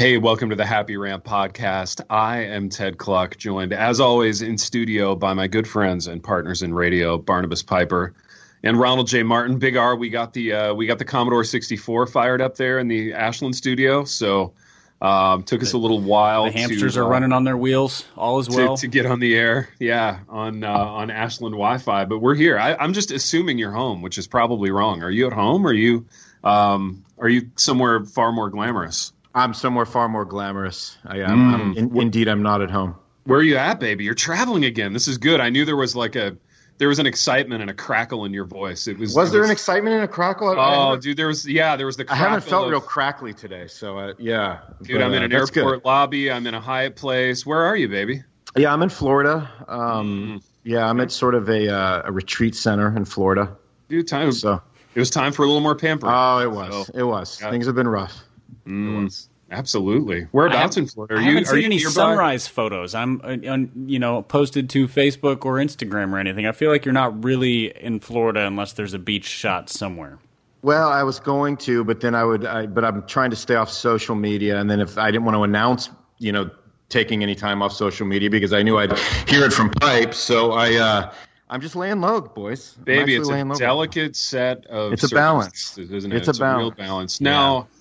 Hey, 0.00 0.16
welcome 0.16 0.48
to 0.48 0.56
the 0.56 0.64
Happy 0.64 0.96
Rant 0.96 1.24
podcast. 1.24 2.00
I 2.08 2.44
am 2.44 2.70
Ted 2.70 2.96
Kluck, 2.96 3.36
joined 3.36 3.74
as 3.74 4.00
always 4.00 4.40
in 4.40 4.56
studio 4.56 5.14
by 5.14 5.34
my 5.34 5.46
good 5.46 5.68
friends 5.68 6.06
and 6.06 6.22
partners 6.22 6.62
in 6.62 6.72
radio, 6.72 7.18
Barnabas 7.18 7.62
Piper 7.62 8.14
and 8.62 8.80
Ronald 8.80 9.08
J. 9.08 9.24
Martin. 9.24 9.58
Big 9.58 9.76
R, 9.76 9.94
we 9.94 10.08
got 10.08 10.32
the 10.32 10.54
uh, 10.54 10.72
we 10.72 10.86
got 10.86 10.98
the 10.98 11.04
Commodore 11.04 11.44
64 11.44 12.06
fired 12.06 12.40
up 12.40 12.56
there 12.56 12.78
in 12.78 12.88
the 12.88 13.12
Ashland 13.12 13.54
studio. 13.54 14.04
So 14.04 14.54
um, 15.02 15.42
took 15.42 15.60
us 15.60 15.74
a 15.74 15.78
little 15.78 16.00
while. 16.00 16.46
The 16.46 16.52
hamsters 16.52 16.94
to, 16.94 17.00
are 17.00 17.04
uh, 17.04 17.08
running 17.08 17.32
on 17.34 17.44
their 17.44 17.58
wheels, 17.58 18.06
all 18.16 18.38
as 18.38 18.48
well. 18.48 18.78
to, 18.78 18.80
to 18.80 18.88
get 18.88 19.04
on 19.04 19.20
the 19.20 19.36
air. 19.36 19.68
Yeah, 19.78 20.20
on 20.30 20.64
uh, 20.64 20.72
on 20.72 21.10
Ashland 21.10 21.52
Wi-Fi. 21.52 22.06
But 22.06 22.20
we're 22.20 22.36
here. 22.36 22.58
I, 22.58 22.74
I'm 22.74 22.94
just 22.94 23.10
assuming 23.10 23.58
you're 23.58 23.70
home, 23.70 24.00
which 24.00 24.16
is 24.16 24.26
probably 24.26 24.70
wrong. 24.70 25.02
Are 25.02 25.10
you 25.10 25.26
at 25.26 25.34
home? 25.34 25.66
Or 25.66 25.68
are 25.68 25.74
you 25.74 26.06
um, 26.42 27.04
are 27.18 27.28
you 27.28 27.50
somewhere 27.56 28.02
far 28.06 28.32
more 28.32 28.48
glamorous? 28.48 29.12
I'm 29.34 29.54
somewhere 29.54 29.86
far 29.86 30.08
more 30.08 30.24
glamorous. 30.24 30.96
I 31.04 31.18
am. 31.20 31.50
I'm- 31.54 31.74
in, 31.76 31.96
indeed, 31.96 32.28
I'm 32.28 32.42
not 32.42 32.62
at 32.62 32.70
home. 32.70 32.96
Where 33.24 33.38
are 33.38 33.42
you 33.42 33.56
at, 33.56 33.78
baby? 33.78 34.04
You're 34.04 34.14
traveling 34.14 34.64
again. 34.64 34.92
This 34.92 35.06
is 35.06 35.18
good. 35.18 35.40
I 35.40 35.50
knew 35.50 35.64
there 35.64 35.76
was 35.76 35.94
like 35.94 36.16
a 36.16 36.36
there 36.78 36.88
was 36.88 36.98
an 36.98 37.06
excitement 37.06 37.60
and 37.60 37.70
a 37.70 37.74
crackle 37.74 38.24
in 38.24 38.32
your 38.32 38.46
voice. 38.46 38.86
It 38.88 38.98
was. 38.98 39.14
Was 39.14 39.28
it 39.28 39.32
there 39.32 39.44
an 39.44 39.50
excitement 39.50 39.94
and 39.96 40.04
a 40.04 40.08
crackle? 40.08 40.48
I- 40.48 40.54
I 40.54 40.92
Oh, 40.92 40.96
dude, 40.96 41.16
there 41.16 41.26
was. 41.28 41.46
Yeah, 41.46 41.76
there 41.76 41.86
was 41.86 41.96
the. 41.96 42.10
I 42.10 42.14
haven't 42.16 42.42
felt 42.42 42.64
of- 42.64 42.70
real 42.70 42.80
crackly 42.80 43.32
today, 43.34 43.66
so 43.68 43.98
uh, 43.98 44.14
yeah. 44.18 44.60
Dude, 44.82 44.96
But, 44.98 45.04
I'm 45.04 45.12
in 45.12 45.22
uh, 45.22 45.24
an 45.26 45.30
good. 45.30 45.56
airport 45.58 45.84
lobby. 45.84 46.30
I'm 46.32 46.46
in 46.46 46.54
a 46.54 46.60
Hyatt 46.60 46.96
place. 46.96 47.44
Where 47.46 47.60
are 47.62 47.76
you, 47.76 47.88
baby? 47.88 48.24
Yeah, 48.56 48.72
I'm 48.72 48.82
in 48.82 48.88
Florida. 48.88 49.48
Um, 49.68 49.78
Mm-hmm. 49.80 50.36
Yeah, 50.62 50.86
I'm 50.90 51.00
at 51.00 51.10
sort 51.10 51.34
of 51.34 51.48
a, 51.48 51.72
uh, 51.74 52.02
a 52.04 52.12
retreat 52.12 52.54
center 52.54 52.94
in 52.94 53.06
Florida. 53.06 53.56
Dude, 53.88 54.06
time. 54.06 54.30
So, 54.32 54.60
It 54.94 54.98
was 54.98 55.08
time 55.08 55.32
for 55.32 55.42
a 55.42 55.46
little 55.46 55.62
more 55.62 55.74
pampering. 55.74 56.12
oh, 56.14 56.38
it 56.40 56.50
was. 56.50 56.86
So- 56.88 56.92
it 56.94 57.02
was. 57.02 57.40
Yeah. 57.40 57.50
Things 57.50 57.64
have 57.66 57.74
been 57.74 57.88
rough. 57.88 58.22
Mm, 58.66 59.28
absolutely. 59.50 60.22
Whereabouts 60.32 60.76
in 60.76 60.86
Florida? 60.86 61.14
Are 61.14 61.18
I 61.18 61.20
you? 61.20 61.26
haven't 61.28 61.42
are 61.44 61.50
seen 61.50 61.58
you 61.60 61.64
any 61.66 61.76
nearby? 61.76 61.90
sunrise 61.90 62.46
photos. 62.46 62.94
I'm, 62.94 63.20
uh, 63.22 63.50
on, 63.50 63.70
you 63.86 63.98
know, 63.98 64.22
posted 64.22 64.70
to 64.70 64.86
Facebook 64.88 65.44
or 65.44 65.54
Instagram 65.56 66.12
or 66.12 66.18
anything. 66.18 66.46
I 66.46 66.52
feel 66.52 66.70
like 66.70 66.84
you're 66.84 66.94
not 66.94 67.24
really 67.24 67.66
in 67.76 68.00
Florida 68.00 68.46
unless 68.46 68.72
there's 68.74 68.94
a 68.94 68.98
beach 68.98 69.26
shot 69.26 69.68
somewhere. 69.70 70.18
Well, 70.62 70.88
I 70.90 71.02
was 71.02 71.20
going 71.20 71.56
to, 71.58 71.84
but 71.84 72.00
then 72.00 72.14
I 72.14 72.22
would. 72.24 72.44
I, 72.44 72.66
but 72.66 72.84
I'm 72.84 73.06
trying 73.06 73.30
to 73.30 73.36
stay 73.36 73.54
off 73.54 73.70
social 73.70 74.14
media, 74.14 74.58
and 74.60 74.70
then 74.70 74.78
if 74.80 74.98
I 74.98 75.10
didn't 75.10 75.24
want 75.24 75.36
to 75.36 75.42
announce, 75.42 75.88
you 76.18 76.32
know, 76.32 76.50
taking 76.90 77.22
any 77.22 77.34
time 77.34 77.62
off 77.62 77.72
social 77.72 78.06
media 78.06 78.28
because 78.28 78.52
I 78.52 78.62
knew 78.62 78.76
I'd 78.76 78.96
hear 79.28 79.44
it 79.44 79.52
from 79.52 79.70
Pipe, 79.70 80.12
so 80.14 80.52
I. 80.52 80.74
Uh, 80.74 81.12
I'm 81.52 81.60
just 81.60 81.74
laying 81.74 82.00
low, 82.00 82.20
boys. 82.20 82.74
I'm 82.78 82.84
Baby, 82.84 83.16
it's 83.16 83.28
a 83.28 83.44
delicate 83.58 84.14
set 84.14 84.66
of. 84.66 84.92
It's 84.92 85.02
a 85.02 85.08
balance. 85.14 85.76
isn't 85.78 86.12
it? 86.12 86.16
It's 86.16 86.28
a 86.28 86.32
real 86.32 86.70
balance. 86.70 86.76
balance. 86.76 87.20
Now, 87.20 87.58
i- 87.62 87.79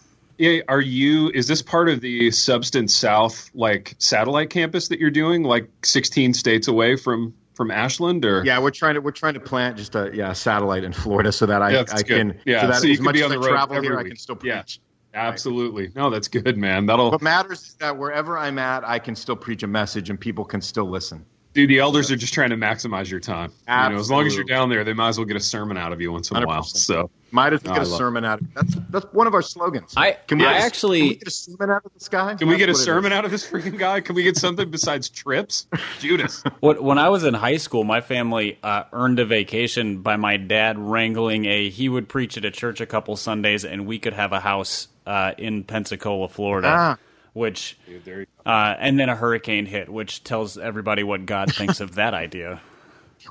are 0.68 0.82
you? 0.82 1.30
Is 1.34 1.48
this 1.48 1.62
part 1.62 1.90
of 1.90 2.02
the 2.02 2.32
Substance 2.32 2.96
South 2.96 3.50
like 3.54 3.96
satellite 4.00 4.50
campus 4.50 4.88
that 4.90 5.00
you're 5.00 5.12
doing, 5.12 5.44
like 5.44 5.70
16 5.84 6.34
states 6.34 6.68
away 6.68 6.96
from 6.96 7.34
from 7.56 7.72
Ashland, 7.72 8.24
or 8.24 8.44
Yeah, 8.46 8.60
we're 8.60 8.72
trying 8.72 8.96
to 8.96 9.02
we're 9.02 9.12
trying 9.12 9.34
to 9.34 9.40
plant 9.42 9.76
just 9.78 9.96
a 9.96 10.12
yeah 10.14 10.32
satellite 10.34 10.84
in 10.86 10.94
Florida 10.94 11.32
so 11.32 11.46
that 11.46 11.62
I, 11.62 11.72
Yeah, 11.72 11.84
I 11.92 12.04
good. 12.04 12.08
can 12.08 12.42
Yeah, 12.46 12.62
so 12.62 12.68
that 12.68 12.76
so 12.82 12.88
you 12.88 12.94
as 12.94 12.98
can 13.00 13.06
much 13.06 13.16
be 13.16 13.24
on 13.24 13.30
the 13.32 13.40
road 13.40 13.50
travel 13.50 13.82
here 13.82 13.98
I 13.98 14.04
can 14.04 14.16
still 14.16 14.38
Yeah. 14.44 14.62
preach. 14.62 14.80
Absolutely. 15.14 15.92
No, 15.96 16.10
that's 16.12 16.28
good, 16.28 16.56
man. 16.58 16.86
That'll 16.86 17.12
What 17.12 17.22
matters 17.22 17.62
is 17.64 17.74
that 17.80 17.98
wherever 17.98 18.38
I'm 18.38 18.60
at, 18.60 18.88
I 18.88 19.00
can 19.00 19.16
still 19.16 19.36
preach 19.36 19.64
a 19.64 19.68
message 19.68 20.10
and 20.10 20.20
people 20.20 20.46
can 20.46 20.62
still 20.62 20.88
listen. 20.90 21.26
Dude. 21.62 21.70
The 21.70 21.80
elders 21.80 22.12
are 22.12 22.16
just 22.16 22.34
trying 22.34 22.50
to 22.52 22.58
maximize 22.58 23.10
your 23.10 23.20
time. 23.20 23.52
You 23.68 23.90
know, 23.90 24.00
as 24.00 24.10
long 24.10 24.26
as 24.28 24.36
you're 24.36 24.44
down 24.46 24.70
there, 24.70 24.84
they 24.84 24.94
might 24.94 25.10
as 25.10 25.18
well 25.18 25.26
get 25.26 25.38
a 25.38 25.42
sermon 25.42 25.78
out 25.78 25.94
of 25.94 26.02
you 26.02 26.12
once 26.12 26.32
in 26.32 26.38
a 26.38 26.46
while. 26.46 26.62
100%. 26.62 26.78
So 26.78 27.10
Might 27.32 27.54
as 27.54 27.64
well 27.64 27.74
No, 27.76 27.80
get 27.82 27.88
a 27.88 27.90
love 27.92 27.98
sermon 28.00 28.26
out 28.26 28.42
of 28.42 28.48
it. 28.48 28.54
That's 28.56 28.76
that's 28.90 29.14
one 29.14 29.28
of 29.28 29.34
our 29.36 29.42
slogans. 29.44 29.94
I- 29.96 30.18
can 30.28 30.40
we 30.40 30.46
I 30.46 30.54
get 30.54 30.62
a- 30.62 30.66
actually- 30.66 31.00
can 31.00 31.08
we 31.10 31.16
get 31.16 31.28
a 31.28 31.32
sermon 31.32 31.70
out 31.70 31.86
of 31.86 31.94
this 31.94 32.08
guy? 32.10 32.36
can 32.36 32.48
we 32.48 32.58
get 32.58 32.64
a 32.70 32.72
That's 32.72 32.80
what 32.80 32.82
it 32.82 32.86
sermon 32.86 33.14
out 33.14 33.26
of 33.26 33.32
this 33.32 33.48
freaking 33.50 33.78
guy? 33.78 34.02
Can 34.02 34.16
we 34.16 34.24
get 34.24 34.36
something 34.38 34.72
besides 34.72 35.10
trips? 35.10 35.68
Judas. 36.00 36.44
What, 36.62 36.82
when 36.82 36.98
I 36.98 37.10
was 37.10 37.24
in 37.24 37.34
high 37.36 37.58
school, 37.58 37.84
my 37.84 38.02
family 38.02 38.58
uh, 38.64 38.84
earned 38.94 39.20
a 39.20 39.26
vacation 39.26 40.02
by 40.02 40.16
my 40.16 40.38
dad 40.38 40.80
wrangling 40.80 41.46
a. 41.46 41.70
He 41.70 41.88
would 41.90 42.10
preach 42.10 42.36
at 42.38 42.46
a 42.46 42.52
church 42.52 42.82
a 42.82 42.86
couple 42.88 43.16
Sundays, 43.16 43.64
and 43.64 43.86
we 43.86 44.00
could 44.00 44.14
have 44.14 44.32
a 44.34 44.40
house 44.40 44.88
uh, 45.06 45.34
in 45.38 45.64
Pensacola, 45.64 46.30
Florida. 46.30 46.68
Ah. 46.72 46.98
Which, 47.34 47.78
Dude, 47.88 48.04
there 48.06 48.20
you 48.22 48.26
uh, 48.46 48.76
and 48.80 49.00
then 49.00 49.10
a 49.10 49.16
hurricane 49.16 49.66
hit, 49.66 49.90
which 49.90 50.24
tells 50.24 50.58
everybody 50.58 51.04
what 51.04 51.26
God 51.26 51.54
thinks 51.56 51.80
of 51.80 51.96
that 51.96 52.14
idea. 52.14 52.62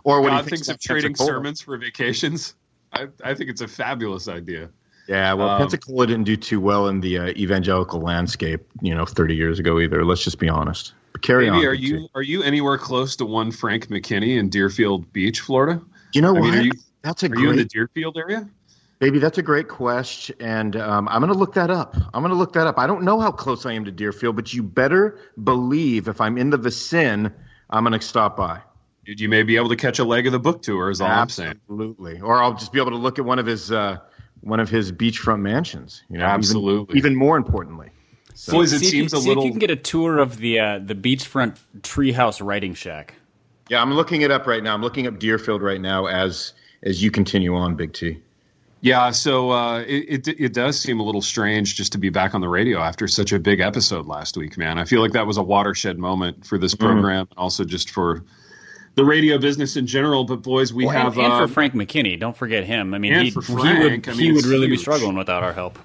Or 0.04 0.20
what 0.20 0.31
God 0.31 0.44
he 0.44 0.50
thinks 0.50 0.69
of 0.69 0.78
trading 0.81 1.10
Pensacola. 1.12 1.28
sermons 1.36 1.60
for 1.60 1.76
vacations. 1.78 2.54
I, 2.92 3.08
I 3.25 3.34
think 3.34 3.50
it's 3.50 3.60
a 3.60 3.69
fabulous 3.69 4.28
idea. 4.28 4.70
Yeah, 5.08 5.32
well, 5.32 5.48
Um, 5.48 5.60
Pensacola 5.60 6.06
didn't 6.06 6.25
do 6.25 6.37
too 6.37 6.60
well 6.60 6.88
in 6.88 7.00
the 7.00 7.19
uh, 7.19 7.26
evangelical 7.28 8.00
landscape, 8.00 8.60
you 8.82 8.94
know, 8.94 9.06
30 9.06 9.34
years 9.34 9.58
ago 9.58 9.81
either. 9.81 10.04
Let's 10.04 10.22
just 10.22 10.38
be 10.38 10.48
honest. 10.50 10.92
But 11.12 11.22
carry 11.22 11.50
Maybe 11.50 11.66
on. 11.66 11.70
are 11.70 11.75
you 11.75 12.08
are 12.14 12.22
you 12.22 12.42
anywhere 12.42 12.76
close 12.76 13.16
to 13.16 13.25
one 13.25 13.50
Frank 13.50 13.87
McKinney 13.88 14.38
in 14.38 14.50
Deerfield 14.50 15.10
Beach, 15.14 15.41
Florida? 15.41 15.81
You 16.12 16.20
know 16.22 16.37
I 16.37 16.41
what? 16.41 16.42
mean, 16.50 16.54
are 16.54 16.62
you 16.62 16.72
That's 17.03 17.22
a 17.22 17.26
are 17.26 17.28
great 17.31 17.42
you 17.42 17.50
in 17.50 17.56
the 17.56 17.64
Deerfield 17.64 18.19
area? 18.19 18.47
Baby, 18.98 19.20
that's 19.20 19.38
a 19.38 19.42
great 19.42 19.69
question, 19.69 20.34
and 20.41 20.75
um, 20.75 21.09
I'm 21.09 21.20
going 21.20 21.32
to 21.32 21.38
look 21.38 21.54
that 21.54 21.70
up. 21.70 21.97
I'm 22.12 22.20
going 22.20 22.31
to 22.32 22.36
look 22.36 22.53
that 22.54 22.66
up. 22.66 22.78
I 22.81 22.88
don't 22.88 23.04
know 23.04 23.20
how 23.20 23.31
close 23.31 23.64
I 23.64 23.72
am 23.75 23.84
to 23.84 23.92
Deerfield, 23.92 24.34
but 24.34 24.53
you 24.53 24.62
better 24.64 25.20
believe 25.44 26.09
if 26.09 26.20
I'm 26.20 26.36
in 26.36 26.50
the 26.50 26.56
vicinity, 26.56 27.32
I'm 27.70 27.84
going 27.84 27.98
to 27.98 28.04
stop 28.04 28.37
by. 28.37 28.60
Dude, 29.04 29.20
you 29.20 29.28
may 29.28 29.44
be 29.44 29.56
able 29.56 29.69
to 29.69 29.76
catch 29.76 30.00
a 30.00 30.04
leg 30.04 30.26
of 30.26 30.32
the 30.32 30.41
book 30.41 30.62
tour. 30.62 30.91
Is 30.91 31.00
all 31.00 31.08
I'm 31.08 31.28
saying. 31.28 31.50
Absolutely, 31.62 32.20
or 32.20 32.42
I'll 32.42 32.54
just 32.54 32.72
be 32.72 32.81
able 32.81 32.91
to 32.91 32.97
look 32.97 33.20
at 33.20 33.25
one 33.25 33.38
of 33.38 33.47
his 33.47 33.70
uh, 33.70 33.98
one 34.41 34.58
of 34.58 34.69
his 34.69 34.91
beachfront 34.91 35.41
mansions. 35.42 36.03
You 36.10 36.19
know, 36.19 36.25
even- 36.25 36.34
Absolutely. 36.34 36.98
Even, 36.98 37.14
more 37.14 37.37
importantly, 37.37 37.91
so, 38.34 38.53
Boys, 38.53 38.72
it 38.72 38.81
see 38.81 38.87
if 38.87 38.91
seems 38.91 39.12
you, 39.12 39.19
a 39.19 39.20
little. 39.20 39.42
if 39.44 39.47
you 39.47 39.53
can 39.53 39.60
get 39.60 39.70
a 39.70 39.76
tour 39.76 40.19
of 40.19 40.38
the 40.38 40.58
uh, 40.58 40.78
the 40.81 40.94
beachfront 40.97 41.56
treehouse 41.82 42.44
writing 42.44 42.75
shack. 42.75 43.14
yeah, 43.69 43.81
I'm 43.81 43.94
looking 43.94 44.22
it 44.22 44.31
up 44.32 44.47
right 44.48 44.62
now. 44.62 44.75
I'm 44.75 44.82
looking 44.82 45.06
up 45.06 45.20
Deerfield 45.20 45.62
right 45.62 45.81
now 45.81 46.06
as 46.06 46.53
as 46.82 47.00
you 47.03 47.10
continue 47.12 47.54
on, 47.54 47.76
Big 47.76 47.92
T. 47.92 48.19
Yeah, 48.80 49.10
so 49.10 49.50
uh, 49.50 49.80
it, 49.80 50.28
it 50.28 50.40
it 50.40 50.52
does 50.54 50.78
seem 50.78 51.00
a 51.00 51.02
little 51.02 51.22
strange 51.22 51.74
just 51.74 51.92
to 51.92 51.98
be 51.98 52.10
back 52.10 52.34
on 52.34 52.40
the 52.40 52.48
radio 52.48 52.78
after 52.78 53.08
such 53.08 53.32
a 53.32 53.38
big 53.40 53.58
episode 53.60 54.06
last 54.06 54.36
week, 54.36 54.56
man. 54.56 54.78
I 54.78 54.84
feel 54.84 55.00
like 55.00 55.12
that 55.12 55.26
was 55.26 55.36
a 55.36 55.42
watershed 55.42 55.98
moment 55.98 56.46
for 56.46 56.58
this 56.58 56.74
program, 56.76 57.26
and 57.30 57.38
also 57.38 57.64
just 57.64 57.90
for 57.90 58.22
the 58.94 59.04
radio 59.04 59.36
business 59.38 59.76
in 59.76 59.88
general. 59.88 60.24
But 60.24 60.42
boys, 60.42 60.72
we 60.72 60.86
Well, 60.86 60.94
have 60.94 61.16
and, 61.16 61.24
and 61.24 61.32
uh, 61.32 61.46
for 61.46 61.52
Frank 61.52 61.74
McKinney, 61.74 62.20
don't 62.20 62.36
forget 62.36 62.64
him. 62.64 62.94
I 62.94 62.98
mean, 62.98 63.14
he, 63.14 63.30
for 63.32 63.42
he 63.42 63.52
would 63.56 64.08
I 64.08 64.12
mean, 64.12 64.18
he 64.18 64.32
would 64.32 64.46
really 64.46 64.68
be 64.68 64.76
struggling 64.76 65.16
without 65.16 65.42
our 65.42 65.52
help. 65.52 65.76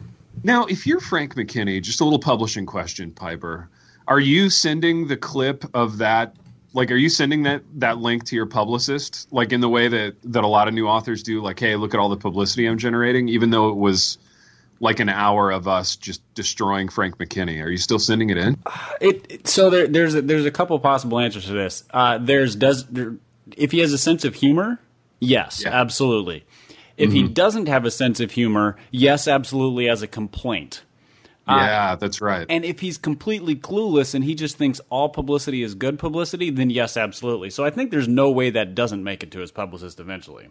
now. 0.43 0.65
If 0.65 0.85
you're 0.85 0.99
Frank 0.99 1.33
McKinney, 1.33 1.81
just 1.81 1.99
a 1.99 2.03
little 2.03 2.19
publishing 2.19 2.67
question, 2.67 3.09
Piper, 3.09 3.69
are 4.07 4.19
you 4.19 4.51
sending 4.51 5.07
the 5.07 5.17
clip 5.17 5.65
of 5.73 5.97
that? 5.97 6.35
Like, 6.73 6.91
are 6.91 6.95
you 6.95 7.09
sending 7.09 7.43
that 7.43 7.61
that 7.75 7.99
link 7.99 8.23
to 8.25 8.35
your 8.35 8.47
publicist, 8.47 9.31
like 9.31 9.53
in 9.53 9.61
the 9.61 9.69
way 9.69 9.87
that 9.87 10.15
that 10.25 10.43
a 10.43 10.47
lot 10.47 10.67
of 10.67 10.73
new 10.73 10.87
authors 10.87 11.21
do? 11.23 11.41
Like, 11.41 11.59
hey, 11.59 11.75
look 11.75 11.93
at 11.93 11.99
all 11.99 12.09
the 12.09 12.17
publicity 12.17 12.65
I'm 12.65 12.77
generating, 12.79 13.29
even 13.29 13.51
though 13.51 13.69
it 13.69 13.75
was 13.75 14.17
like 14.79 14.99
an 14.99 15.07
hour 15.07 15.51
of 15.51 15.67
us 15.67 15.95
just 15.95 16.21
destroying 16.33 16.89
Frank 16.89 17.17
McKinney. 17.17 17.63
Are 17.63 17.69
you 17.69 17.77
still 17.77 17.99
sending 17.99 18.31
it 18.31 18.37
in? 18.37 18.57
It, 18.99 19.25
it- 19.29 19.47
so 19.47 19.69
there, 19.69 19.87
there's 19.87 20.15
a, 20.15 20.21
there's 20.21 20.45
a 20.45 20.51
couple 20.51 20.77
possible 20.79 21.19
answers 21.19 21.45
to 21.45 21.53
this. 21.53 21.83
Uh, 21.91 22.17
there's 22.17 22.55
does 22.55 22.85
there, 22.87 23.15
if 23.55 23.71
he 23.71 23.79
has 23.79 23.93
a 23.93 23.97
sense 23.97 24.25
of 24.25 24.33
humor, 24.35 24.79
yes, 25.19 25.61
Yeah. 25.63 25.79
absolutely. 25.79 26.43
If 26.97 27.11
he 27.11 27.23
doesn't 27.27 27.67
have 27.67 27.85
a 27.85 27.91
sense 27.91 28.19
of 28.19 28.31
humor, 28.31 28.75
yes, 28.91 29.27
absolutely, 29.27 29.89
as 29.89 30.01
a 30.03 30.07
complaint. 30.07 30.83
Yeah, 31.47 31.95
that's 31.95 32.21
right. 32.21 32.45
And 32.49 32.63
if 32.63 32.79
he's 32.79 32.97
completely 32.97 33.55
clueless 33.55 34.15
and 34.15 34.23
he 34.23 34.35
just 34.35 34.57
thinks 34.57 34.79
all 34.89 35.09
publicity 35.09 35.63
is 35.63 35.75
good 35.75 35.99
publicity, 35.99 36.49
then 36.49 36.69
yes, 36.69 36.95
absolutely. 36.95 37.49
So 37.49 37.65
I 37.65 37.69
think 37.69 37.91
there's 37.91 38.07
no 38.07 38.31
way 38.31 38.49
that 38.51 38.75
doesn't 38.75 39.03
make 39.03 39.23
it 39.23 39.31
to 39.31 39.39
his 39.39 39.51
publicist 39.51 39.99
eventually. 39.99 40.49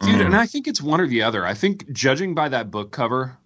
Mm. 0.00 0.06
Dude, 0.06 0.20
and 0.26 0.36
I 0.36 0.46
think 0.46 0.66
it's 0.66 0.82
one 0.82 1.00
or 1.00 1.06
the 1.06 1.22
other. 1.22 1.44
I 1.46 1.54
think 1.54 1.90
judging 1.92 2.34
by 2.34 2.48
that 2.50 2.70
book 2.70 2.90
cover, 2.90 3.38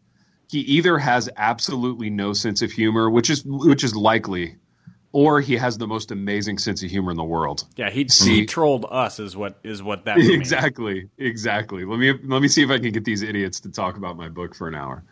he 0.51 0.61
either 0.61 0.99
has 0.99 1.29
absolutely 1.37 2.11
no 2.11 2.33
sense 2.33 2.63
of 2.63 2.71
humor, 2.71 3.11
which 3.11 3.31
is 3.31 3.45
which 3.45 3.85
is 3.85 3.95
likely, 3.95 4.57
or 5.13 5.41
he 5.41 5.57
has 5.57 5.79
the 5.79 5.87
most 5.87 6.11
amazing 6.11 6.59
sense 6.59 6.83
of 6.83 6.91
humor 6.91 7.11
in 7.11 7.17
the 7.17 7.25
world. 7.25 7.65
Yeah, 7.77 7.91
he 7.91 8.09
See- 8.09 8.41
he 8.41 8.47
trolled 8.47 8.87
us 8.89 9.19
is 9.21 9.37
what 9.37 9.59
is 9.63 9.83
what 9.83 10.05
that 10.05 10.17
would 10.17 10.27
mean. 10.27 10.41
exactly, 10.41 11.09
exactly. 11.19 11.85
Let 11.85 11.99
me 11.99 12.13
let 12.25 12.43
me 12.43 12.49
see 12.49 12.63
if 12.63 12.71
I 12.71 12.79
can 12.79 12.93
get 12.93 13.05
these 13.05 13.23
idiots 13.23 13.61
to 13.61 13.71
talk 13.71 13.97
about 13.97 14.17
my 14.17 14.29
book 14.29 14.55
for 14.55 14.69
an 14.69 14.75
hour. 14.75 15.05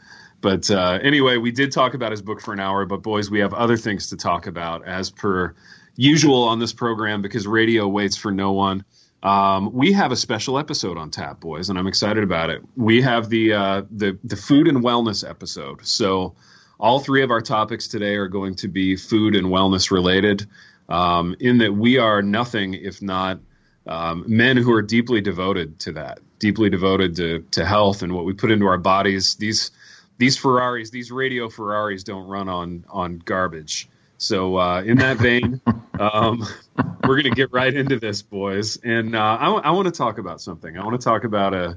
But 0.42 0.70
uh, 0.70 0.98
anyway, 1.00 1.38
we 1.38 1.52
did 1.52 1.72
talk 1.72 1.94
about 1.94 2.10
his 2.10 2.20
book 2.20 2.40
for 2.40 2.52
an 2.52 2.60
hour, 2.60 2.84
but 2.84 3.02
boys, 3.02 3.30
we 3.30 3.38
have 3.38 3.54
other 3.54 3.76
things 3.76 4.08
to 4.10 4.16
talk 4.16 4.46
about 4.48 4.84
as 4.84 5.08
per 5.08 5.54
usual 5.96 6.42
on 6.42 6.58
this 6.58 6.72
program 6.72 7.22
because 7.22 7.46
radio 7.46 7.86
waits 7.86 8.16
for 8.16 8.32
no 8.32 8.52
one. 8.52 8.84
Um, 9.22 9.72
we 9.72 9.92
have 9.92 10.10
a 10.10 10.16
special 10.16 10.58
episode 10.58 10.98
on 10.98 11.10
tap, 11.10 11.38
boys, 11.38 11.70
and 11.70 11.78
I'm 11.78 11.86
excited 11.86 12.24
about 12.24 12.50
it. 12.50 12.62
We 12.76 13.02
have 13.02 13.28
the 13.28 13.52
uh, 13.52 13.82
the 13.90 14.18
the 14.24 14.34
food 14.34 14.66
and 14.66 14.78
wellness 14.78 15.28
episode. 15.28 15.86
So 15.86 16.34
all 16.80 16.98
three 16.98 17.22
of 17.22 17.30
our 17.30 17.40
topics 17.40 17.86
today 17.86 18.16
are 18.16 18.26
going 18.26 18.56
to 18.56 18.68
be 18.68 18.96
food 18.96 19.36
and 19.36 19.46
wellness 19.46 19.92
related. 19.92 20.46
Um, 20.88 21.36
in 21.38 21.58
that 21.58 21.72
we 21.72 21.98
are 21.98 22.20
nothing 22.20 22.74
if 22.74 23.00
not 23.00 23.38
um, 23.86 24.24
men 24.26 24.56
who 24.56 24.72
are 24.72 24.82
deeply 24.82 25.20
devoted 25.20 25.78
to 25.80 25.92
that, 25.92 26.18
deeply 26.40 26.68
devoted 26.68 27.14
to 27.16 27.44
to 27.52 27.64
health 27.64 28.02
and 28.02 28.12
what 28.12 28.24
we 28.24 28.32
put 28.32 28.50
into 28.50 28.66
our 28.66 28.78
bodies. 28.78 29.36
These 29.36 29.70
these 30.22 30.36
Ferraris, 30.36 30.90
these 30.90 31.10
radio 31.10 31.48
Ferraris, 31.48 32.04
don't 32.04 32.28
run 32.28 32.48
on 32.48 32.84
on 32.88 33.18
garbage. 33.18 33.88
So 34.18 34.56
uh, 34.56 34.80
in 34.82 34.98
that 34.98 35.16
vein, 35.16 35.60
um, 35.98 36.46
we're 37.02 37.20
going 37.20 37.24
to 37.24 37.30
get 37.30 37.52
right 37.52 37.74
into 37.74 37.98
this, 37.98 38.22
boys. 38.22 38.76
And 38.84 39.16
uh, 39.16 39.38
I, 39.40 39.46
w- 39.46 39.62
I 39.64 39.72
want 39.72 39.86
to 39.86 39.90
talk 39.90 40.18
about 40.18 40.40
something. 40.40 40.78
I 40.78 40.84
want 40.84 41.00
to 41.00 41.04
talk 41.04 41.24
about 41.24 41.54
a 41.54 41.76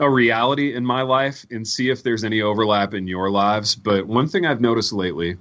a 0.00 0.10
reality 0.10 0.74
in 0.74 0.84
my 0.84 1.02
life 1.02 1.46
and 1.48 1.64
see 1.64 1.88
if 1.88 2.02
there's 2.02 2.24
any 2.24 2.42
overlap 2.42 2.92
in 2.92 3.06
your 3.06 3.30
lives. 3.30 3.76
But 3.76 4.04
one 4.04 4.26
thing 4.26 4.44
I've 4.44 4.60
noticed 4.60 4.92
lately 4.92 5.36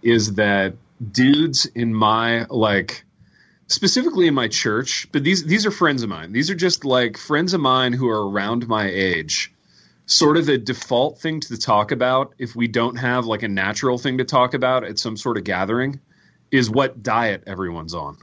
is 0.00 0.34
that 0.34 0.74
dudes 1.10 1.66
in 1.66 1.92
my 1.92 2.44
like 2.44 3.04
specifically 3.66 4.28
in 4.28 4.34
my 4.34 4.46
church, 4.46 5.08
but 5.10 5.24
these 5.24 5.44
these 5.44 5.66
are 5.66 5.72
friends 5.72 6.04
of 6.04 6.08
mine. 6.08 6.30
These 6.30 6.50
are 6.50 6.54
just 6.54 6.84
like 6.84 7.16
friends 7.16 7.52
of 7.52 7.60
mine 7.60 7.94
who 7.94 8.08
are 8.08 8.30
around 8.30 8.68
my 8.68 8.88
age. 8.88 9.52
Sort 10.10 10.36
of 10.36 10.46
the 10.46 10.58
default 10.58 11.20
thing 11.20 11.38
to 11.40 11.56
talk 11.56 11.92
about 11.92 12.34
if 12.36 12.56
we 12.56 12.66
don't 12.66 12.96
have 12.96 13.26
like 13.26 13.44
a 13.44 13.48
natural 13.48 13.96
thing 13.96 14.18
to 14.18 14.24
talk 14.24 14.54
about 14.54 14.82
at 14.82 14.98
some 14.98 15.16
sort 15.16 15.38
of 15.38 15.44
gathering 15.44 16.00
is 16.50 16.68
what 16.68 17.00
diet 17.00 17.44
everyone's 17.46 17.94
on. 17.94 18.16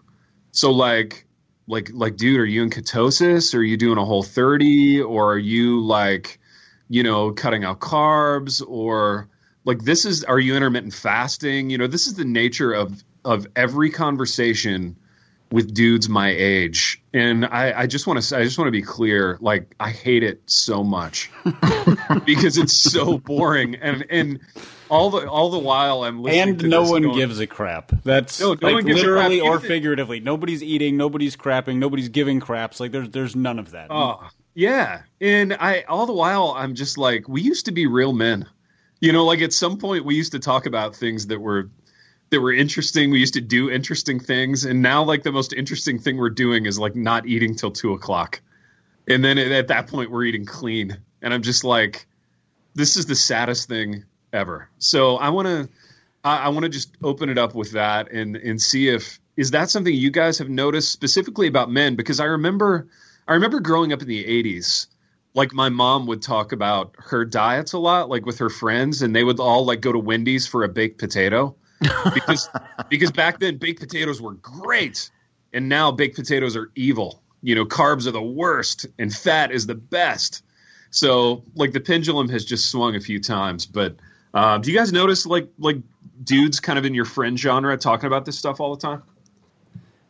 So 0.52 0.72
like 0.72 1.26
like 1.66 1.90
like 1.94 2.18
dude, 2.18 2.42
are 2.42 2.46
you 2.46 2.64
in 2.64 2.72
ketosis? 2.72 3.56
Or 3.56 3.60
are 3.60 3.64
you 3.64 3.78
doing 3.78 3.98
a 3.98 4.04
whole 4.04 4.22
30 4.22 5.02
or 5.02 5.34
are 5.34 5.40
you 5.40 5.82
like 5.82 6.40
you 6.90 7.04
know 7.04 7.32
cutting 7.32 7.64
out 7.64 7.80
carbs 7.80 8.62
or 8.68 9.30
like 9.64 9.80
this 9.80 10.04
is 10.04 10.26
are 10.26 10.40
you 10.40 10.58
intermittent 10.58 10.94
fasting? 10.94 11.70
You 11.70 11.78
know, 11.78 11.88
this 11.88 12.08
is 12.08 12.16
the 12.16 12.26
nature 12.26 12.74
of 12.74 13.02
of 13.24 13.48
every 13.56 13.92
conversation 13.92 14.98
with 15.52 15.74
dudes 15.74 16.10
my 16.10 16.30
age 16.30 17.02
and 17.14 17.46
I, 17.46 17.82
I 17.82 17.88
just 17.88 18.06
want 18.06 18.22
to 18.22 18.38
i 18.38 18.44
just 18.44 18.58
want 18.58 18.68
to 18.68 18.72
be 18.72 18.82
clear 18.82 19.38
like 19.40 19.74
i 19.80 19.90
hate 19.92 20.24
it 20.24 20.42
so 20.46 20.84
much 20.84 21.32
because 22.26 22.58
it's 22.58 22.74
so 22.74 23.18
boring 23.18 23.76
and 23.76 24.06
and 24.10 24.40
all 24.90 25.10
the 25.10 25.30
all 25.30 25.50
the 25.50 25.58
while 25.60 26.04
i'm 26.04 26.22
listening 26.22 26.50
and 26.50 26.60
to 26.60 26.68
no 26.68 26.82
this 26.82 26.92
one 26.92 27.02
going, 27.04 27.16
gives 27.16 27.40
a 27.40 27.48
crap 27.48 27.92
that's 28.04 28.40
No, 28.42 28.54
no 28.54 28.60
like 28.62 28.74
one 28.76 28.86
gives 28.86 29.02
a 29.02 29.06
literally 29.06 29.40
crap. 29.40 29.52
or 29.52 29.60
figuratively 29.60 30.20
nobody's 30.20 30.62
eating 30.62 30.98
nobody's 30.98 31.36
crapping 31.38 31.78
nobody's 31.78 32.10
giving 32.10 32.40
craps 32.40 32.80
like 32.80 32.92
there's 32.92 33.10
there's 33.10 33.36
none 33.36 33.60
of 33.60 33.72
that 33.72 33.88
Oh, 33.90 34.28
yeah. 34.54 35.04
And 35.22 35.54
I 35.54 35.82
all 35.88 36.08
the 36.08 36.14
while 36.14 36.56
I'm 36.58 36.74
just 36.74 36.98
like, 36.98 37.28
we 37.30 37.42
used 37.42 37.66
to 37.66 37.72
be 37.72 37.86
real 37.86 38.12
men. 38.12 38.48
You 39.00 39.14
know, 39.14 39.24
like 39.24 39.42
at 39.42 39.54
some 39.54 39.78
point 39.78 40.04
we 40.04 40.16
used 40.16 40.32
to 40.32 40.40
talk 40.40 40.66
about 40.66 40.96
things 40.96 41.28
that 41.28 41.40
were 41.40 41.70
that 42.30 42.42
were 42.42 42.54
interesting. 42.54 43.12
We 43.12 43.20
used 43.20 43.36
to 43.36 43.42
do 43.42 43.70
interesting 43.70 44.20
things, 44.20 44.66
and 44.66 44.82
now 44.82 45.04
like 45.04 45.24
the 45.24 45.32
most 45.32 45.54
interesting 45.54 46.00
thing 46.00 46.18
we're 46.18 46.30
doing 46.30 46.66
is 46.66 46.78
like 46.78 46.96
not 46.96 47.26
eating 47.26 47.56
till 47.56 47.72
two 47.72 47.94
o'clock, 47.94 48.42
and 49.08 49.24
then 49.24 49.38
at, 49.38 49.52
at 49.52 49.68
that 49.70 49.88
point 49.88 50.12
we're 50.12 50.24
eating 50.24 50.46
clean, 50.46 50.98
and 51.22 51.34
I'm 51.34 51.42
just 51.42 51.64
like, 51.64 52.08
this 52.76 52.98
is 52.98 53.06
the 53.06 53.16
saddest 53.16 53.68
thing 53.68 54.04
ever. 54.34 54.70
So 54.78 55.18
I 55.18 55.30
want 55.30 55.48
to. 55.48 55.70
I, 56.24 56.38
I 56.38 56.50
want 56.50 56.64
to 56.64 56.70
just 56.70 56.96
open 57.04 57.30
it 57.30 57.38
up 57.38 57.56
with 57.56 57.72
that 57.72 58.12
and 58.12 58.36
and 58.36 58.62
see 58.62 58.90
if 58.90 59.20
is 59.38 59.52
that 59.52 59.70
something 59.70 59.94
you 59.94 60.12
guys 60.12 60.40
have 60.40 60.50
noticed 60.50 60.92
specifically 60.92 61.48
about 61.48 61.70
men 61.70 61.96
because 61.96 62.20
I 62.20 62.26
remember 62.26 62.88
I 63.28 63.36
remember 63.36 63.60
growing 63.60 63.94
up 63.94 64.02
in 64.02 64.08
the 64.08 64.24
80s 64.24 64.88
like 65.34 65.54
my 65.54 65.70
mom 65.70 66.08
would 66.08 66.24
talk 66.24 66.52
about 66.52 66.96
her 66.98 67.24
diets 67.24 67.74
a 67.74 67.78
lot 67.78 68.10
like 68.10 68.26
with 68.26 68.40
her 68.40 68.50
friends 68.50 69.04
and 69.04 69.16
they 69.16 69.24
would 69.24 69.40
all 69.40 69.66
like 69.66 69.82
go 69.82 69.92
to 69.92 70.00
Wendy's 70.00 70.48
for 70.48 70.64
a 70.64 70.68
baked 70.68 70.98
potato 70.98 71.56
because 72.14 72.50
because 72.90 73.12
back 73.12 73.40
then 73.40 73.58
baked 73.58 73.80
potatoes 73.80 74.22
were 74.22 74.34
great. 74.34 75.10
And 75.54 75.70
now 75.70 75.92
baked 75.92 76.16
potatoes 76.16 76.56
are 76.56 76.72
evil. 76.76 77.22
You 77.42 77.56
know 77.56 77.66
carbs 77.66 78.08
are 78.08 78.12
the 78.12 78.22
worst 78.22 78.86
and 78.98 79.14
fat 79.14 79.52
is 79.52 79.68
the 79.68 79.76
best. 79.76 80.44
So 80.90 81.44
like 81.56 81.72
the 81.74 81.80
pendulum 81.80 82.30
has 82.30 82.46
just 82.46 82.70
swung 82.70 82.96
a 82.96 83.00
few 83.00 83.20
times. 83.20 83.66
But 83.66 83.96
uh, 84.34 84.58
do 84.58 84.72
you 84.72 84.78
guys 84.78 84.92
notice 84.92 85.26
like 85.26 85.48
like 85.60 85.78
dudes 86.24 86.60
kind 86.60 86.80
of 86.80 86.86
in 86.86 86.94
your 86.94 87.06
friend 87.06 87.40
genre 87.40 87.78
talking 87.78 88.08
about 88.08 88.26
this 88.26 88.38
stuff 88.38 88.60
all 88.60 88.76
the 88.76 88.82
time? 88.82 89.04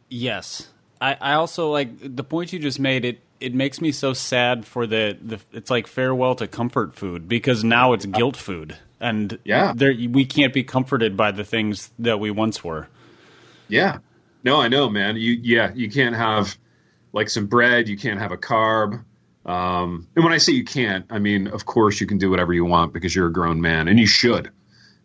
Yes. 0.09 0.67
I, 0.99 1.17
I 1.19 1.33
also 1.33 1.71
like 1.71 1.89
the 2.15 2.23
point 2.23 2.53
you 2.53 2.59
just 2.59 2.79
made. 2.79 3.05
It 3.05 3.21
it 3.39 3.53
makes 3.53 3.81
me 3.81 3.91
so 3.91 4.13
sad 4.13 4.65
for 4.65 4.87
the, 4.87 5.17
the 5.21 5.39
it's 5.53 5.69
like 5.69 5.85
farewell 5.87 6.35
to 6.35 6.47
comfort 6.47 6.95
food 6.95 7.27
because 7.27 7.63
now 7.63 7.93
it's 7.93 8.05
guilt 8.05 8.35
food 8.35 8.77
and 8.99 9.37
Yeah. 9.43 9.73
there 9.75 9.93
we 9.93 10.25
can't 10.25 10.53
be 10.53 10.63
comforted 10.63 11.15
by 11.17 11.31
the 11.31 11.43
things 11.43 11.91
that 11.99 12.19
we 12.19 12.31
once 12.31 12.63
were. 12.63 12.87
Yeah. 13.67 13.99
No, 14.43 14.61
I 14.61 14.67
know, 14.67 14.89
man. 14.89 15.17
You 15.17 15.39
yeah, 15.41 15.71
you 15.75 15.89
can't 15.89 16.15
have 16.15 16.57
like 17.13 17.29
some 17.29 17.47
bread, 17.47 17.87
you 17.87 17.97
can't 17.97 18.19
have 18.19 18.31
a 18.31 18.37
carb. 18.37 19.03
Um, 19.45 20.07
and 20.15 20.23
when 20.25 20.33
I 20.33 20.37
say 20.39 20.51
you 20.53 20.65
can't, 20.65 21.05
I 21.09 21.19
mean, 21.19 21.47
of 21.47 21.65
course 21.65 22.01
you 22.01 22.07
can 22.07 22.17
do 22.17 22.29
whatever 22.29 22.53
you 22.53 22.65
want 22.65 22.93
because 22.93 23.15
you're 23.15 23.27
a 23.27 23.31
grown 23.33 23.61
man 23.61 23.87
and 23.87 23.97
you 23.99 24.05
should. 24.07 24.51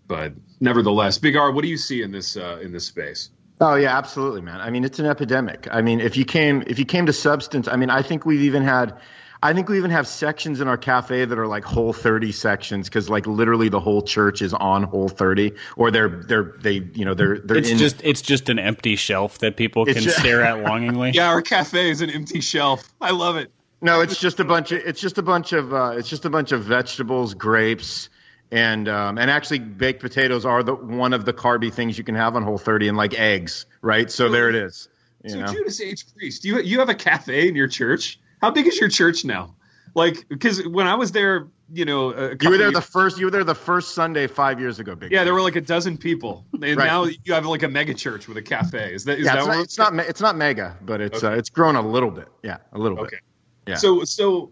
But 0.08 0.32
nevertheless, 0.60 1.18
Big 1.18 1.36
R, 1.36 1.52
what 1.52 1.62
do 1.62 1.68
you 1.68 1.76
see 1.76 2.02
in 2.02 2.10
this 2.10 2.36
uh, 2.36 2.58
in 2.62 2.72
this 2.72 2.86
space? 2.86 3.30
Oh 3.60 3.76
yeah, 3.76 3.96
absolutely, 3.96 4.40
man. 4.40 4.60
I 4.60 4.70
mean, 4.70 4.84
it's 4.84 4.98
an 4.98 5.06
epidemic. 5.06 5.68
I 5.70 5.82
mean, 5.82 6.00
if 6.00 6.16
you 6.16 6.24
came 6.24 6.64
if 6.66 6.78
you 6.80 6.84
came 6.84 7.06
to 7.06 7.12
substance, 7.12 7.68
I 7.68 7.76
mean, 7.76 7.90
I 7.90 8.02
think 8.02 8.26
we've 8.26 8.42
even 8.42 8.64
had 8.64 8.96
I 9.42 9.52
think 9.52 9.68
we 9.68 9.76
even 9.76 9.90
have 9.90 10.06
sections 10.06 10.60
in 10.60 10.68
our 10.68 10.76
cafe 10.76 11.24
that 11.24 11.36
are 11.36 11.48
like 11.48 11.64
whole 11.64 11.92
30 11.92 12.30
sections 12.30 12.88
because 12.88 13.10
like 13.10 13.26
literally 13.26 13.68
the 13.68 13.80
whole 13.80 14.00
church 14.02 14.40
is 14.40 14.54
on 14.54 14.84
whole 14.84 15.08
30 15.08 15.52
or 15.76 15.90
they're 15.90 16.08
they're 16.08 16.54
they 16.60 16.74
you 16.94 17.04
know 17.04 17.14
they're 17.14 17.38
they're 17.38 17.56
It's 17.56 17.70
in 17.70 17.78
just 17.78 18.00
it's 18.04 18.22
just 18.22 18.48
an 18.48 18.60
empty 18.60 18.94
shelf 18.94 19.38
that 19.38 19.56
people 19.56 19.84
can 19.84 19.94
ju- 19.96 20.10
stare 20.10 20.42
at 20.42 20.62
longingly. 20.62 21.10
Yeah, 21.14 21.28
our 21.28 21.42
cafe 21.42 21.90
is 21.90 22.00
an 22.02 22.10
empty 22.10 22.40
shelf. 22.40 22.88
I 23.00 23.10
love 23.10 23.36
it. 23.36 23.50
No, 23.80 24.00
it's 24.00 24.20
just 24.20 24.38
a 24.38 24.44
bunch 24.44 24.70
of 24.70 24.78
it's 24.78 25.00
just 25.00 25.18
a 25.18 25.22
bunch 25.22 25.52
of 25.52 25.74
uh, 25.74 25.94
it's 25.96 26.08
just 26.08 26.24
a 26.24 26.30
bunch 26.30 26.52
of 26.52 26.62
vegetables, 26.62 27.34
grapes, 27.34 28.10
and 28.52 28.88
um, 28.88 29.18
and 29.18 29.28
actually 29.28 29.58
baked 29.58 30.00
potatoes 30.00 30.46
are 30.46 30.62
the 30.62 30.74
one 30.76 31.12
of 31.12 31.24
the 31.24 31.32
carby 31.32 31.72
things 31.72 31.98
you 31.98 32.04
can 32.04 32.14
have 32.14 32.36
on 32.36 32.44
Whole 32.44 32.58
30, 32.58 32.86
and 32.88 32.96
like 32.96 33.18
eggs, 33.18 33.66
right? 33.80 34.08
So 34.08 34.28
there 34.28 34.48
it 34.48 34.54
is. 34.54 34.88
You 35.24 35.30
So 35.30 35.40
know? 35.40 35.52
Judas 35.52 35.80
H. 35.80 36.04
Priest, 36.14 36.44
you 36.44 36.60
you 36.60 36.78
have 36.78 36.88
a 36.90 36.94
cafe 36.94 37.48
in 37.48 37.56
your 37.56 37.66
church. 37.66 38.20
How 38.42 38.50
big 38.50 38.66
is 38.66 38.78
your 38.78 38.88
church 38.90 39.24
now? 39.24 39.54
Like, 39.94 40.26
because 40.28 40.66
when 40.66 40.86
I 40.86 40.94
was 40.96 41.12
there, 41.12 41.48
you 41.72 41.84
know, 41.84 42.08
You 42.10 42.14
were 42.50 42.58
there 42.58 42.68
years- 42.68 42.72
the 42.74 42.80
first. 42.80 43.18
You 43.18 43.26
were 43.26 43.30
there 43.30 43.44
the 43.44 43.54
first 43.54 43.94
Sunday 43.94 44.26
five 44.26 44.58
years 44.60 44.78
ago, 44.78 44.94
Big. 44.94 45.12
yeah, 45.12 45.24
there 45.24 45.32
were 45.34 45.42
like 45.42 45.56
a 45.56 45.60
dozen 45.60 45.96
people, 45.96 46.44
and 46.52 46.62
Right. 46.62 46.78
now 46.86 47.04
you 47.04 47.32
have 47.34 47.46
like 47.46 47.62
a 47.62 47.68
mega 47.68 47.94
church 47.94 48.26
with 48.28 48.36
a 48.36 48.42
cafe. 48.42 48.92
Is 48.94 49.04
that 49.04 49.18
is 49.18 49.26
yeah, 49.26 49.36
that 49.36 49.38
it's 49.60 49.78
not, 49.78 49.88
it's 49.93 49.98
not 49.98 50.08
it's 50.08 50.20
not 50.20 50.36
mega, 50.36 50.76
but 50.84 51.00
it's 51.00 51.22
uh, 51.22 51.32
it's 51.32 51.50
grown 51.50 51.76
a 51.76 51.86
little 51.86 52.10
bit. 52.10 52.28
Yeah, 52.43 52.58
a 52.72 52.78
little 52.78 52.98
Okay. 53.00 53.10
bit. 53.17 53.20
Yeah. 53.69 53.74
So 53.76 54.05
so 54.05 54.50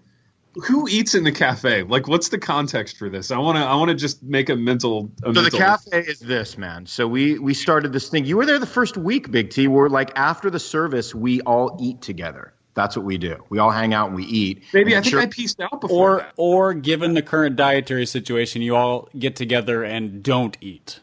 who 0.67 0.88
eats 0.88 1.15
in 1.15 1.25
the 1.25 1.33
cafe? 1.33 1.83
Like 1.85 2.07
what's 2.09 2.29
the 2.29 2.38
context 2.38 2.97
for 2.97 3.09
this? 3.09 3.31
I 3.31 3.38
want 3.38 3.57
to 3.57 3.62
I 3.65 3.75
want 3.76 3.88
to 3.91 3.95
just 3.97 4.23
make 4.23 4.49
a 4.50 4.57
mental 4.57 5.11
a 5.23 5.26
So 5.26 5.33
the 5.33 5.43
mental- 5.43 5.59
cafe 5.59 6.00
is 6.00 6.21
this, 6.21 6.57
man. 6.59 6.87
So 6.87 7.07
we 7.09 7.38
we 7.38 7.55
started 7.55 7.93
this 7.93 8.09
thing. 8.09 8.25
You 8.25 8.37
were 8.37 8.47
there 8.47 8.59
the 8.59 8.67
first 8.67 8.97
week, 8.97 9.31
Big 9.31 9.50
T. 9.50 9.69
We're 9.69 9.88
like 9.88 10.11
after 10.17 10.49
the 10.50 10.61
service, 10.61 11.15
we 11.15 11.41
all 11.43 11.76
eat 11.81 12.00
together. 12.03 12.53
That's 12.75 12.97
what 12.97 13.05
we 13.05 13.19
do. 13.19 13.45
We 13.49 13.59
all 13.59 13.71
hang 13.71 13.93
out 13.95 14.09
and 14.09 14.17
we 14.17 14.25
eat. 14.25 14.62
Maybe 14.73 14.97
I 14.97 15.00
think 15.00 15.11
sure- 15.11 15.21
I 15.21 15.27
pieced 15.27 15.61
out 15.61 15.81
before 15.81 16.11
Or 16.12 16.17
that. 16.19 16.33
or 16.37 16.73
given 16.75 17.15
the 17.15 17.23
current 17.23 17.57
dietary 17.57 18.07
situation, 18.07 18.62
you 18.62 18.77
all 18.77 19.09
get 19.19 19.35
together 19.37 19.83
and 19.83 20.23
don't 20.23 20.57
eat. 20.61 21.00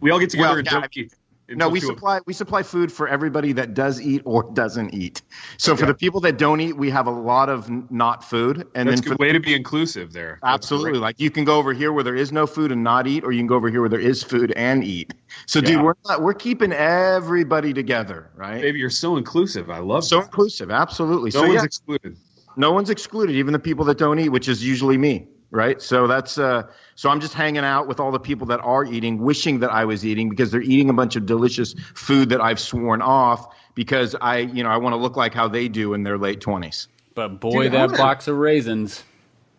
We 0.00 0.10
all 0.10 0.18
get 0.20 0.30
together 0.30 0.48
Well, 0.50 0.58
and 0.58 0.66
yeah, 0.66 0.72
don't 0.72 0.84
I 0.84 0.88
eat. 0.92 1.14
No, 1.56 1.68
we 1.68 1.80
supply 1.80 2.20
we 2.26 2.32
supply 2.32 2.62
food 2.62 2.92
for 2.92 3.08
everybody 3.08 3.52
that 3.52 3.74
does 3.74 4.00
eat 4.00 4.22
or 4.24 4.42
doesn't 4.52 4.94
eat. 4.94 5.22
So 5.58 5.76
for 5.76 5.86
the 5.86 5.94
people 5.94 6.20
that 6.20 6.38
don't 6.38 6.60
eat, 6.60 6.76
we 6.76 6.90
have 6.90 7.06
a 7.06 7.10
lot 7.10 7.48
of 7.48 7.68
not 7.90 8.24
food, 8.24 8.66
and 8.74 8.88
That's 8.88 9.00
a 9.00 9.02
then 9.02 9.10
good 9.10 9.16
for 9.18 9.22
way 9.26 9.32
to 9.32 9.40
be 9.40 9.54
inclusive 9.54 10.12
there. 10.12 10.38
Absolutely 10.42 10.98
like 10.98 11.20
you 11.20 11.30
can 11.30 11.44
go 11.44 11.58
over 11.58 11.72
here 11.72 11.92
where 11.92 12.04
there 12.04 12.16
is 12.16 12.32
no 12.32 12.46
food 12.46 12.72
and 12.72 12.82
not 12.82 13.06
eat, 13.06 13.24
or 13.24 13.32
you 13.32 13.40
can 13.40 13.46
go 13.46 13.56
over 13.56 13.68
here 13.70 13.80
where 13.80 13.90
there 13.90 14.00
is 14.00 14.22
food 14.22 14.52
and 14.56 14.84
eat. 14.84 15.12
So, 15.46 15.60
dude, 15.60 15.82
we're 15.82 15.94
not, 16.06 16.22
we're 16.22 16.34
keeping 16.34 16.72
everybody 16.72 17.72
together, 17.72 18.30
right? 18.34 18.60
Baby, 18.60 18.78
you're 18.78 18.90
so 18.90 19.16
inclusive. 19.16 19.70
I 19.70 19.78
love 19.78 20.04
So 20.04 20.18
that. 20.18 20.26
inclusive, 20.26 20.70
absolutely. 20.70 21.30
No 21.30 21.40
so 21.40 21.42
one's 21.42 21.54
yeah, 21.54 21.64
excluded. 21.64 22.16
no 22.56 22.72
one's 22.72 22.90
excluded, 22.90 23.36
even 23.36 23.52
the 23.52 23.58
people 23.58 23.84
that 23.86 23.98
don't 23.98 24.18
eat, 24.18 24.28
which 24.28 24.48
is 24.48 24.64
usually 24.64 24.98
me, 24.98 25.26
right? 25.52 25.80
So 25.80 26.08
that's 26.08 26.38
uh, 26.38 26.64
so 26.96 27.08
I'm 27.10 27.20
just 27.20 27.34
hanging 27.34 27.64
out 27.64 27.86
with 27.86 28.00
all 28.00 28.10
the 28.10 28.18
people 28.18 28.48
that 28.48 28.60
are 28.60 28.84
eating, 28.84 29.18
wishing 29.18 29.60
that 29.60 29.70
I 29.70 29.84
was 29.84 30.04
eating 30.04 30.28
because 30.28 30.50
they're 30.50 30.62
eating 30.62 30.90
a 30.90 30.94
bunch 30.94 31.14
of 31.14 31.26
delicious 31.26 31.74
food 31.94 32.30
that 32.30 32.40
I've 32.40 32.58
sworn 32.58 33.02
off 33.02 33.54
because 33.76 34.16
I, 34.20 34.38
you 34.38 34.64
know, 34.64 34.70
I 34.70 34.78
want 34.78 34.94
to 34.94 34.96
look 34.96 35.16
like 35.16 35.34
how 35.34 35.46
they 35.46 35.68
do 35.68 35.94
in 35.94 36.02
their 36.02 36.18
late 36.18 36.40
twenties. 36.40 36.88
But 37.14 37.40
boy, 37.40 37.64
Dude, 37.64 37.72
that 37.72 37.90
wanna- 37.90 37.98
box 37.98 38.26
of 38.26 38.36
raisins. 38.36 39.04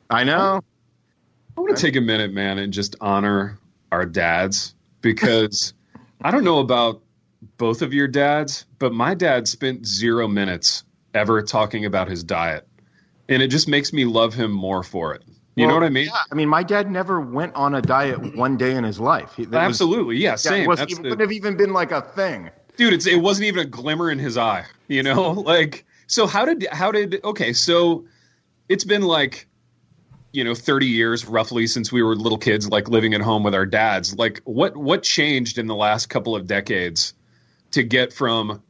I 0.10 0.26
know. 0.26 0.62
I 1.56 1.62
want 1.62 1.78
to 1.78 1.82
take 1.82 1.96
a 1.96 2.02
minute, 2.02 2.34
man, 2.34 2.58
and 2.58 2.74
just 2.74 2.96
honor 3.00 3.60
our 3.92 4.06
dads 4.06 4.74
because 5.02 5.74
I 6.22 6.32
don't 6.32 6.44
know 6.44 6.60
about 6.60 7.02
both 7.58 7.84
of 7.84 7.94
your 7.94 8.08
dads, 8.08 8.66
but 8.80 8.92
my 8.92 9.14
dad 9.14 9.48
spent 9.48 9.86
zero 9.86 10.28
minutes 10.28 10.84
ever 11.14 11.44
talking 11.44 11.86
about 11.86 12.10
his 12.10 12.24
diet. 12.24 12.68
And 13.30 13.42
it 13.42 13.48
just 13.48 13.68
makes 13.68 13.94
me 13.94 14.06
love 14.06 14.34
him 14.34 14.52
more 14.52 14.82
for 14.84 15.14
it. 15.14 15.24
You 15.56 15.68
know 15.68 15.76
what 15.76 15.84
I 15.84 15.90
mean? 15.90 16.06
Yeah, 16.08 16.18
I 16.32 16.36
mean, 16.36 16.50
my 16.50 16.64
dad 16.64 16.90
never 16.90 17.22
went 17.22 17.54
on 17.54 17.76
a 17.76 17.82
diet 17.82 18.36
one 18.36 18.58
day 18.58 18.76
in 18.76 18.84
his 18.84 19.00
life. 19.00 19.34
He, 19.36 19.46
that 19.46 19.68
was- 19.68 19.76
Absolutely. 19.76 20.18
Yeah, 20.18 20.32
yeah, 20.32 20.36
same. 20.36 20.72
it, 20.72 20.80
even, 20.90 21.04
the- 21.04 21.10
wouldn't 21.10 21.22
have 21.22 21.32
even 21.32 21.58
been 21.58 21.74
like 21.74 21.92
a 21.92 22.02
thing. 22.02 22.50
dude 22.78 22.94
it's, 22.94 23.06
it 23.06 23.22
wasn't 23.22 23.46
even 23.46 23.60
a 23.62 23.70
glimmer 23.70 24.10
in 24.10 24.18
his 24.18 24.36
eye 24.38 24.66
you 24.88 25.04
know 25.04 25.32
like 25.54 25.86
so 26.08 26.26
how 26.26 26.44
did 26.46 26.66
how 26.72 26.92
did 26.92 27.24
okay 27.24 27.54
so 27.54 28.06
it's 28.68 28.84
been 28.84 29.04
like 29.04 29.48
you 30.32 30.44
know 30.44 30.56
30 30.56 30.88
years 30.88 31.26
roughly 31.28 31.68
since 31.68 31.92
we 31.92 32.02
were 32.02 32.16
little 32.16 32.40
kids 32.40 32.68
like 32.68 32.90
living 32.90 33.14
at 33.14 33.22
home 33.22 33.44
with 33.44 33.54
our 33.54 33.68
dads 33.68 34.16
like 34.18 34.42
what 34.46 34.76
what 34.76 35.04
changed 35.04 35.60
in 35.60 35.68
the 35.68 35.76
last 35.76 36.08
couple 36.08 36.36
of 36.36 36.48
decades 36.48 37.14
to 37.72 37.84
get 37.84 38.12
from 38.12 38.64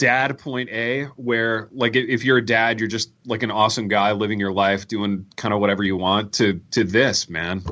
dad 0.00 0.38
point 0.38 0.70
a 0.70 1.04
where 1.16 1.68
like 1.72 1.94
if 1.94 2.24
you're 2.24 2.38
a 2.38 2.44
dad 2.44 2.80
you're 2.80 2.88
just 2.88 3.12
like 3.26 3.42
an 3.42 3.50
awesome 3.50 3.88
guy 3.88 4.12
living 4.12 4.40
your 4.40 4.52
life 4.52 4.88
doing 4.88 5.26
kind 5.36 5.54
of 5.54 5.60
whatever 5.60 5.84
you 5.84 5.96
want 5.96 6.32
to 6.32 6.60
to 6.70 6.84
this 6.84 7.28
man 7.28 7.62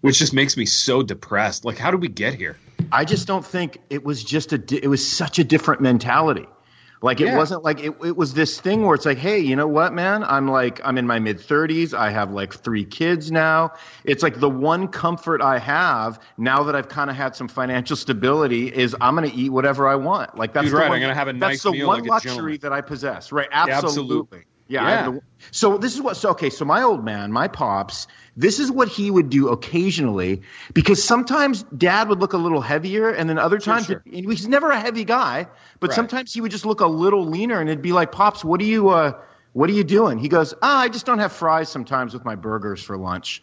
which 0.00 0.18
just 0.18 0.32
makes 0.32 0.56
me 0.56 0.66
so 0.66 1.02
depressed 1.02 1.64
like 1.64 1.78
how 1.78 1.90
did 1.90 2.00
we 2.00 2.08
get 2.08 2.34
here 2.34 2.56
I 2.90 3.04
just 3.04 3.26
don't 3.26 3.44
think 3.44 3.78
it 3.90 4.04
was 4.04 4.22
just 4.22 4.52
a. 4.52 4.62
It 4.70 4.88
was 4.88 5.06
such 5.06 5.38
a 5.38 5.44
different 5.44 5.80
mentality. 5.80 6.46
Like 7.00 7.20
it 7.20 7.26
Yeah. 7.26 7.36
wasn't 7.36 7.62
like 7.64 7.80
it, 7.80 7.94
it 8.04 8.16
was 8.16 8.34
this 8.34 8.60
thing 8.60 8.84
where 8.84 8.94
it's 8.94 9.06
like, 9.06 9.18
hey, 9.18 9.38
you 9.38 9.54
know 9.54 9.68
what, 9.68 9.92
man? 9.92 10.24
I'm 10.24 10.48
like 10.48 10.80
I'm 10.84 10.98
in 10.98 11.06
my 11.06 11.18
mid 11.18 11.38
30s. 11.38 11.94
I 11.94 12.10
have 12.10 12.32
like 12.32 12.52
three 12.54 12.84
kids 12.84 13.30
now. 13.30 13.72
It's 14.04 14.22
like 14.22 14.40
the 14.40 14.50
one 14.50 14.88
comfort 14.88 15.40
I 15.40 15.58
have 15.58 16.18
now 16.38 16.62
that 16.64 16.74
I've 16.74 16.88
kind 16.88 17.08
of 17.10 17.16
had 17.16 17.36
some 17.36 17.46
financial 17.48 17.96
stability 17.96 18.68
is 18.74 18.96
I'm 19.00 19.14
going 19.14 19.30
to 19.30 19.36
eat 19.36 19.50
whatever 19.50 19.86
I 19.86 19.94
want. 19.94 20.36
Like 20.36 20.52
that's 20.52 20.70
the 20.70 20.76
right, 20.76 20.88
one, 20.88 20.96
I'm 20.96 21.02
gonna 21.02 21.14
have 21.14 21.28
a 21.28 21.32
that's 21.34 21.40
nice 21.40 21.62
the 21.62 21.72
meal 21.72 21.86
one 21.86 22.00
like 22.02 22.10
luxury 22.10 22.56
that 22.58 22.72
I 22.72 22.80
possess. 22.80 23.30
Right? 23.32 23.48
absolutely. 23.52 23.86
Absolutely. 24.18 24.44
Yeah. 24.68 24.84
I 24.86 24.90
have 24.90 25.14
the- 25.14 25.20
so 25.50 25.78
this 25.78 25.94
is 25.94 26.02
what. 26.02 26.16
So 26.16 26.30
okay. 26.30 26.50
So 26.50 26.64
my 26.64 26.82
old 26.82 27.04
man, 27.04 27.32
my 27.32 27.48
pops. 27.48 28.06
This 28.36 28.58
is 28.58 28.70
what 28.70 28.88
he 28.88 29.10
would 29.10 29.30
do 29.30 29.48
occasionally 29.48 30.42
because 30.74 31.02
sometimes 31.02 31.64
dad 31.76 32.08
would 32.08 32.20
look 32.20 32.32
a 32.32 32.36
little 32.38 32.60
heavier, 32.60 33.10
and 33.10 33.28
then 33.28 33.38
other 33.38 33.58
times 33.58 33.86
sure. 33.86 34.02
and 34.06 34.30
he's 34.30 34.48
never 34.48 34.70
a 34.70 34.78
heavy 34.80 35.04
guy, 35.04 35.46
but 35.80 35.90
Right. 35.90 35.96
sometimes 35.96 36.32
he 36.32 36.40
would 36.40 36.50
just 36.50 36.66
look 36.66 36.80
a 36.80 36.86
little 36.86 37.26
leaner, 37.26 37.60
and 37.60 37.68
it'd 37.68 37.82
be 37.82 37.92
like, 37.92 38.12
"Pops, 38.12 38.44
what 38.44 38.60
are 38.60 38.64
you? 38.64 38.88
Uh, 38.90 39.12
what 39.52 39.68
are 39.70 39.74
you 39.74 39.84
doing?" 39.84 40.18
He 40.18 40.28
goes, 40.28 40.54
"Ah, 40.62 40.80
I 40.80 40.88
just 40.88 41.06
don't 41.06 41.18
have 41.18 41.32
fries 41.32 41.68
sometimes 41.68 42.14
with 42.14 42.24
my 42.24 42.34
burgers 42.34 42.82
for 42.82 42.96
lunch." 42.96 43.42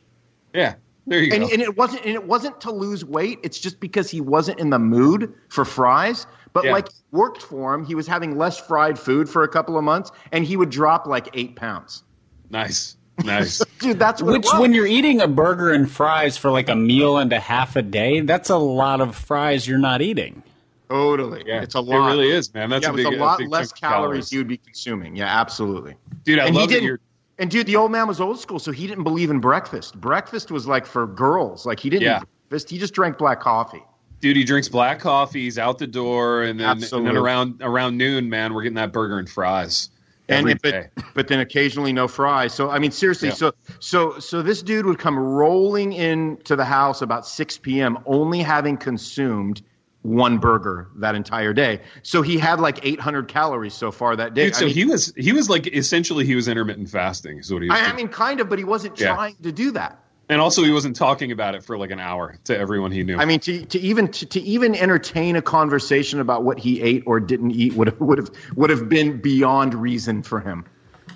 yeah 0.53 0.75
there 1.07 1.19
you 1.21 1.33
And, 1.33 1.43
go 1.43 1.49
and 1.51 1.61
it 1.61 1.75
wasn't 1.77 2.05
and 2.05 2.13
it 2.15 2.25
wasn't 2.25 2.61
to 2.61 2.71
lose 2.71 3.03
weight. 3.05 3.39
It's 3.43 3.59
just 3.59 3.79
because 3.79 4.09
he 4.09 4.21
wasn't 4.21 4.59
in 4.59 4.69
the 4.69 4.79
mood 4.79 5.33
for 5.49 5.65
fries. 5.65 6.25
But 6.55 6.63
Yeah. 6.63 6.71
like 6.71 6.87
worked 7.11 7.41
for 7.43 7.73
him, 7.73 7.83
he 7.85 7.93
was 7.95 8.07
having 8.07 8.37
less 8.37 8.57
fried 8.57 8.97
food 8.97 9.29
for 9.29 9.43
a 9.43 9.47
couple 9.47 9.77
of 9.77 9.83
months, 9.83 10.11
and 10.31 10.43
he 10.45 10.55
would 10.57 10.69
drop 10.71 11.05
like 11.05 11.27
eight 11.33 11.55
pounds. 11.55 12.03
nice 12.49 12.95
nice 13.23 13.59
Dude, 13.79 13.99
that's 13.99 14.21
what 14.21 14.31
Which, 14.33 14.47
when 14.59 14.73
you're 14.73 14.87
eating 14.87 15.19
a 15.21 15.27
burger 15.27 15.71
and 15.73 15.89
fries 15.91 16.37
for 16.37 16.49
like 16.51 16.69
a 16.69 16.75
meal 16.75 17.17
and 17.17 17.31
a 17.33 17.39
half 17.39 17.75
a 17.75 17.81
day, 17.81 18.21
that's 18.21 18.49
a 18.49 18.57
lot 18.57 19.01
of 19.01 19.15
fries 19.15 19.67
you're 19.67 19.77
not 19.77 20.01
eating. 20.01 20.43
totally, 20.89 21.43
yeah 21.45 21.61
it's 21.61 21.75
a 21.75 21.79
lot. 21.81 22.07
it 22.07 22.11
really 22.15 22.29
is 22.31 22.53
man 22.53 22.69
that's 22.69 22.83
yeah, 22.85 22.91
a 22.91 22.95
big 22.95 23.05
a 23.07 23.11
lot 23.11 23.37
big 23.39 23.49
less 23.49 23.71
chunk 23.71 23.83
of 23.93 23.97
calories 23.99 24.31
you'd 24.31 24.47
be 24.47 24.57
consuming. 24.57 25.15
Yeah, 25.15 25.25
absolutely. 25.41 25.95
dude 26.23 26.39
i 26.39 26.45
and 26.47 26.55
love 26.55 26.69
that 26.69 26.75
didn't. 26.75 26.87
you're 26.87 26.99
And 27.37 27.51
dude, 27.51 27.67
the 27.67 27.75
old 27.75 27.91
man 27.91 28.07
was 28.07 28.21
old 28.21 28.39
school, 28.39 28.59
so 28.59 28.71
he 28.71 28.87
didn't 28.87 29.03
believe 29.03 29.29
in 29.29 29.39
breakfast. 29.41 29.99
Breakfast 29.99 30.51
was 30.51 30.67
like 30.67 30.85
for 30.85 31.05
girls. 31.05 31.65
Like 31.65 31.81
he 31.81 31.89
didn't 31.89 32.03
Yeah. 32.03 32.21
eat 32.21 32.27
breakfast. 32.49 32.69
He 32.69 32.77
just 32.77 32.93
drank 32.93 33.17
black 33.17 33.41
coffee. 33.41 33.83
Dude, 34.25 34.37
he 34.37 34.43
drinks 34.43 34.69
black 34.69 35.01
coffee. 35.01 35.41
He's 35.43 35.59
out 35.59 35.77
the 35.77 35.85
door, 35.85 36.41
and 36.41 36.59
then, 36.59 36.81
and 36.81 37.05
then 37.05 37.15
around 37.15 37.61
around 37.61 37.95
noon, 37.95 38.27
man, 38.27 38.55
we're 38.55 38.63
getting 38.63 38.77
that 38.77 38.91
burger 38.91 39.19
and 39.19 39.29
fries 39.29 39.91
and 40.27 40.39
every 40.39 40.53
it- 40.53 40.61
day. 40.63 40.87
but, 40.95 41.05
but 41.13 41.27
then 41.27 41.41
occasionally 41.41 41.93
no 41.93 42.07
fries. 42.07 42.51
So 42.51 42.71
I 42.71 42.79
mean, 42.79 42.89
seriously. 42.89 43.27
Yeah. 43.27 43.35
So 43.35 43.51
so 43.79 44.17
so 44.17 44.41
this 44.41 44.63
dude 44.63 44.87
would 44.87 44.97
come 44.97 45.15
rolling 45.19 45.93
into 45.93 46.55
the 46.55 46.65
house 46.65 47.03
about 47.03 47.27
6 47.27 47.59
p.m. 47.59 47.99
only 48.07 48.39
having 48.41 48.77
consumed 48.77 49.61
one 50.01 50.39
burger 50.39 50.87
that 50.95 51.13
entire 51.13 51.53
day. 51.53 51.81
So 52.01 52.23
he 52.23 52.39
had 52.39 52.59
like 52.59 52.83
800 52.83 53.27
calories 53.27 53.75
so 53.75 53.91
far 53.91 54.15
that 54.15 54.33
day. 54.33 54.45
Dude, 54.45 54.55
so 54.55 54.65
mean, 54.65 54.73
he 54.73 54.85
was 54.85 55.13
he 55.15 55.33
was 55.33 55.51
like 55.51 55.67
essentially 55.67 56.25
he 56.25 56.33
was 56.33 56.47
intermittent 56.47 56.89
fasting 56.89 57.37
is 57.37 57.53
what 57.53 57.61
he 57.61 57.69
was. 57.69 57.79
I, 57.79 57.91
I 57.91 57.93
mean, 57.93 58.07
kind 58.07 58.39
of, 58.39 58.49
but 58.49 58.57
he 58.57 58.65
wasn't 58.65 58.99
Yeah. 58.99 59.13
trying 59.13 59.35
to 59.43 59.51
do 59.51 59.69
that. 59.73 59.99
And 60.29 60.41
also 60.41 60.63
he 60.63 60.71
wasn't 60.71 60.95
talking 60.95 61.31
about 61.31 61.55
it 61.55 61.63
for 61.63 61.77
like 61.77 61.91
an 61.91 61.99
hour 61.99 62.37
to 62.45 62.57
everyone 62.57 62.91
he 62.91 63.03
knew. 63.03 63.17
I 63.17 63.25
mean, 63.25 63.39
to, 63.41 63.65
to 63.65 63.79
even 63.79 64.07
to, 64.09 64.25
to 64.25 64.41
even 64.41 64.75
entertain 64.75 65.35
a 65.35 65.41
conversation 65.41 66.19
about 66.19 66.43
what 66.43 66.57
he 66.59 66.81
ate 66.81 67.03
or 67.05 67.19
didn't 67.19 67.51
eat 67.51 67.73
would 67.73 67.87
have 67.87 67.99
would 67.99 68.17
have 68.17 68.29
would 68.55 68.69
have 68.69 68.89
been 68.89 69.19
beyond 69.21 69.73
reason 69.73 70.23
for 70.23 70.39
him. 70.39 70.65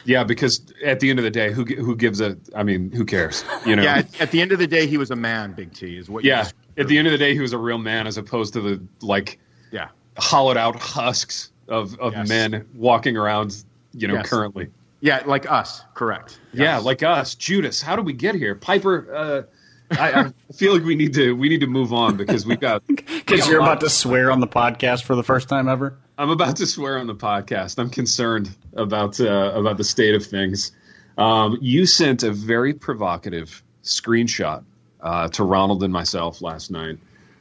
yeah, 0.05 0.23
because 0.23 0.61
at 0.85 0.99
the 0.99 1.09
end 1.09 1.19
of 1.19 1.23
the 1.23 1.31
day, 1.31 1.51
who 1.51 1.65
who 1.65 1.95
gives 1.95 2.21
a? 2.21 2.37
I 2.55 2.63
mean, 2.63 2.91
who 2.91 3.05
cares? 3.05 3.43
You 3.65 3.75
know. 3.75 3.83
Yeah, 3.83 3.97
at, 3.99 4.21
at 4.21 4.31
the 4.31 4.41
end 4.41 4.51
of 4.51 4.59
the 4.59 4.67
day, 4.67 4.85
he 4.87 4.97
was 4.97 5.11
a 5.11 5.15
man. 5.15 5.53
Big 5.53 5.73
T 5.73 5.97
is 5.97 6.09
what. 6.09 6.23
yeah. 6.23 6.49
At 6.77 6.87
the 6.87 6.97
end 6.97 7.07
of 7.07 7.11
the 7.11 7.17
day, 7.17 7.33
he 7.33 7.41
was 7.41 7.51
a 7.51 7.57
real 7.57 7.77
man 7.79 8.07
as 8.07 8.17
opposed 8.17 8.53
to 8.53 8.61
the 8.61 8.81
like 9.01 9.39
yeah. 9.71 9.89
hollowed 10.17 10.55
out 10.57 10.75
husks 10.79 11.51
of 11.67 11.99
of 11.99 12.13
Yes. 12.13 12.29
men 12.29 12.67
walking 12.75 13.17
around. 13.17 13.63
You 13.91 14.07
know, 14.07 14.13
Yes. 14.15 14.29
currently. 14.29 14.69
Yeah, 15.01 15.23
like 15.25 15.49
us, 15.49 15.81
correct. 15.93 16.39
Yeah, 16.53 16.77
like 16.77 17.03
us, 17.03 17.35
Judas. 17.35 17.81
How 17.81 17.95
do 17.95 18.01
we 18.01 18.13
get 18.13 18.35
here, 18.35 18.55
Piper? 18.55 19.15
Uh, 19.15 19.43
I, 19.91 20.11
I 20.49 20.53
feel 20.53 20.73
like 20.73 20.83
we 20.83 20.95
need 20.95 21.13
to 21.15 21.35
we 21.35 21.49
need 21.49 21.61
to 21.61 21.67
move 21.67 21.93
on 21.93 22.17
because 22.17 22.45
we've 22.45 22.59
got. 22.59 22.83
Because 23.29 23.47
you're 23.47 23.61
about 23.61 23.81
to 23.81 23.91
swear 23.91 24.31
on 24.31 24.39
the 24.39 24.47
podcast 24.47 25.03
for 25.03 25.15
the 25.15 25.21
first 25.21 25.49
time 25.49 25.67
ever. 25.67 25.95
I'm 26.17 26.31
about 26.31 26.55
to 26.55 26.65
swear 26.65 26.97
on 26.97 27.05
the 27.05 27.13
podcast. 27.13 27.77
I'm 27.77 27.91
concerned 27.91 28.49
about 28.73 29.19
uh, 29.19 29.51
about 29.53 29.77
the 29.77 29.83
state 29.83 30.15
of 30.15 30.25
things. 30.25 30.71
Um, 31.15 31.59
you 31.61 31.85
sent 31.85 32.23
a 32.23 32.31
very 32.31 32.73
provocative 32.73 33.61
screenshot 33.83 34.63
uh, 34.99 35.27
to 35.29 35.43
Ronald 35.43 35.83
and 35.83 35.93
myself 35.93 36.41
last 36.41 36.71
night 36.71 36.97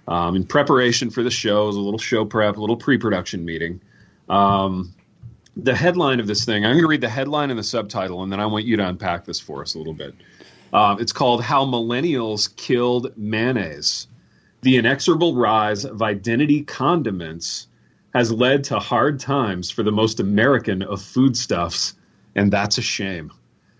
um, 0.06 0.36
in 0.36 0.44
preparation 0.44 1.08
for 1.08 1.22
the 1.22 1.30
show. 1.30 1.64
It 1.64 1.66
was 1.68 1.76
a 1.76 1.80
little 1.80 1.98
show 1.98 2.24
prep, 2.26 2.56
a 2.56 2.60
little 2.60 2.76
pre-production 2.76 3.44
meeting. 3.44 3.80
Um, 4.28 4.94
the 5.58 5.74
headline 5.74 6.20
of 6.20 6.26
this 6.26 6.44
thing. 6.44 6.64
I'm 6.64 6.72
going 6.72 6.84
to 6.84 6.88
read 6.88 7.00
the 7.00 7.08
headline 7.08 7.50
and 7.50 7.58
the 7.58 7.64
subtitle, 7.64 8.22
and 8.22 8.32
then 8.32 8.40
I 8.40 8.46
want 8.46 8.64
you 8.64 8.76
to 8.76 8.86
unpack 8.86 9.24
this 9.24 9.40
for 9.40 9.60
us 9.60 9.74
a 9.74 9.78
little 9.78 9.92
bit. 9.92 10.14
Um, 10.72 11.00
it's 11.00 11.12
called 11.12 11.42
"How 11.42 11.64
Millennials 11.64 12.54
Killed 12.56 13.12
Mayonnaise." 13.16 14.06
The 14.62 14.76
inexorable 14.76 15.36
rise 15.36 15.84
of 15.84 16.02
identity 16.02 16.62
condiments 16.62 17.68
has 18.14 18.32
led 18.32 18.64
to 18.64 18.78
hard 18.78 19.20
times 19.20 19.70
for 19.70 19.82
the 19.82 19.92
most 19.92 20.20
American 20.20 20.82
of 20.82 21.02
foodstuffs, 21.02 21.94
and 22.34 22.52
that's 22.52 22.78
a 22.78 22.82
shame. 22.82 23.32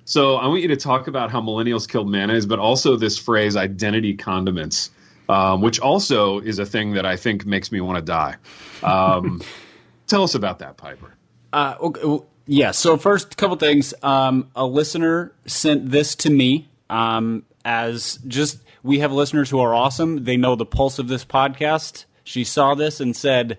So 0.05 0.37
I 0.37 0.47
want 0.47 0.63
you 0.63 0.69
to 0.69 0.77
talk 0.77 1.07
about 1.07 1.31
how 1.31 1.41
millennials 1.41 1.89
killed 1.89 2.11
mayonnaise, 2.11 2.47
but 2.47 2.59
also 2.59 2.97
this 2.97 3.19
phrase 3.19 3.57
"identity 3.57 4.15
condiments," 4.15 4.91
um, 5.29 5.61
which 5.61 5.79
also 5.79 6.41
is 6.41 6.59
a 6.59 6.67
thing 6.67 6.95
that 6.95 7.07
I 7.07 7.15
think 7.17 7.47
makes 7.47 7.71
me 7.71 7.81
want 7.81 7.99
to 7.99 8.03
die. 8.03 8.35
Um, 8.83 9.43
tell 10.09 10.25
us 10.25 10.35
about 10.35 10.59
that, 10.59 10.77
Piper. 10.77 11.15
Uh, 11.53 11.75
okay, 11.81 12.25
yeah. 12.47 12.71
So 12.71 12.97
first, 12.97 13.37
couple 13.37 13.57
things. 13.57 13.95
Um, 14.03 14.51
a 14.57 14.67
listener 14.67 15.33
sent 15.47 15.91
this 15.91 16.15
to 16.17 16.31
me 16.31 16.69
um, 16.91 17.45
as 17.65 18.19
just 18.27 18.59
we 18.83 19.01
have 19.01 19.13
listeners 19.13 19.51
who 19.51 19.61
are 19.61 19.75
awesome. 19.75 20.25
They 20.25 20.37
know 20.37 20.57
the 20.57 20.67
pulse 20.67 20.99
of 20.99 21.09
this 21.09 21.25
podcast. 21.25 22.05
She 22.25 22.45
saw 22.45 22.75
this 22.75 23.01
and 23.01 23.17
said 23.17 23.59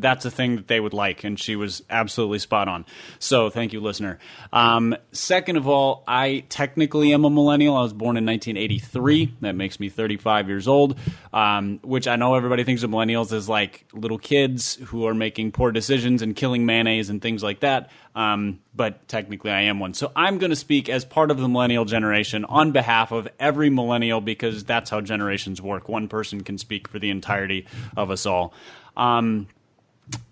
that's 0.00 0.24
a 0.24 0.30
thing 0.30 0.56
that 0.56 0.68
they 0.68 0.80
would 0.80 0.92
like, 0.92 1.24
and 1.24 1.38
she 1.38 1.56
was 1.56 1.82
absolutely 1.90 2.38
spot 2.38 2.68
on. 2.68 2.84
So 3.18 3.50
thank 3.50 3.72
you, 3.72 3.80
listener. 3.80 4.18
Um, 4.52 4.96
second 5.12 5.56
of 5.56 5.68
all, 5.68 6.04
I 6.06 6.44
technically 6.48 7.12
am 7.12 7.24
a 7.24 7.30
millennial. 7.30 7.76
I 7.76 7.82
was 7.82 7.92
born 7.92 8.16
in 8.16 8.26
1983. 8.26 9.34
That 9.40 9.54
makes 9.54 9.80
me 9.80 9.88
35 9.88 10.48
years 10.48 10.68
old, 10.68 10.98
um, 11.32 11.80
which 11.82 12.08
I 12.08 12.16
know 12.16 12.34
everybody 12.34 12.64
thinks 12.64 12.82
of 12.82 12.90
millennials 12.90 13.32
as 13.32 13.48
like 13.48 13.86
little 13.92 14.18
kids 14.18 14.76
who 14.86 15.06
are 15.06 15.14
making 15.14 15.52
poor 15.52 15.72
decisions 15.72 16.22
and 16.22 16.34
killing 16.34 16.66
mayonnaise 16.66 17.10
and 17.10 17.20
things 17.20 17.42
like 17.42 17.60
that. 17.60 17.90
Um, 18.14 18.60
but 18.74 19.06
technically, 19.08 19.50
I 19.50 19.62
am 19.62 19.78
one. 19.78 19.94
So 19.94 20.10
I'm 20.16 20.38
going 20.38 20.50
to 20.50 20.56
speak 20.56 20.88
as 20.88 21.04
part 21.04 21.30
of 21.30 21.38
the 21.38 21.48
millennial 21.48 21.84
generation 21.84 22.44
on 22.44 22.72
behalf 22.72 23.12
of 23.12 23.28
every 23.38 23.70
millennial 23.70 24.20
because 24.20 24.64
that's 24.64 24.90
how 24.90 25.00
generations 25.00 25.62
work. 25.62 25.88
One 25.88 26.08
person 26.08 26.42
can 26.42 26.58
speak 26.58 26.88
for 26.88 26.98
the 26.98 27.10
entirety 27.10 27.66
of 27.96 28.10
us 28.10 28.26
all. 28.26 28.52
Um, 28.96 29.46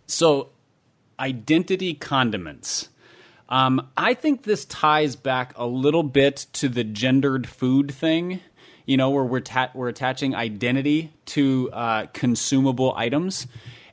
so, 0.08 0.48
identity 1.20 1.94
condiments. 1.94 2.88
Um, 3.48 3.88
I 3.96 4.14
think 4.14 4.42
this 4.42 4.64
ties 4.66 5.16
back 5.16 5.52
a 5.56 5.66
little 5.66 6.02
bit 6.02 6.46
to 6.54 6.68
the 6.68 6.84
gendered 6.84 7.46
food 7.48 7.90
thing, 7.94 8.40
you 8.84 8.96
know, 8.96 9.10
where 9.10 9.24
we're 9.24 9.40
ta- 9.40 9.70
we're 9.74 9.88
attaching 9.88 10.34
identity 10.34 11.12
to 11.26 11.70
uh, 11.72 12.06
consumable 12.12 12.92
items, 12.96 13.46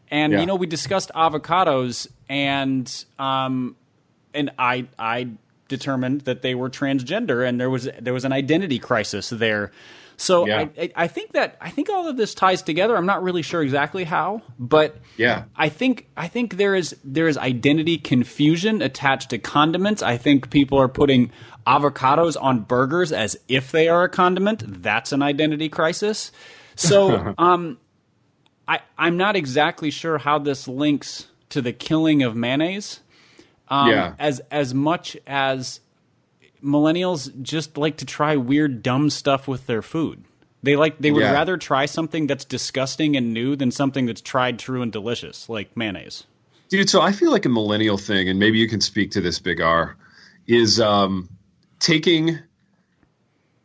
and 0.09 0.33
Yeah. 0.33 0.39
you 0.41 0.45
know, 0.45 0.55
we 0.55 0.67
discussed 0.67 1.09
avocados, 1.15 2.07
and 2.27 3.05
um, 3.17 3.75
and 4.33 4.51
I 4.59 4.87
I 4.99 5.27
determined 5.67 6.21
that 6.21 6.41
they 6.41 6.53
were 6.53 6.69
transgender, 6.69 7.47
and 7.47 7.59
there 7.59 7.69
was 7.69 7.87
there 8.01 8.13
was 8.13 8.25
an 8.25 8.33
identity 8.33 8.77
crisis 8.79 9.29
there. 9.29 9.71
So 10.17 10.45
Yeah. 10.47 10.67
I, 10.77 10.91
I 10.95 11.07
think 11.07 11.33
that 11.33 11.57
I 11.59 11.69
think 11.69 11.89
all 11.89 12.07
of 12.07 12.17
this 12.17 12.33
ties 12.33 12.61
together. 12.61 12.95
I'm 12.95 13.05
not 13.05 13.23
really 13.23 13.41
sure 13.41 13.61
exactly 13.61 14.03
how, 14.03 14.41
but 14.57 14.97
Yeah. 15.17 15.45
I 15.55 15.69
think 15.69 16.07
I 16.15 16.27
think 16.27 16.57
there 16.57 16.75
is 16.75 16.95
there 17.03 17.27
is 17.27 17.37
identity 17.37 17.97
confusion 17.97 18.81
attached 18.81 19.29
to 19.31 19.37
condiments. 19.37 20.01
I 20.01 20.17
think 20.17 20.49
people 20.49 20.77
are 20.79 20.87
putting 20.87 21.31
avocados 21.67 22.37
on 22.39 22.61
burgers 22.61 23.11
as 23.11 23.37
if 23.47 23.71
they 23.71 23.87
are 23.87 24.03
a 24.03 24.09
condiment. 24.09 24.63
That's 24.81 25.11
an 25.11 25.21
identity 25.21 25.69
crisis. 25.69 26.31
So 26.75 27.33
um, 27.37 27.77
I 28.67 28.79
I'm 28.97 29.17
not 29.17 29.35
exactly 29.35 29.91
sure 29.91 30.17
how 30.17 30.39
this 30.39 30.67
links 30.67 31.27
to 31.49 31.61
the 31.61 31.73
killing 31.73 32.23
of 32.23 32.35
mayonnaise. 32.35 33.01
Um, 33.67 33.89
Yeah. 33.89 34.13
As 34.19 34.41
as 34.51 34.73
much 34.73 35.17
as 35.27 35.79
millennials 36.65 37.29
just 37.41 37.77
like 37.77 37.97
to 37.97 38.05
try 38.05 38.35
weird, 38.35 38.81
dumb 38.83 39.09
stuff 39.09 39.47
with 39.47 39.67
their 39.67 39.81
food. 39.81 40.23
They 40.63 40.75
like 40.75 40.97
they 40.97 41.11
would 41.11 41.21
Yeah. 41.21 41.31
rather 41.33 41.57
try 41.57 41.85
something 41.85 42.25
that's 42.27 42.43
disgusting 42.43 43.15
and 43.15 43.33
new 43.33 43.55
than 43.55 43.69
something 43.71 44.07
that's 44.07 44.21
tried, 44.21 44.57
true, 44.57 44.81
and 44.81 44.91
delicious, 44.91 45.47
like 45.47 45.77
mayonnaise. 45.77 46.23
Dude, 46.69 46.89
so 46.89 47.01
I 47.01 47.11
feel 47.11 47.31
like 47.31 47.45
a 47.45 47.49
millennial 47.49 47.97
thing, 47.97 48.27
and 48.27 48.39
maybe 48.39 48.57
you 48.57 48.67
can 48.67 48.81
speak 48.81 49.11
to 49.11 49.21
this, 49.21 49.37
Big 49.37 49.61
R, 49.61 49.95
is 50.47 50.79
um, 50.79 51.29
taking 51.79 52.39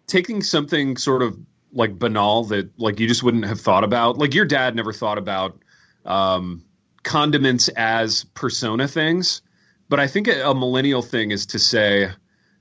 taking 0.06 0.42
something 0.42 0.96
sort 0.96 1.22
of 1.22 1.38
like 1.72 1.98
banal 1.98 2.44
that 2.44 2.78
like 2.78 3.00
you 3.00 3.06
just 3.08 3.22
wouldn't 3.22 3.46
have 3.46 3.60
thought 3.60 3.84
about. 3.84 4.18
Like 4.18 4.34
your 4.34 4.44
dad 4.44 4.74
never 4.76 4.92
thought 4.92 5.18
about 5.18 5.58
um, 6.04 6.64
condiments 7.02 7.68
as 7.68 8.24
persona 8.34 8.88
things, 8.88 9.40
but 9.88 10.00
I 10.00 10.06
think 10.06 10.28
a, 10.28 10.50
a 10.50 10.54
millennial 10.54 11.00
thing 11.02 11.30
is 11.30 11.46
to 11.46 11.58
say, 11.58 12.10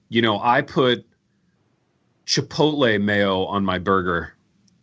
you 0.09 0.21
know, 0.21 0.39
I 0.41 0.61
put 0.61 1.05
Chipotle 2.25 3.01
mayo 3.01 3.45
on 3.45 3.65
my 3.65 3.79
burger, 3.79 4.33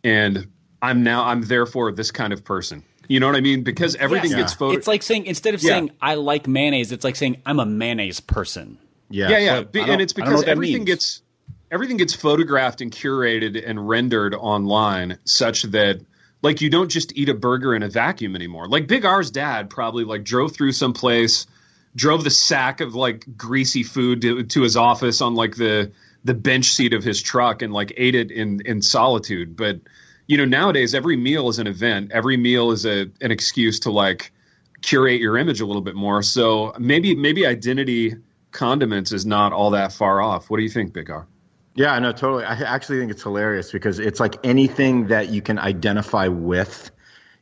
and 0.02 0.47
I'm 0.83 1.02
now 1.02 1.25
I'm 1.25 1.42
therefore 1.42 1.92
this 1.92 2.11
kind 2.11 2.33
of 2.33 2.45
person. 2.45 2.83
You 3.09 3.21
know 3.21 3.26
what 3.26 3.37
I 3.37 3.40
mean? 3.40 3.62
Because 3.62 3.95
everything 3.97 4.30
Yes. 4.33 4.40
gets 4.40 4.54
photo. 4.54 4.76
It's 4.76 4.88
like 4.88 5.02
saying 5.02 5.26
instead 5.26 5.54
of 5.54 5.62
Yeah. 5.62 5.68
saying 5.71 5.90
I 6.02 6.14
like 6.16 6.49
mayonnaise, 6.49 6.90
it's 6.90 7.04
like 7.04 7.14
saying 7.14 7.40
I'm 7.47 7.61
a 7.61 7.66
mayonnaise 7.66 8.18
person. 8.18 8.78
Yeah. 9.11 9.28
yeah, 9.30 9.38
yeah, 9.38 9.61
But 9.61 9.73
Be- 9.73 9.80
I 9.80 9.87
don't- 9.87 9.92
and 9.95 10.02
it's 10.02 10.12
I 10.12 10.16
don't 10.23 10.25
know 10.30 10.37
because 10.38 10.49
everything 10.49 10.75
means. 10.78 10.87
gets 10.87 11.23
everything 11.71 11.97
gets 11.97 12.14
photographed 12.14 12.80
and 12.80 12.90
curated 12.90 13.62
and 13.64 13.88
rendered 13.88 14.35
online, 14.35 15.18
such 15.25 15.62
that 15.64 16.00
like 16.42 16.61
you 16.61 16.68
don't 16.68 16.90
just 16.90 17.16
eat 17.16 17.28
a 17.28 17.35
burger 17.35 17.75
in 17.76 17.85
a 17.85 17.88
vacuum 17.88 18.35
anymore. 18.35 18.66
Like 18.68 18.88
Big 18.88 19.04
R's 19.04 19.30
dad 19.30 19.71
probably 19.71 20.02
like 20.04 20.25
drove 20.25 20.52
through 20.52 20.73
some 20.73 20.92
place, 20.92 21.47
drove 21.96 22.22
the 22.22 22.30
sack 22.30 22.80
of 22.80 22.94
like 22.94 23.24
greasy 23.36 23.82
food 23.82 24.20
to, 24.20 24.44
to 24.44 24.62
his 24.62 24.76
office 24.76 25.20
on 25.20 25.34
like 25.34 25.56
the 25.56 25.90
the 26.22 26.34
bench 26.34 26.66
seat 26.66 26.92
of 26.92 27.02
his 27.02 27.22
truck 27.22 27.62
and 27.62 27.72
like 27.72 27.92
ate 27.96 28.14
it 28.14 28.30
in 28.30 28.60
in 28.64 28.82
solitude. 28.82 29.56
But 29.56 29.80
you 30.26 30.36
know 30.36 30.44
nowadays 30.44 30.94
every 30.94 31.16
meal 31.16 31.48
is 31.48 31.58
an 31.58 31.66
event. 31.66 32.12
Every 32.12 32.36
meal 32.36 32.70
is 32.70 32.86
a 32.86 33.10
an 33.20 33.32
excuse 33.32 33.80
to 33.80 33.90
like 33.90 34.32
curate 34.82 35.20
your 35.20 35.38
image 35.38 35.60
a 35.60 35.66
little 35.66 35.82
bit 35.82 35.96
more. 35.96 36.22
So 36.22 36.74
maybe 36.78 37.16
maybe 37.16 37.46
identity 37.46 38.14
condiments 38.52 39.12
is 39.12 39.26
not 39.26 39.52
all 39.52 39.70
that 39.70 39.92
far 39.92 40.20
off. 40.20 40.50
What 40.50 40.58
do 40.58 40.62
you 40.62 40.70
think, 40.70 40.92
Big 40.92 41.10
R? 41.10 41.26
Yeah, 41.74 41.98
no, 41.98 42.12
totally. 42.12 42.44
I 42.44 42.54
actually 42.54 43.00
think 43.00 43.10
it's 43.10 43.22
hilarious 43.22 43.70
because 43.70 43.98
it's 43.98 44.18
like 44.18 44.36
anything 44.44 45.08
that 45.08 45.28
you 45.28 45.42
can 45.42 45.58
identify 45.58 46.28
with. 46.28 46.90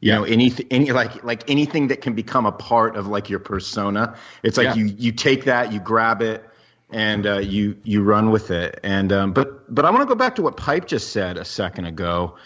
You 0.04 0.11
Yeah. 0.11 0.18
know, 0.18 0.25
anything, 0.25 0.66
any 0.70 0.92
like 0.92 1.25
like 1.25 1.49
anything 1.49 1.88
that 1.88 2.02
can 2.02 2.12
become 2.12 2.44
a 2.44 2.52
part 2.52 2.94
of 2.96 3.06
like 3.06 3.30
your 3.30 3.38
persona. 3.38 4.16
It's 4.42 4.58
like 4.58 4.66
Yeah. 4.66 4.75
you 4.75 4.94
you 4.99 5.12
take 5.12 5.44
that, 5.44 5.73
you 5.73 5.80
grab 5.80 6.20
it, 6.20 6.44
and 6.92 7.26
uh, 7.26 7.38
you 7.38 7.76
you 7.84 8.02
run 8.02 8.30
with 8.30 8.50
it. 8.50 8.80
And 8.82 9.11
um, 9.14 9.32
but 9.32 9.75
but 9.75 9.87
I 9.87 9.90
want 9.90 10.02
to 10.02 10.06
go 10.06 10.14
back 10.14 10.34
to 10.34 10.42
what 10.42 10.58
Pipe 10.58 10.87
just 10.87 11.08
said 11.14 11.38
a 11.38 11.44
second 11.46 11.87
ago, 11.87 12.37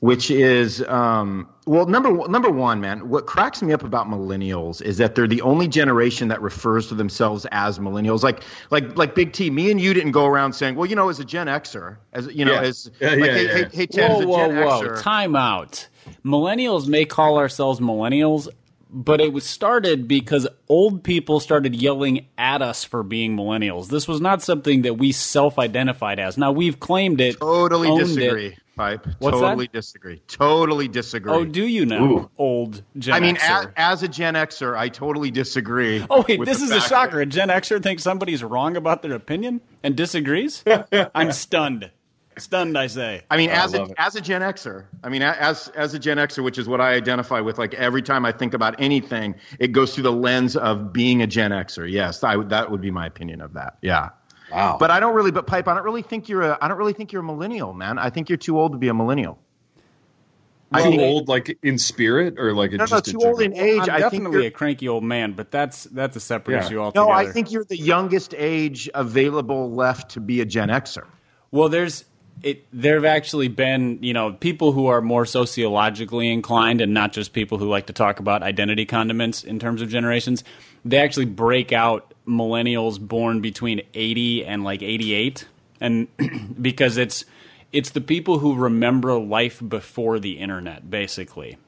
which 0.00 0.30
is 0.30 0.80
um, 0.82 1.46
well, 1.66 1.84
number 1.84 2.10
number 2.26 2.48
one, 2.48 2.80
man. 2.80 3.06
What 3.10 3.26
cracks 3.26 3.60
me 3.60 3.74
up 3.74 3.82
about 3.84 4.06
millennials 4.08 4.80
is 4.80 4.96
that 4.96 5.14
they're 5.14 5.26
the 5.28 5.42
only 5.42 5.68
generation 5.68 6.28
that 6.28 6.40
refers 6.40 6.86
to 6.88 6.94
themselves 6.94 7.46
as 7.52 7.78
millennials. 7.78 8.22
Like 8.22 8.44
like 8.70 8.96
like 8.96 9.14
Big 9.14 9.34
T, 9.34 9.50
me 9.50 9.70
and 9.70 9.78
you 9.78 9.92
didn't 9.92 10.12
go 10.12 10.24
around 10.24 10.54
saying, 10.54 10.74
well, 10.74 10.88
you 10.88 10.96
know, 10.96 11.10
as 11.10 11.20
a 11.20 11.24
Gen 11.26 11.48
Xer, 11.48 11.98
as 12.14 12.28
you 12.28 12.46
know, 12.46 12.54
Yeah. 12.54 12.62
as 12.62 12.90
Yeah, 12.98 13.08
like, 13.10 13.18
yeah, 13.18 13.26
hey, 13.34 13.44
yeah. 13.44 13.52
hey, 13.52 13.68
hey, 13.74 13.86
Ted, 13.86 14.10
whoa, 14.10 14.16
as 14.16 14.20
a 14.22 14.26
whoa, 14.26 14.48
whoa! 14.48 14.82
Xer, 14.88 15.02
Time 15.02 15.36
out. 15.36 15.88
Millennials 16.24 16.86
may 16.88 17.04
call 17.04 17.38
ourselves 17.38 17.80
millennials, 17.80 18.48
but 18.90 19.20
it 19.20 19.32
was 19.32 19.44
started 19.44 20.06
because 20.06 20.46
old 20.68 21.02
people 21.02 21.40
started 21.40 21.74
yelling 21.74 22.26
at 22.38 22.62
us 22.62 22.84
for 22.84 23.02
being 23.02 23.36
millennials. 23.36 23.88
This 23.88 24.06
was 24.06 24.20
not 24.20 24.40
something 24.42 24.82
that 24.82 24.94
we 24.94 25.10
self-identified 25.12 26.18
as. 26.20 26.38
Now 26.38 26.52
we've 26.52 26.78
claimed 26.78 27.20
it. 27.20 27.38
totally 27.40 27.96
disagree. 27.98 28.46
It. 28.48 28.58
Pipe. 28.76 29.06
What's 29.20 29.38
totally 29.38 29.66
that? 29.66 29.72
disagree. 29.72 30.20
Totally 30.26 30.88
disagree. 30.88 31.32
Oh, 31.32 31.44
do 31.44 31.64
you 31.64 31.86
now, 31.86 32.04
Ooh. 32.04 32.30
old 32.36 32.82
Gen 32.98 33.14
I 33.14 33.20
mean, 33.20 33.36
Xer? 33.36 33.66
as, 33.66 33.72
as 33.76 34.02
a 34.02 34.08
Gen 34.08 34.34
Xer, 34.34 34.76
I 34.76 34.88
totally 34.88 35.30
disagree. 35.30 36.04
Oh 36.10 36.24
wait, 36.28 36.44
this 36.44 36.60
is 36.60 36.72
a 36.72 36.80
fact 36.80 36.88
shocker. 36.88 37.20
A 37.20 37.26
Gen 37.26 37.50
Xer 37.50 37.80
thinks 37.80 38.02
somebody's 38.02 38.42
wrong 38.42 38.76
about 38.76 39.02
their 39.02 39.12
opinion 39.12 39.60
and 39.84 39.96
disagrees. 39.96 40.64
I'm 41.14 41.30
stunned. 41.30 41.90
Stunned, 42.38 42.76
I 42.76 42.86
say. 42.88 43.22
I 43.30 43.36
mean, 43.36 43.50
oh, 43.50 43.54
I 43.54 43.56
as 43.64 43.74
a, 43.74 43.82
it. 43.84 43.92
as 43.98 44.16
a 44.16 44.20
Gen 44.20 44.40
Xer, 44.42 44.84
I 45.02 45.08
mean, 45.08 45.22
as 45.22 45.68
as 45.76 45.94
a 45.94 45.98
Gen 45.98 46.18
Xer, 46.18 46.42
which 46.42 46.58
is 46.58 46.68
what 46.68 46.80
I 46.80 46.94
identify 46.94 47.40
with. 47.40 47.58
Like 47.58 47.74
every 47.74 48.02
time 48.02 48.24
I 48.26 48.32
think 48.32 48.54
about 48.54 48.74
anything, 48.78 49.34
it 49.58 49.68
goes 49.72 49.94
through 49.94 50.04
the 50.04 50.12
lens 50.12 50.56
of 50.56 50.92
being 50.92 51.22
a 51.22 51.26
Gen 51.26 51.50
Xer. 51.52 51.90
Yes, 51.90 52.24
I, 52.24 52.36
that 52.44 52.70
would 52.70 52.80
be 52.80 52.90
my 52.90 53.06
opinion 53.06 53.40
of 53.40 53.52
that. 53.54 53.78
Yeah, 53.82 54.10
Wow. 54.52 54.76
but 54.80 54.90
I 54.90 55.00
don't 55.00 55.14
really. 55.14 55.30
But 55.30 55.46
pipe, 55.46 55.68
I 55.68 55.74
don't 55.74 55.84
really 55.84 56.02
think 56.02 56.28
you're 56.28 56.42
a. 56.42 56.58
I 56.60 56.68
don't 56.68 56.78
really 56.78 56.92
think 56.92 57.12
you're 57.12 57.22
a 57.22 57.24
millennial, 57.24 57.72
man. 57.72 57.98
I 57.98 58.10
think 58.10 58.28
you're 58.28 58.36
too 58.38 58.58
old 58.58 58.72
to 58.72 58.78
be 58.78 58.88
a 58.88 58.94
millennial. 58.94 59.38
I 60.72 60.82
too 60.82 60.90
think- 60.90 61.02
old, 61.02 61.28
like 61.28 61.56
in 61.62 61.78
spirit, 61.78 62.34
or 62.38 62.52
like 62.52 62.72
No, 62.72 62.78
no, 62.78 62.86
just 62.86 63.06
in 63.08 63.20
too 63.20 63.24
old 63.26 63.40
in 63.40 63.54
age. 63.54 63.82
I'm 63.82 63.90
I 63.90 63.98
definitely 64.00 64.38
you're, 64.38 64.46
a 64.48 64.50
cranky 64.50 64.88
old 64.88 65.04
man, 65.04 65.32
but 65.32 65.52
that's 65.52 65.84
that's 65.84 66.16
a 66.16 66.20
separate 66.20 66.54
Yeah. 66.54 66.66
issue 66.66 66.78
altogether. 66.80 67.06
no, 67.06 67.12
I 67.12 67.26
think 67.30 67.52
you're 67.52 67.64
the 67.64 67.76
youngest 67.78 68.34
age 68.36 68.90
available 68.92 69.70
left 69.70 70.10
to 70.12 70.20
be 70.20 70.40
a 70.40 70.44
Gen 70.44 70.70
Xer. 70.70 71.04
Well, 71.52 71.68
there's 71.68 72.04
it. 72.42 72.66
There 72.72 72.94
have 72.96 73.04
actually 73.04 73.48
been, 73.48 73.98
you 74.02 74.12
know, 74.12 74.32
people 74.32 74.72
who 74.72 74.86
are 74.86 75.00
more 75.00 75.24
sociologically 75.26 76.30
inclined, 76.30 76.80
and 76.80 76.92
not 76.92 77.12
just 77.12 77.32
people 77.32 77.58
who 77.58 77.68
like 77.68 77.86
to 77.86 77.92
talk 77.92 78.20
about 78.20 78.42
identity 78.42 78.84
condiments 78.86 79.44
in 79.44 79.58
terms 79.58 79.80
of 79.82 79.88
generations. 79.88 80.44
They 80.84 80.98
actually 80.98 81.26
break 81.26 81.72
out 81.72 82.12
millennials 82.26 83.00
born 83.00 83.40
between 83.40 83.82
eighty 83.94 84.44
and 84.44 84.64
like 84.64 84.82
eighty-eight, 84.82 85.46
and 85.80 86.08
because 86.60 86.96
it's 86.96 87.24
it's 87.72 87.90
the 87.90 88.00
people 88.00 88.38
who 88.38 88.54
remember 88.54 89.18
life 89.18 89.60
before 89.66 90.18
the 90.20 90.32
internet, 90.38 90.88
basically 90.90 91.58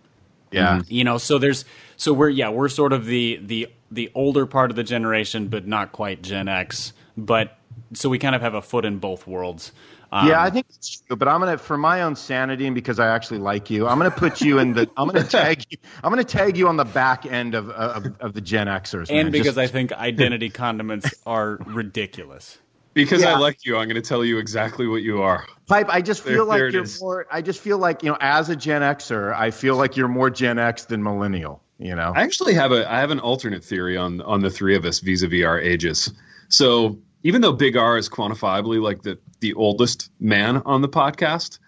Yeah. 0.53 0.79
Mm-hmm. 0.79 0.93
you 0.93 1.05
know 1.05 1.19
so 1.19 1.39
there's 1.39 1.65
so 1.97 2.13
we're 2.13 2.29
yeah 2.29 2.51
we're 2.51 2.69
sort 2.69 2.93
of 2.93 3.07
the 3.07 3.41
the 3.43 3.69
the 3.91 4.11
older 4.15 4.47
part 4.47 4.71
of 4.71 4.77
the 4.77 4.85
generation 4.85 5.49
but 5.49 5.67
not 5.67 5.91
quite 5.93 6.23
gen 6.23 6.47
x 6.49 6.93
but 7.17 7.59
so 7.93 8.09
we 8.09 8.19
kind 8.19 8.35
of 8.37 8.43
have 8.43 8.55
a 8.55 8.63
foot 8.63 8.85
in 8.85 8.99
both 8.99 9.27
worlds 9.27 9.73
um, 10.13 10.29
Yeah, 10.29 10.43
I 10.43 10.51
think 10.51 10.67
it's 10.71 11.01
true, 11.01 11.17
but 11.17 11.29
I'm 11.29 11.41
gonna, 11.41 11.59
for 11.59 11.77
my 11.77 12.03
own 12.03 12.17
sanity 12.17 12.67
and 12.67 12.75
because 12.75 12.99
I 12.99 13.09
actually 13.09 13.39
like 13.39 13.71
you, 13.71 13.87
I'm 13.87 13.99
gonna 13.99 14.11
put 14.11 14.41
you 14.41 14.59
in 14.59 14.73
the, 14.73 14.89
I'm 14.97 15.09
gonna 15.09 15.25
tag 15.25 15.65
you, 15.71 15.79
I'm 16.03 16.11
gonna 16.11 16.25
tag 16.25 16.57
you 16.57 16.69
on 16.69 16.77
the 16.77 16.85
back 16.85 17.27
end 17.27 17.55
of 17.55 17.71
of, 17.71 18.07
of 18.21 18.33
the 18.35 18.41
Gen 18.41 18.67
Xers, 18.67 19.11
man. 19.11 19.21
and 19.21 19.33
because 19.33 19.47
Just- 19.55 19.59
i 19.59 19.67
think 19.67 19.93
identity 19.93 20.49
condiments 20.51 21.15
are 21.27 21.59
ridiculous 21.67 22.59
because 22.95 23.21
Yeah. 23.23 23.35
I 23.35 23.39
like 23.39 23.67
you, 23.67 23.77
I'm 23.77 23.89
going 23.89 24.01
to 24.03 24.09
tell 24.09 24.25
you 24.25 24.39
exactly 24.39 24.87
what 24.87 25.03
you 25.03 25.21
are. 25.21 25.45
pipe, 25.67 25.89
I 25.91 26.01
just 26.01 26.23
feel 26.23 26.47
there 26.47 26.61
like 26.61 26.63
it 26.63 26.73
you're 26.73 26.85
is. 26.85 26.99
more, 26.99 27.27
I 27.31 27.43
just 27.43 27.61
feel 27.61 27.77
like 27.77 28.03
you 28.03 28.09
know, 28.11 28.17
as 28.19 28.49
a 28.49 28.57
Gen 28.57 28.81
Xer, 28.81 29.35
I 29.35 29.51
feel 29.51 29.77
like 29.77 29.99
you're 29.99 30.09
more 30.09 30.31
Gen 30.31 30.59
X 30.59 30.87
than 30.87 31.03
millennial. 31.03 31.63
You 31.79 31.95
know, 31.95 32.15
I 32.17 32.23
actually 32.23 32.55
have 32.55 32.73
a 32.73 32.91
I 32.91 33.01
have 33.01 33.11
an 33.11 33.21
alternate 33.21 33.63
theory 33.65 33.99
on 33.99 34.23
on 34.23 34.41
the 34.41 34.49
three 34.49 34.77
of 34.77 34.87
us 34.87 35.01
vis-a-vis 35.01 35.45
our 35.45 35.61
ages. 35.61 36.11
So 36.49 37.01
even 37.27 37.41
though 37.41 37.53
Big 37.53 37.77
R 37.77 37.99
is 37.99 38.09
quantifiably 38.09 38.81
like 38.81 39.03
the 39.03 39.19
the 39.41 39.55
oldest 39.55 40.13
man 40.21 40.63
on 40.65 40.81
the 40.81 40.89
podcast, 40.89 41.59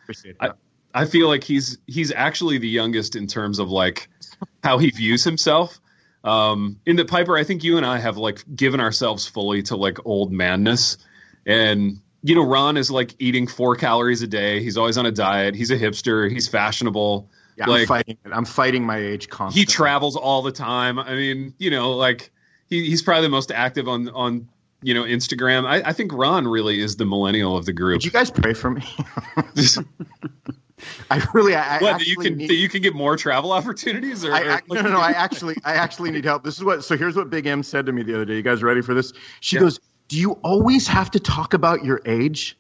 I. 0.41 0.53
I 0.95 1.05
feel 1.05 1.29
like 1.29 1.45
he's 1.45 1.79
he's 1.87 2.13
actually 2.13 2.59
the 2.59 2.69
youngest 2.69 3.15
in 3.15 3.27
terms 3.27 3.59
of 3.59 3.69
like 3.69 4.09
how 4.65 4.79
he 4.79 4.91
views 4.91 5.23
himself. 5.23 5.81
Um, 6.25 6.81
in 6.87 6.97
the 6.97 7.05
Piper, 7.05 7.37
I 7.37 7.45
think 7.45 7.63
you 7.63 7.77
and 7.77 7.85
I 7.85 7.99
have 7.99 8.17
like 8.17 8.43
given 8.55 8.81
ourselves 8.81 9.27
fully 9.27 9.63
to 9.65 9.77
like 9.77 9.99
old 10.07 10.33
madness, 10.33 10.97
and 11.45 12.01
you 12.23 12.35
know 12.37 12.43
Ron 12.43 12.77
is 12.77 12.91
like 12.91 13.15
eating 13.19 13.49
four 13.49 13.77
calories 13.77 14.23
a 14.23 14.27
day. 14.27 14.63
He's 14.63 14.79
always 14.79 14.97
on 14.97 15.07
a 15.07 15.13
diet. 15.13 15.55
He's 15.55 15.71
a 15.71 15.79
hipster. 15.79 16.31
He's 16.31 16.49
fashionable. 16.49 17.29
yeah, 17.57 17.67
I'm 17.69 17.87
fighting 17.87 18.17
it. 18.25 18.33
I'm 18.33 18.47
fighting 18.47 18.85
my 18.85 18.97
age 18.97 19.29
constantly. 19.29 19.61
he 19.61 19.67
travels 19.67 20.17
all 20.17 20.43
the 20.43 20.53
time. 20.53 20.99
I 20.99 21.15
mean, 21.15 21.55
you 21.59 21.71
know, 21.71 21.97
like 21.97 22.31
he, 22.71 22.87
he's 22.89 23.03
probably 23.03 23.25
the 23.25 23.31
most 23.31 23.53
active 23.53 23.89
on 23.89 24.09
on 24.09 24.49
you 24.83 24.95
know 24.95 25.05
Instagram. 25.05 25.67
I, 25.67 25.83
I 25.89 25.93
think 25.93 26.13
Ron 26.13 26.47
really 26.47 26.81
is 26.81 26.97
the 26.97 27.05
millennial 27.05 27.57
of 27.57 27.67
the 27.67 27.73
group. 27.73 28.05
You 28.05 28.11
guys 28.11 28.31
pray 28.31 28.55
for 28.55 28.71
me? 28.71 28.83
I 31.11 31.27
really, 31.35 31.55
I, 31.57 31.79
what 31.79 32.07
you 32.07 32.17
can 32.17 32.37
need- 32.37 32.51
you 32.51 32.69
can 32.69 32.83
get 32.83 32.95
more 32.95 33.17
travel 33.17 33.53
opportunities? 33.59 34.25
Or, 34.25 34.33
I, 34.33 34.57
I, 34.57 34.61
no, 34.71 34.81
no, 34.83 34.91
no. 34.93 34.99
I 35.01 35.11
actually, 35.11 35.57
I 35.65 35.75
actually 35.75 36.11
need 36.11 36.25
help. 36.25 36.45
This 36.45 36.57
is 36.57 36.65
what. 36.65 36.85
So 36.85 36.97
here's 36.97 37.17
what 37.17 37.31
Big 37.31 37.47
M 37.47 37.63
said 37.63 37.87
to 37.87 37.93
me 37.93 38.03
the 38.03 38.15
other 38.15 38.25
day. 38.25 38.37
You 38.37 38.43
guys 38.43 38.63
ready 38.63 38.83
for 38.83 38.95
this? 38.95 39.13
She 39.41 39.57
Yeah. 39.57 39.63
goes, 39.63 39.81
"Do 40.09 40.19
you 40.19 40.33
always 40.45 40.87
have 40.87 41.11
to 41.13 41.21
talk 41.21 41.55
about 41.55 41.85
your 41.85 42.01
age? 42.07 42.57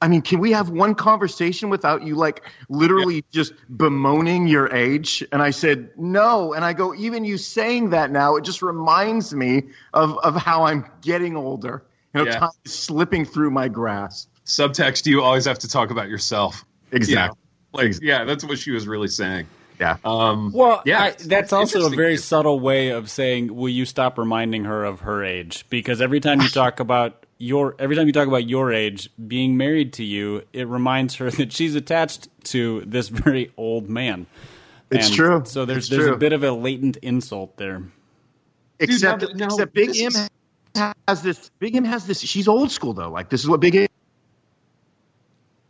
I 0.00 0.08
mean, 0.08 0.20
can 0.22 0.40
we 0.40 0.52
have 0.52 0.68
one 0.68 0.94
conversation 0.94 1.70
without 1.70 2.02
you 2.02 2.16
like 2.16 2.42
literally 2.68 3.24
just 3.30 3.54
bemoaning 3.74 4.46
your 4.46 4.72
age?" 4.74 5.24
And 5.32 5.40
I 5.42 5.50
said, 5.50 5.90
"No." 5.96 6.52
And 6.52 6.64
I 6.64 6.72
go, 6.74 6.94
"Even 6.94 7.24
you 7.24 7.38
saying 7.38 7.90
that 7.90 8.10
now, 8.10 8.36
it 8.36 8.44
just 8.44 8.60
reminds 8.62 9.34
me 9.34 9.64
of 9.94 10.18
of 10.18 10.36
how 10.36 10.64
I'm 10.64 10.84
getting 11.00 11.36
older. 11.36 11.82
You 12.14 12.20
know, 12.24 12.26
Yeah. 12.30 12.38
time 12.38 12.50
is 12.64 12.74
slipping 12.74 13.24
through 13.24 13.50
my 13.50 13.68
grasp." 13.68 14.28
subtext 14.44 15.06
you 15.06 15.22
always 15.22 15.44
have 15.46 15.58
to 15.58 15.68
talk 15.68 15.90
about 15.90 16.08
yourself. 16.08 16.64
Exactly. 16.92 17.36
Like 17.72 17.94
yeah, 18.00 18.24
that's 18.24 18.44
what 18.44 18.58
she 18.58 18.70
was 18.70 18.86
really 18.86 19.08
saying. 19.08 19.46
Yeah. 19.80 19.96
Um, 20.04 20.52
well 20.54 20.82
yeah, 20.86 21.02
I, 21.02 21.06
it's- 21.08 21.26
that's 21.26 21.52
also 21.52 21.84
a 21.86 21.90
very 21.90 22.16
subtle 22.16 22.60
way 22.60 22.90
of 22.90 23.10
saying 23.10 23.54
will 23.54 23.68
you 23.68 23.84
stop 23.84 24.18
reminding 24.18 24.64
her 24.64 24.84
of 24.84 25.00
her 25.00 25.24
age 25.24 25.66
because 25.68 26.00
every 26.00 26.20
time 26.20 26.40
you 26.40 26.48
talk 26.62 26.78
about 26.80 27.25
your 27.38 27.74
every 27.78 27.96
time 27.96 28.06
you 28.06 28.12
talk 28.12 28.28
about 28.28 28.48
your 28.48 28.72
age 28.72 29.10
being 29.26 29.56
married 29.56 29.92
to 29.94 30.04
you, 30.04 30.42
it 30.52 30.66
reminds 30.68 31.16
her 31.16 31.30
that 31.32 31.52
she's 31.52 31.74
attached 31.74 32.28
to 32.44 32.82
this 32.86 33.08
very 33.08 33.52
old 33.56 33.88
man. 33.88 34.26
It's 34.90 35.06
And 35.08 35.16
true. 35.16 35.42
So 35.44 35.64
there's 35.64 35.84
It's 35.84 35.88
there's 35.90 36.04
true. 36.04 36.14
a 36.14 36.18
bit 36.18 36.32
of 36.32 36.42
a 36.44 36.52
latent 36.52 36.96
insult 36.98 37.56
there. 37.56 37.82
except 38.78 39.22
now- 39.22 39.28
now, 39.34 39.46
except 39.46 39.74
Big 39.74 39.96
M 40.00 40.12
has 41.08 41.22
this. 41.22 41.50
Big 41.58 41.74
M 41.76 41.84
has 41.84 42.06
this. 42.06 42.20
She's 42.20 42.46
old 42.48 42.70
school 42.70 42.92
though. 42.92 43.10
Like 43.10 43.28
this 43.30 43.40
is 43.42 43.48
what 43.48 43.60
Big 43.60 43.88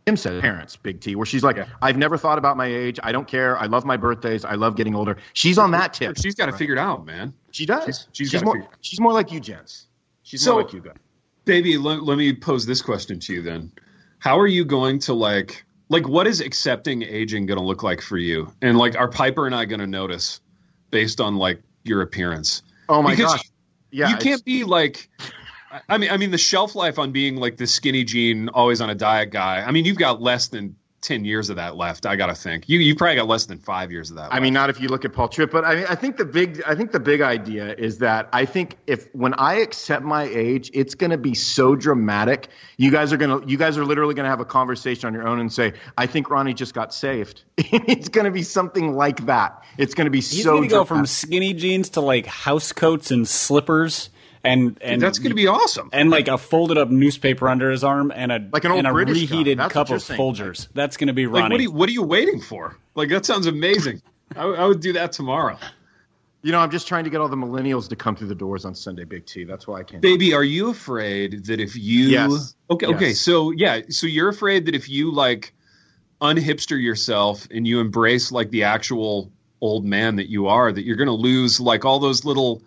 M 0.05 0.15
said. 0.15 0.41
Parents, 0.41 0.75
Big 0.77 1.01
T, 1.01 1.15
where 1.15 1.25
she's 1.25 1.43
like, 1.43 1.57
I've 1.81 1.97
never 1.97 2.17
thought 2.17 2.37
about 2.37 2.55
my 2.55 2.67
age. 2.67 2.97
I 3.03 3.11
don't 3.11 3.27
care. 3.27 3.57
I 3.57 3.65
love 3.65 3.83
my 3.85 3.97
birthdays. 3.97 4.45
I 4.45 4.53
love 4.55 4.75
getting 4.77 4.95
older. 4.95 5.17
She's 5.33 5.57
on 5.57 5.71
that 5.71 5.93
tip. 5.93 6.17
She's 6.17 6.35
got 6.35 6.47
it 6.47 6.55
figured 6.55 6.77
out, 6.77 7.05
man. 7.05 7.33
She 7.51 7.65
does. 7.65 7.83
she's- 7.85 8.07
she's 8.13 8.29
she's 8.31 8.41
got 8.41 8.43
it 8.43 8.45
more. 8.45 8.67
She's 8.81 8.99
more 9.01 9.11
like 9.13 9.31
you, 9.31 9.39
gents. 9.41 9.87
She's 10.23 10.41
So- 10.43 10.53
more 10.53 10.61
like 10.63 10.73
you 10.73 10.79
guys. 10.81 10.95
Baby, 11.47 11.77
let, 11.77 12.03
let 12.03 12.17
me 12.17 12.33
pose 12.33 12.65
this 12.65 12.81
question 12.81 13.19
to 13.21 13.33
you 13.33 13.41
then. 13.41 13.71
How 14.19 14.39
are 14.39 14.47
you 14.47 14.65
going 14.65 14.99
to 14.99 15.13
like 15.13 15.65
like 15.89 16.07
what 16.07 16.27
is 16.27 16.41
accepting 16.41 17.01
aging 17.03 17.45
going 17.45 17.57
to 17.59 17.63
look 17.63 17.81
like 17.83 18.01
for 18.01 18.17
you? 18.17 18.51
And 18.61 18.77
like 18.77 18.95
are 18.97 19.07
Piper 19.07 19.45
and 19.45 19.55
I 19.55 19.65
going 19.65 19.79
to 19.79 19.87
notice 19.87 20.41
based 20.91 21.21
on 21.21 21.37
like 21.37 21.61
your 21.83 22.01
appearance? 22.01 22.61
Oh 22.89 23.01
my 23.01 23.15
Because 23.15 23.33
gosh. 23.35 23.51
Yeah. 23.91 24.09
you 24.09 24.15
it's- 24.15 24.23
can't 24.23 24.43
be 24.45 24.63
like 24.63 25.09
I 25.89 25.97
mean 25.97 26.09
I 26.11 26.17
mean 26.17 26.31
the 26.31 26.37
shelf 26.37 26.75
life 26.75 26.97
on 26.99 27.11
being 27.11 27.35
like 27.35 27.57
the 27.57 27.67
skinny 27.67 28.03
jean 28.03 28.49
always 28.49 28.81
on 28.81 28.89
a 28.89 28.95
diet 28.95 29.31
guy. 29.31 29.61
I 29.61 29.71
mean 29.71 29.85
you've 29.85 29.97
got 29.97 30.21
less 30.21 30.47
than 30.47 30.75
10 31.07 31.23
years 31.23 31.49
of 31.49 31.55
that 31.55 31.77
left, 31.77 32.05
I 32.05 32.17
got 32.17 32.27
to 32.27 32.35
think. 32.35 32.67
You 32.67 32.79
you 32.79 32.93
probably 32.95 33.15
got 33.15 33.27
less 33.27 33.45
than 33.45 33.59
5 33.59 33.91
years 33.91 34.09
of 34.09 34.17
that. 34.17 34.33
I 34.33 34.41
mean, 34.41 34.53
not 34.53 34.69
if 34.69 34.81
you 34.81 34.89
look 34.89 35.05
at 35.05 35.13
Paul 35.13 35.29
Tripp, 35.29 35.51
but 35.51 35.63
I, 35.63 35.85
I 35.85 35.95
think 35.95 36.17
the 36.17 36.25
big, 36.25 36.61
I 36.67 36.75
think 36.75 36.91
the 36.91 36.99
big 36.99 37.21
idea 37.21 37.73
is 37.73 37.99
that 37.99 38.27
I 38.33 38.43
think 38.45 38.75
if 38.87 39.07
when 39.15 39.33
I 39.35 39.55
accept 39.55 40.03
my 40.03 40.23
age, 40.23 40.69
it's 40.73 40.95
going 40.95 41.11
to 41.11 41.17
be 41.17 41.33
so 41.33 41.75
dramatic. 41.75 42.49
You 42.75 42.91
guys 42.91 43.13
are 43.13 43.17
going 43.17 43.41
to, 43.41 43.49
you 43.49 43.57
guys 43.57 43.77
are 43.77 43.85
literally 43.85 44.15
going 44.15 44.25
to 44.25 44.29
have 44.29 44.41
a 44.41 44.45
conversation 44.45 45.07
on 45.07 45.13
your 45.13 45.27
own 45.27 45.39
and 45.39 45.51
say, 45.51 45.73
"I 45.97 46.07
think 46.07 46.29
Ronnie 46.29 46.53
just 46.53 46.73
got 46.73 46.93
saved." 46.93 47.43
it's 47.57 48.09
going 48.09 48.25
to 48.25 48.31
be 48.31 48.43
something 48.43 48.93
like 48.93 49.25
that. 49.27 49.63
It's 49.77 49.93
going 49.93 50.05
to 50.05 50.11
be 50.11 50.21
so. 50.21 50.35
He's 50.35 50.43
so. 50.43 50.51
going 50.57 50.63
to 50.63 50.69
go 50.69 50.83
from 50.83 51.05
skinny 51.05 51.53
jeans 51.53 51.91
to 51.91 52.01
like 52.01 52.25
house 52.25 52.73
coats 52.73 53.11
and 53.11 53.25
slippers, 53.25 54.09
and 54.43 54.77
and 54.81 55.01
that's 55.01 55.19
going 55.19 55.29
to 55.31 55.35
be 55.35 55.47
awesome. 55.47 55.89
and 55.93 56.09
like 56.09 56.27
a 56.27 56.37
folded 56.37 56.77
up 56.77 56.89
newspaper 56.89 57.47
under 57.49 57.69
his 57.71 57.83
arm 57.83 58.11
and 58.15 58.31
a 58.31 58.47
Like 58.51 58.63
an 58.65 58.71
old 58.71 58.79
and 58.79 58.87
a 58.87 58.91
British 58.91 59.15
guy. 59.15 59.21
reheated 59.21 59.57
That's 59.59 59.73
cup 59.73 59.87
of 59.87 59.89
you're 59.91 59.99
saying. 59.99 60.19
Folgers. 60.19 60.67
That's 60.73 60.97
going 60.97 61.07
to 61.07 61.13
be 61.13 61.27
like 61.27 61.43
Ronnie. 61.43 61.53
what 61.53 61.59
are 61.59 61.63
you 61.63 61.71
what 61.71 61.89
are 61.89 61.93
you 61.93 62.03
waiting 62.03 62.41
for? 62.41 62.77
Like 62.95 63.09
that 63.09 63.25
sounds 63.25 63.47
amazing. 63.47 64.01
I, 64.35 64.43
I 64.43 64.65
would 64.65 64.79
do 64.81 64.93
that 64.93 65.11
tomorrow. 65.13 65.57
You 66.43 66.51
know, 66.51 66.59
I'm 66.59 66.69
just 66.71 66.87
trying 66.87 67.03
to 67.05 67.09
get 67.09 67.19
all 67.19 67.27
the 67.27 67.35
millennials 67.35 67.89
to 67.89 67.95
come 67.95 68.15
through 68.15 68.27
the 68.27 68.35
doors 68.35 68.63
on 68.63 68.75
Sunday 68.75 69.03
Big 69.03 69.25
T. 69.25 69.43
That's 69.43 69.67
why 69.67 69.79
I 69.79 69.83
can't. 69.83 70.01
Baby, 70.01 70.33
are 70.33 70.43
you 70.43 70.69
afraid 70.69 71.45
that 71.45 71.59
if 71.59 71.75
you 71.75 72.05
Yes. 72.09 72.55
Okay, 72.69 72.87
Yes. 72.87 72.95
okay. 72.95 73.13
So 73.13 73.51
yeah, 73.51 73.81
so 73.89 74.07
you're 74.07 74.29
afraid 74.29 74.65
that 74.67 74.75
if 74.75 74.87
you 74.87 75.11
like 75.11 75.53
unhipster 76.21 76.81
yourself 76.81 77.47
and 77.51 77.67
you 77.67 77.79
embrace 77.79 78.31
like 78.31 78.49
the 78.49 78.63
actual 78.63 79.31
old 79.61 79.85
man 79.85 80.15
that 80.17 80.29
you 80.29 80.47
are 80.47 80.71
that 80.71 80.83
you're 80.85 80.95
going 80.95 81.07
to 81.07 81.13
lose 81.13 81.59
like 81.59 81.85
all 81.85 81.99
those 81.99 82.23
little 82.25 82.61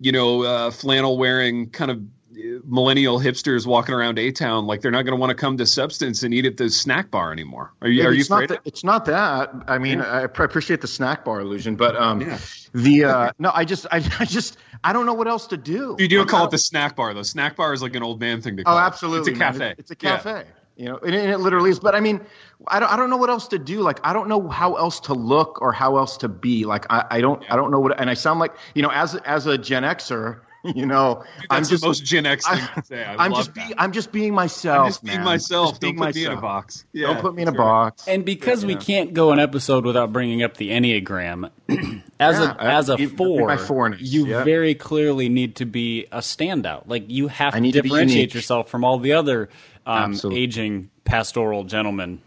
you 0.00 0.12
know, 0.12 0.42
uh, 0.42 0.70
flannel 0.70 1.16
wearing 1.18 1.70
kind 1.70 1.90
of 1.90 1.98
uh, 1.98 2.60
millennial 2.64 3.18
hipsters 3.18 3.66
walking 3.66 3.94
around 3.94 4.18
A 4.18 4.30
Town, 4.30 4.66
like 4.66 4.82
they're 4.82 4.90
not 4.90 5.02
going 5.02 5.16
to 5.16 5.20
want 5.20 5.30
to 5.30 5.34
come 5.34 5.56
to 5.56 5.64
Substance 5.66 6.22
and 6.22 6.34
eat 6.34 6.44
at 6.46 6.56
the 6.58 6.68
snack 6.68 7.10
bar 7.10 7.32
anymore. 7.32 7.72
Are 7.80 7.88
you? 7.88 8.02
Yeah, 8.02 8.08
are 8.08 8.12
you 8.12 8.20
it's 8.20 8.30
not 8.30 8.44
afraid? 8.44 8.50
that, 8.58 8.66
it's 8.66 8.84
not 8.84 9.04
that. 9.06 9.50
I 9.68 9.78
mean, 9.78 10.00
I 10.02 10.26
pr- 10.26 10.44
appreciate 10.44 10.80
the 10.82 10.86
snack 10.88 11.24
bar 11.24 11.40
illusion, 11.40 11.76
but 11.76 11.96
um, 11.96 12.20
Yeah. 12.20 12.38
the 12.74 13.04
uh, 13.04 13.32
no, 13.38 13.50
I 13.54 13.64
just, 13.64 13.86
I, 13.90 13.96
I 14.18 14.24
just, 14.26 14.58
I 14.84 14.92
don't 14.92 15.06
know 15.06 15.14
what 15.14 15.28
else 15.28 15.46
to 15.48 15.56
do. 15.56 15.96
you 15.98 16.08
don't 16.08 16.20
Like, 16.20 16.28
I 16.28 16.30
call 16.30 16.44
it 16.46 16.50
the 16.50 16.58
snack 16.58 16.94
bar 16.96 17.14
though. 17.14 17.22
Snack 17.22 17.56
bar 17.56 17.72
is 17.72 17.80
like 17.82 17.94
an 17.94 18.02
old 18.02 18.20
man 18.20 18.42
thing 18.42 18.56
to 18.58 18.62
Oh, 18.62 18.64
call. 18.66 18.78
it. 18.78 18.82
absolutely. 18.82 19.32
It's 19.32 19.38
a 19.38 19.40
man. 19.40 19.52
cafe. 19.52 19.74
It's 19.78 19.90
a 19.90 19.96
Yeah. 20.00 20.16
cafe. 20.18 20.44
You 20.76 20.86
know, 20.86 20.98
and, 20.98 21.14
and 21.14 21.30
it 21.30 21.38
literally 21.38 21.70
is. 21.70 21.80
But 21.80 21.94
I 21.94 22.00
mean, 22.00 22.20
I 22.68 22.80
don't, 22.80 22.92
I 22.92 22.96
don't 22.96 23.08
know 23.08 23.16
what 23.16 23.30
else 23.30 23.48
to 23.48 23.58
do. 23.58 23.80
Like, 23.80 23.98
I 24.04 24.12
don't 24.12 24.28
know 24.28 24.46
how 24.48 24.74
else 24.74 25.00
to 25.00 25.14
look 25.14 25.62
or 25.62 25.72
how 25.72 25.96
else 25.96 26.18
to 26.18 26.28
be. 26.28 26.64
Like, 26.66 26.84
I, 26.90 27.04
I 27.10 27.20
don't, 27.22 27.42
I 27.50 27.56
don't 27.56 27.70
know 27.70 27.80
what. 27.80 27.98
And 27.98 28.10
I 28.10 28.14
sound 28.14 28.40
like, 28.40 28.54
you 28.74 28.82
know, 28.82 28.90
as 28.90 29.14
as 29.14 29.46
a 29.46 29.56
Gen 29.56 29.84
Xer, 29.84 30.40
you 30.74 30.84
know, 30.84 31.24
I'm 31.48 31.64
just 31.64 31.80
the 31.82 31.88
most 31.88 32.04
Gen 32.04 32.26
X 32.26 32.46
thing 32.46 32.58
I- 32.60 32.66
to 32.80 32.84
say. 32.84 33.04
I 33.04 33.24
I'm 33.24 33.32
just 33.32 33.54
being, 33.54 33.72
I'm 33.78 33.92
just 33.92 34.12
being 34.12 34.34
myself. 34.34 34.80
I'm 34.84 34.88
just 34.90 35.02
being 35.04 35.16
man. 35.18 35.24
myself. 35.24 35.70
Just 35.70 35.80
being 35.80 35.96
Don't 35.96 36.06
put 36.08 36.14
me 36.14 36.24
in 36.26 36.32
a 36.32 36.40
box. 36.40 36.84
Yeah, 36.92 37.06
Don't 37.06 37.20
put 37.20 37.34
me 37.34 37.42
in 37.42 37.48
a 37.48 37.52
that's 37.52 37.58
right. 37.58 37.64
box. 37.64 38.08
And 38.08 38.24
because 38.26 38.66
we 38.66 38.74
Yeah. 38.74 38.78
can't 38.80 39.14
go 39.14 39.32
an 39.32 39.38
episode 39.38 39.86
without 39.86 40.12
bringing 40.12 40.42
up 40.42 40.56
the 40.58 40.70
Enneagram, 40.70 41.50
as 42.18 42.38
Yeah, 42.38 42.54
a 42.58 42.62
as 42.62 42.88
a 42.88 42.92
that'd 42.92 43.16
four, 43.16 43.46
my 43.46 43.56
you 43.98 44.26
yeah. 44.26 44.44
very 44.44 44.74
clearly 44.74 45.28
need 45.28 45.56
to 45.56 45.66
be 45.66 46.06
a 46.12 46.18
standout. 46.18 46.84
Like 46.86 47.04
you 47.08 47.28
have 47.28 47.54
I 47.54 47.58
to 47.58 47.60
need 47.60 47.72
to 47.72 47.82
differentiate 47.82 48.34
yourself 48.34 48.68
from 48.68 48.84
all 48.84 48.98
the 48.98 49.12
other 49.12 49.48
um, 49.86 50.18
aging 50.32 50.90
pastoral 51.04 51.64
gentlemen. 51.64 52.20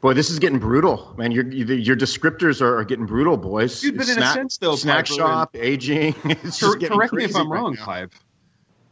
Boy, 0.00 0.12
this 0.12 0.28
is 0.28 0.38
getting 0.38 0.58
brutal, 0.58 1.14
man. 1.16 1.30
Your 1.32 1.50
your 1.50 1.78
your 1.78 1.96
descriptors 1.96 2.60
are, 2.60 2.78
are 2.78 2.84
getting 2.84 3.06
brutal, 3.06 3.36
boys. 3.36 3.80
Dude, 3.80 3.96
but 3.96 4.08
in 4.08 4.22
a 4.22 4.32
sense, 4.32 4.58
though, 4.58 4.76
snack 4.76 5.06
Piper, 5.06 5.14
shop, 5.16 5.56
aging. 5.56 6.14
It's 6.24 6.60
Cor- 6.60 6.70
just 6.70 6.78
getting 6.80 6.98
correct 6.98 7.14
me 7.14 7.24
if 7.24 7.34
I'm 7.34 7.50
right 7.50 7.60
wrong, 7.60 7.74
now. 7.74 7.84
Pipe. 7.84 8.12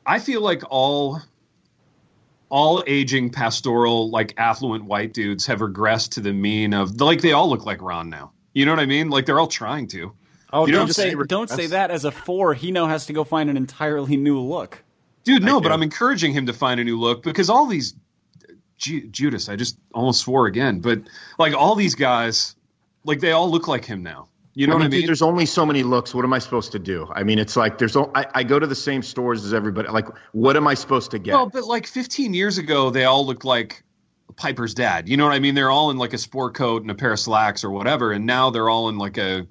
I 0.06 0.18
feel 0.20 0.40
like 0.40 0.62
all 0.70 1.20
all 2.48 2.82
aging 2.87 3.30
pastoral 3.30 4.11
like 4.11 4.35
affluent 4.38 4.85
white 4.85 5.12
dudes 5.14 5.46
have 5.46 5.61
regressed 5.61 6.11
to 6.12 6.20
the 6.20 6.32
mean 6.32 6.74
of 6.74 7.00
like 7.00 7.20
they 7.22 7.32
all 7.32 7.48
look 7.50 7.66
like 7.66 7.82
Ron 7.82 8.08
now. 8.08 8.32
You 8.52 8.66
know 8.66 8.72
what 8.72 8.80
I 8.80 8.86
mean? 8.86 9.08
Like 9.10 9.26
they're 9.26 9.40
all 9.40 9.46
trying 9.46 9.88
to. 9.88 10.12
Oh, 10.52 10.66
You 10.66 10.72
don't 10.72 10.82
what 10.82 10.88
I'm 10.88 10.92
say 10.92 11.14
don't 11.26 11.48
say 11.50 11.66
that 11.68 11.90
as 11.90 12.04
a 12.04 12.10
four. 12.10 12.52
He 12.54 12.72
now 12.72 12.86
has 12.86 13.06
to 13.06 13.12
go 13.12 13.24
find 13.24 13.48
an 13.48 13.56
entirely 13.56 14.16
new 14.16 14.38
look. 14.40 14.82
Dude, 15.24 15.42
no, 15.42 15.60
but. 15.60 15.72
I'm 15.72 15.82
encouraging 15.82 16.32
him 16.32 16.46
to 16.46 16.52
find 16.52 16.80
a 16.80 16.84
new 16.84 16.98
look 16.98 17.22
because 17.22 17.48
all 17.48 17.66
these 17.66 17.94
Ju- 18.76 19.06
Judas, 19.08 19.48
I 19.48 19.56
just 19.56 19.78
almost 19.94 20.20
swore 20.22 20.46
again, 20.46 20.80
but 20.80 21.00
like 21.38 21.54
all 21.54 21.74
these 21.76 21.94
guys, 21.94 22.56
like 23.04 23.20
they 23.20 23.30
all 23.32 23.50
look 23.50 23.68
like 23.68 23.84
him 23.84 24.02
now. 24.02 24.28
You 24.54 24.66
know 24.66 24.74
I 24.74 24.76
mean, 24.76 24.80
what 24.80 24.86
I 24.86 24.88
dude, 24.90 24.98
mean? 24.98 25.06
there's 25.06 25.22
only 25.22 25.46
so 25.46 25.64
many 25.64 25.82
looks. 25.82 26.14
What 26.14 26.24
am 26.26 26.32
I 26.34 26.38
supposed 26.38 26.72
to 26.72 26.78
do? 26.78 27.10
I 27.14 27.22
mean, 27.22 27.38
it's 27.38 27.56
like 27.56 27.78
there's. 27.78 27.96
I 27.96 28.42
go 28.42 28.58
to 28.58 28.66
the 28.66 28.74
same 28.74 29.02
stores 29.02 29.46
as 29.46 29.54
everybody. 29.54 29.88
Like, 29.88 30.08
what 30.32 30.56
am 30.58 30.66
I 30.66 30.74
supposed 30.74 31.10
to 31.12 31.18
get? 31.18 31.32
Well, 31.32 31.48
but 31.48 31.64
like 31.64 31.86
15 31.86 32.34
years 32.34 32.58
ago, 32.58 32.90
they 32.90 33.04
all 33.04 33.24
looked 33.24 33.46
like 33.46 33.82
Piper's 34.42 34.74
dad. 34.74 35.09
You 35.09 35.16
know 35.16 35.24
what 35.24 35.35
I 35.35 35.38
mean? 35.38 35.55
They're 35.55 35.70
all 35.70 35.90
in 35.92 35.98
like 35.98 36.12
a 36.12 36.18
sport 36.18 36.55
coat 36.55 36.83
and 36.83 36.90
a 36.90 36.94
pair 36.96 37.12
of 37.12 37.20
slacks 37.20 37.62
or 37.62 37.70
whatever, 37.70 38.11
and 38.11 38.26
now 38.26 38.50
they're 38.50 38.68
all 38.68 38.88
in 38.88 38.98
like 38.98 39.16
a, 39.18 39.46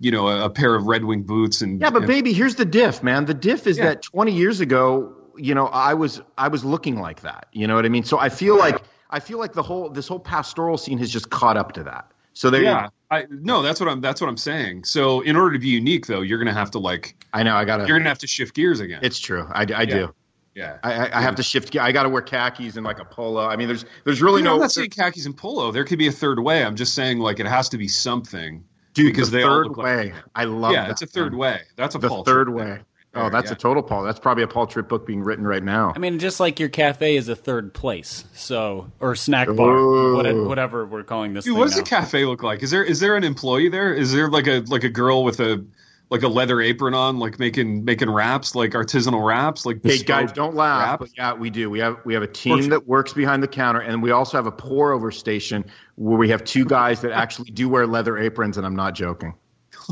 you 0.00 0.10
know, 0.10 0.28
a, 0.28 0.46
a 0.46 0.50
pair 0.50 0.74
of 0.74 0.86
Red 0.86 1.04
Wing 1.04 1.22
boots 1.24 1.60
and 1.60 1.78
yeah, 1.80 1.90
but 1.90 1.98
and- 1.98 2.06
baby, 2.06 2.32
here's 2.32 2.54
the 2.54 2.64
diff, 2.64 3.02
man. 3.02 3.26
The 3.26 3.34
diff 3.34 3.66
is 3.66 3.76
Yeah. 3.76 3.84
that 3.84 4.02
20 4.02 4.32
years 4.32 4.60
ago, 4.60 5.14
you 5.36 5.54
know, 5.54 5.66
I 5.66 5.92
was 5.92 6.22
I 6.38 6.48
was 6.48 6.64
looking 6.64 6.98
like 7.00 7.20
that. 7.20 7.48
You 7.52 7.66
know 7.66 7.74
what 7.74 7.84
I 7.84 7.90
mean? 7.90 8.04
So 8.04 8.18
I 8.18 8.30
feel 8.30 8.56
like 8.56 8.82
I 9.10 9.20
feel 9.20 9.38
like 9.38 9.52
the 9.52 9.62
whole 9.62 9.90
this 9.90 10.08
whole 10.08 10.20
pastoral 10.20 10.78
scene 10.78 10.96
has 10.98 11.10
just 11.10 11.28
caught 11.28 11.58
up 11.58 11.72
to 11.72 11.82
that. 11.84 12.10
So 12.32 12.48
there. 12.48 12.62
yeah. 12.62 12.84
You, 12.84 12.88
I, 13.10 13.26
no, 13.30 13.60
that's 13.62 13.78
what 13.78 13.88
I'm. 13.88 14.00
That's 14.00 14.20
what 14.20 14.26
I'm 14.28 14.36
saying. 14.36 14.84
So, 14.84 15.20
in 15.20 15.36
order 15.36 15.52
to 15.52 15.58
be 15.60 15.68
unique, 15.68 16.06
though, 16.06 16.22
you're 16.22 16.38
gonna 16.38 16.52
have 16.54 16.72
to 16.72 16.80
like 16.80 17.14
I 17.32 17.44
know. 17.44 17.54
I 17.54 17.64
gotta. 17.64 17.86
you're 17.86 17.96
gonna 17.98 18.08
have 18.08 18.18
to 18.20 18.26
shift 18.26 18.56
gears 18.56 18.80
again. 18.80 19.00
It's 19.02 19.20
true. 19.20 19.46
I, 19.52 19.66
I 19.72 19.84
do. 19.84 20.12
Yeah. 20.54 20.78
I, 20.82 20.92
I, 21.08 21.18
I 21.18 21.22
have 21.22 21.34
to 21.36 21.42
shift. 21.42 21.72
ge- 21.72 21.76
I 21.78 21.92
got 21.92 22.04
to 22.04 22.08
wear 22.08 22.22
khakis 22.22 22.76
and 22.76 22.84
like 22.84 22.98
a 23.00 23.04
polo. 23.04 23.44
I 23.46 23.56
mean, 23.56 23.68
there's 23.68 23.84
there's 24.04 24.22
really 24.22 24.40
You 24.40 24.44
know, 24.44 24.50
no. 24.50 24.54
I'm 24.56 24.60
not 24.62 24.72
saying 24.72 24.90
khakis 24.90 25.26
and 25.26 25.36
polo. 25.36 25.72
There 25.72 25.84
could 25.84 25.98
be 25.98 26.06
a 26.08 26.12
third 26.12 26.38
way. 26.40 26.64
I'm 26.64 26.76
just 26.76 26.94
saying 26.94 27.18
like 27.18 27.40
it 27.40 27.46
has 27.46 27.68
to 27.70 27.78
be 27.78 27.88
something. 27.88 28.64
dude, 28.94 29.12
because 29.12 29.30
the 29.30 29.38
they 29.38 29.42
all 29.44 29.50
third 29.64 29.68
like- 29.76 29.76
way. 29.84 30.12
I 30.34 30.44
love. 30.44 30.72
yeah, 30.72 30.82
that, 30.82 30.90
it's 30.92 31.02
a 31.02 31.06
third 31.06 31.34
way. 31.34 31.60
That's 31.76 31.94
a 31.94 31.98
The 31.98 32.08
Paul 32.08 32.24
third 32.24 32.46
Tripp 32.46 32.56
way. 32.56 32.64
thing. 32.76 32.84
Oh, 33.16 33.30
that's 33.30 33.46
yeah. 33.50 33.52
a 33.52 33.56
total 33.56 33.80
Paul. 33.84 34.02
That's 34.02 34.18
probably 34.18 34.42
a 34.42 34.48
Paul 34.48 34.66
Tripp 34.66 34.88
book 34.88 35.06
being 35.06 35.22
written 35.22 35.46
right 35.46 35.62
now. 35.62 35.92
I 35.94 36.00
mean, 36.00 36.18
just 36.18 36.40
like 36.40 36.58
your 36.58 36.68
cafe 36.68 37.14
is 37.16 37.28
a 37.28 37.36
third 37.36 37.72
place, 37.72 38.24
so 38.34 38.90
or 38.98 39.14
snack 39.14 39.46
bar, 39.54 39.76
Ooh. 39.76 40.16
what- 40.16 40.48
whatever 40.48 40.84
we're 40.84 41.04
calling 41.04 41.32
this. 41.32 41.44
Dude, 41.44 41.52
thing 41.52 41.58
what 41.60 41.66
does 41.66 41.76
now. 41.76 41.82
the 41.84 41.88
cafe 41.88 42.24
look 42.24 42.42
like? 42.42 42.64
Is 42.64 42.72
there 42.72 42.82
is 42.82 42.98
there 42.98 43.14
an 43.16 43.22
employee 43.22 43.68
there? 43.68 43.94
Is 43.94 44.12
there 44.12 44.28
like 44.30 44.48
a 44.48 44.64
like 44.66 44.82
a 44.82 44.88
girl 44.88 45.22
with 45.22 45.38
a 45.38 45.64
like 46.10 46.22
a 46.22 46.28
leather 46.28 46.60
apron 46.60 46.94
on, 46.94 47.18
like 47.18 47.38
making 47.38 47.84
making 47.84 48.10
wraps, 48.10 48.54
like 48.54 48.72
artisanal 48.72 49.26
wraps, 49.26 49.64
like 49.66 49.80
Hey 49.82 49.98
guys, 49.98 50.32
don't 50.32 50.54
laugh. 50.54 51.00
wraps? 51.00 51.12
But 51.12 51.18
yeah, 51.18 51.32
we 51.34 51.50
do. 51.50 51.70
We 51.70 51.78
have 51.80 51.98
we 52.04 52.14
have 52.14 52.22
a 52.22 52.26
team 52.28 52.68
that 52.68 52.86
works 52.86 53.12
behind 53.12 53.42
the 53.42 53.48
counter, 53.48 53.80
and 53.80 54.02
we 54.02 54.10
also 54.10 54.36
have 54.38 54.46
a 54.46 54.52
pour 54.52 54.92
over 54.92 55.10
station 55.10 55.64
where 55.96 56.16
we 56.18 56.28
have 56.30 56.44
two 56.44 56.64
guys 56.64 57.00
that 57.00 57.12
actually 57.12 57.50
do 57.50 57.68
wear 57.68 57.86
leather 57.86 58.16
aprons, 58.18 58.56
and 58.56 58.66
I'm 58.66 58.76
not 58.76 58.94
joking. 58.94 59.34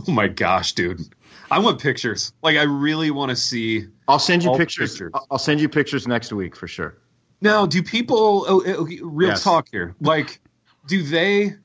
Oh 0.09 0.11
my 0.11 0.27
gosh, 0.29 0.73
dude! 0.73 1.03
I 1.51 1.59
want 1.59 1.79
pictures. 1.81 2.33
Like 2.43 2.57
I 2.57 2.63
really 2.63 3.11
want 3.11 3.29
to 3.31 3.37
see. 3.37 3.89
I'll 4.09 4.19
send 4.19 4.43
you 4.43 4.57
pictures. 4.57 4.93
pictures. 4.93 5.13
I'll- 5.31 5.39
send 5.39 5.61
you 5.61 5.69
pictures 5.69 6.07
next 6.09 6.33
week 6.33 6.57
for 6.57 6.67
sure. 6.69 6.97
Now, 7.43 7.67
do 7.67 7.83
people? 7.83 8.45
Oh, 8.49 8.63
oh, 8.65 8.87
real 9.03 9.31
Yes. 9.31 9.43
talk 9.45 9.67
here. 9.71 9.95
Like, 10.01 10.41
do 10.87 11.03
they? 11.03 11.57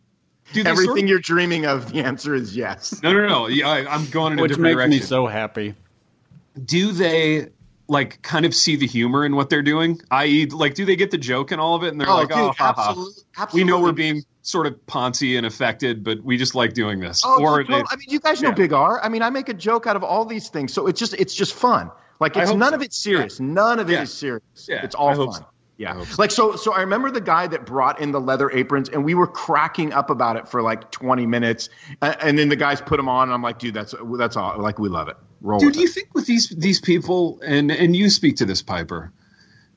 Do 0.54 0.62
Everything 0.62 0.86
sort 0.86 1.00
of- 1.00 1.08
you're 1.10 1.20
dreaming 1.20 1.66
of, 1.66 1.92
the 1.92 2.00
answer 2.04 2.34
is 2.34 2.56
yes. 2.56 3.02
No, 3.04 3.12
no, 3.14 3.28
no. 3.28 3.48
Yeah, 3.48 3.68
I, 3.70 3.94
I'm 3.94 4.06
going 4.10 4.34
in 4.34 4.40
a 4.40 4.48
different 4.48 4.74
direction. 4.76 4.90
which 4.92 5.00
makes 5.00 5.04
me 5.04 5.08
so 5.08 5.28
happy. 5.28 5.76
do 6.64 6.92
they 6.92 7.50
like 7.90 8.22
kind 8.22 8.46
of 8.46 8.54
see 8.54 8.76
the 8.76 8.88
humor 8.88 9.26
in 9.26 9.36
what 9.36 9.50
they're 9.50 9.62
doing? 9.62 10.00
I.e., 10.12 10.46
like, 10.48 10.74
do 10.76 10.84
they 10.86 10.96
get 10.96 11.12
the 11.12 11.18
joke 11.18 11.52
and 11.52 11.62
all 11.62 11.76
of 11.76 11.84
it? 11.84 11.90
And 11.90 12.00
they're 12.02 12.10
oh, 12.10 12.16
like, 12.16 12.32
oh, 12.32 12.52
ha, 12.58 12.74
ha. 12.74 12.90
absolutely, 12.90 13.24
we 13.54 13.64
know 13.64 13.80
we're 13.80 13.92
being 13.94 14.24
sort 14.42 14.68
of 14.68 14.74
poncy 14.88 15.38
and 15.38 15.46
affected, 15.46 16.04
but 16.04 16.22
we 16.24 16.38
just 16.38 16.56
like 16.56 16.74
doing 16.74 17.00
this. 17.00 17.22
Oh, 17.26 17.42
or 17.42 17.64
no, 17.64 17.78
they, 17.78 17.84
I 17.90 17.96
mean, 17.96 18.08
you 18.10 18.20
guys 18.20 18.42
know 18.42 18.50
Yeah. 18.50 18.56
Big 18.56 18.74
R. 18.74 19.02
I 19.04 19.10
mean, 19.10 19.22
I 19.22 19.30
make 19.30 19.50
a 19.50 19.54
joke 19.54 19.88
out 19.88 19.96
of 19.96 20.04
all 20.04 20.26
these 20.26 20.50
things, 20.50 20.74
so 20.74 20.88
it's 20.88 21.00
just 21.00 21.14
it's 21.14 21.34
just 21.34 21.54
fun. 21.54 21.92
Like 22.20 22.36
it's 22.36 22.54
none 22.54 22.72
so. 22.72 22.76
of 22.76 22.82
it's 22.82 22.98
serious. 22.98 23.40
None 23.40 23.80
of 23.80 23.90
it 23.90 23.94
is 23.94 24.00
Yeah. 24.00 24.06
serious. 24.06 24.68
Yeah, 24.68 24.84
It's 24.84 24.96
all 24.96 25.10
I 25.10 25.16
hope 25.16 25.34
fun. 25.34 25.42
so. 25.42 25.48
Yeah. 25.78 25.98
I 25.98 26.04
so. 26.04 26.16
Like 26.18 26.32
so 26.32 26.56
so 26.56 26.74
I 26.74 26.82
remember 26.82 27.12
the 27.12 27.22
guy 27.22 27.48
that 27.48 27.66
brought 27.66 28.02
in 28.02 28.12
the 28.12 28.20
leather 28.20 28.50
aprons 28.52 28.90
and 28.90 29.06
we 29.06 29.14
were 29.14 29.28
cracking 29.28 29.94
up 29.94 30.10
about 30.10 30.36
it 30.36 30.48
for 30.48 30.62
like 30.62 30.92
20 30.92 31.26
minutes 31.26 31.70
and, 32.02 32.18
and 32.22 32.40
then 32.40 32.50
the 32.50 32.56
guys 32.56 32.82
put 32.82 32.98
them 32.98 33.08
on 33.08 33.28
and 33.30 33.34
I'm 33.34 33.44
like, 33.44 33.60
dude, 33.60 33.74
that's 33.74 33.94
that's 34.18 34.36
all 34.36 34.60
like 34.60 34.80
we 34.80 34.90
love 34.90 35.08
it. 35.08 35.18
Roll 35.42 35.60
Dude, 35.60 35.68
with 35.68 35.76
do 35.76 35.82
you 35.82 35.88
think 35.88 36.14
with 36.14 36.26
these 36.26 36.50
these 36.50 36.82
people 36.82 37.40
and 37.46 37.72
and 37.72 37.96
you 37.96 38.10
speak 38.10 38.38
to 38.38 38.46
this 38.46 38.62
Piper? 38.62 39.12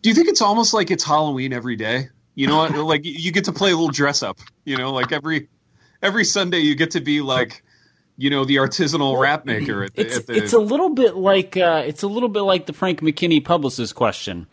Do 0.02 0.08
you 0.08 0.14
think 0.14 0.28
it's 0.28 0.40
almost 0.40 0.72
like 0.72 0.90
it's 0.90 1.04
Halloween 1.04 1.52
every 1.52 1.76
day? 1.76 2.08
You 2.34 2.46
know, 2.46 2.56
what? 2.56 2.74
like 2.86 3.04
you 3.04 3.32
get 3.32 3.44
to 3.44 3.52
play 3.52 3.70
a 3.70 3.76
little 3.76 3.90
dress 3.90 4.22
up. 4.22 4.38
You 4.64 4.76
know, 4.76 4.92
like 4.92 5.12
every 5.12 5.48
every 6.02 6.24
Sunday 6.24 6.60
you 6.60 6.74
get 6.74 6.92
to 6.92 7.00
be 7.00 7.20
like, 7.20 7.62
you 8.16 8.30
know, 8.30 8.44
the 8.44 8.56
artisanal 8.56 9.20
wrap 9.20 9.44
maker 9.44 9.84
at 9.84 9.94
the. 9.94 10.02
It's 10.02 10.16
at 10.16 10.26
the 10.26 10.34
it's 10.34 10.52
a 10.52 10.58
little 10.58 10.90
bit 10.90 11.16
like 11.16 11.56
uh, 11.56 11.82
it's 11.84 12.02
a 12.02 12.08
little 12.08 12.28
bit 12.28 12.42
like 12.42 12.66
the 12.66 12.72
Frank 12.72 13.00
McKinney 13.00 13.44
publicist 13.44 13.94
question. 13.94 14.46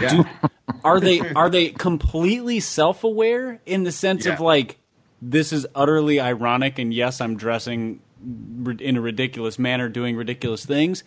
Yeah. 0.00 0.22
Are 0.84 0.98
they 1.00 1.20
are 1.20 1.48
they 1.50 1.68
completely 1.68 2.58
self 2.60 3.04
aware 3.04 3.60
in 3.66 3.84
the 3.84 3.92
sense 3.92 4.26
of 4.26 4.40
like 4.40 4.78
this 5.20 5.52
is 5.52 5.66
utterly 5.74 6.18
ironic 6.18 6.78
and 6.80 6.92
yes 6.92 7.20
I'm 7.20 7.36
dressing 7.36 8.00
in 8.80 8.96
a 8.96 9.00
ridiculous 9.00 9.58
manner 9.58 9.88
doing 9.88 10.16
ridiculous 10.16 10.64
things 10.64 11.04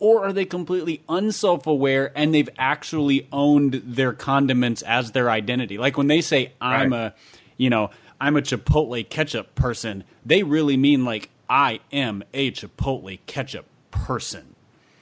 or 0.00 0.24
are 0.24 0.32
they 0.32 0.44
completely 0.44 1.02
unself 1.08 1.66
aware 1.66 2.10
and 2.16 2.34
they've 2.34 2.48
actually 2.58 3.28
owned 3.30 3.82
their 3.84 4.12
condiments 4.12 4.82
as 4.82 5.12
their 5.12 5.30
identity 5.30 5.78
like 5.78 5.96
when 5.96 6.06
they 6.08 6.20
say 6.20 6.52
I'm 6.60 6.92
Right. 6.92 7.12
a 7.12 7.14
you 7.56 7.70
know 7.70 7.90
I'm 8.20 8.36
a 8.36 8.42
chipotle 8.42 9.08
ketchup 9.08 9.54
person 9.54 10.02
they 10.26 10.42
really 10.42 10.76
mean 10.76 11.04
like 11.04 11.28
I 11.48 11.80
am 11.92 12.24
a 12.34 12.50
chipotle 12.50 13.18
ketchup 13.26 13.66
person 13.92 14.54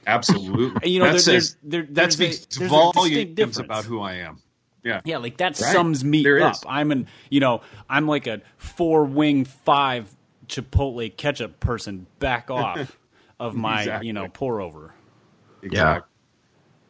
Absolutely. 0.07 0.89
You 0.89 0.99
know, 0.99 1.05
that 1.05 1.11
there- 1.11 1.19
says 1.19 1.57
there- 1.61 1.83
there- 1.83 1.93
that 1.93 2.07
a- 2.09 2.11
speaks 2.11 2.37
a 2.43 2.47
distinct 2.47 2.71
volumes 2.71 3.35
difference. 3.35 3.57
about 3.59 3.85
who 3.85 3.99
I 4.01 4.13
am. 4.15 4.41
Yeah. 4.83 5.01
Yeah, 5.03 5.17
like 5.17 5.37
that 5.37 5.59
Right. 5.59 5.73
sums 5.73 6.03
me 6.05 6.23
There 6.23 6.41
up. 6.41 6.53
is. 6.53 6.63
I'm 6.67 6.91
an, 6.91 7.07
you 7.29 7.39
know, 7.41 7.61
I'm 7.89 8.07
like 8.07 8.25
a 8.25 8.41
four 8.57 9.03
wing 9.05 9.43
five 9.45 10.09
Chipotle 10.47 11.15
ketchup 11.17 11.59
person. 11.59 12.07
Back 12.19 12.49
off 12.51 12.97
of 13.39 13.53
my, 13.55 13.81
Exactly. 13.81 14.07
you 14.07 14.13
know, 14.13 14.27
pour 14.29 14.61
over. 14.61 14.93
Exactly. 15.61 16.07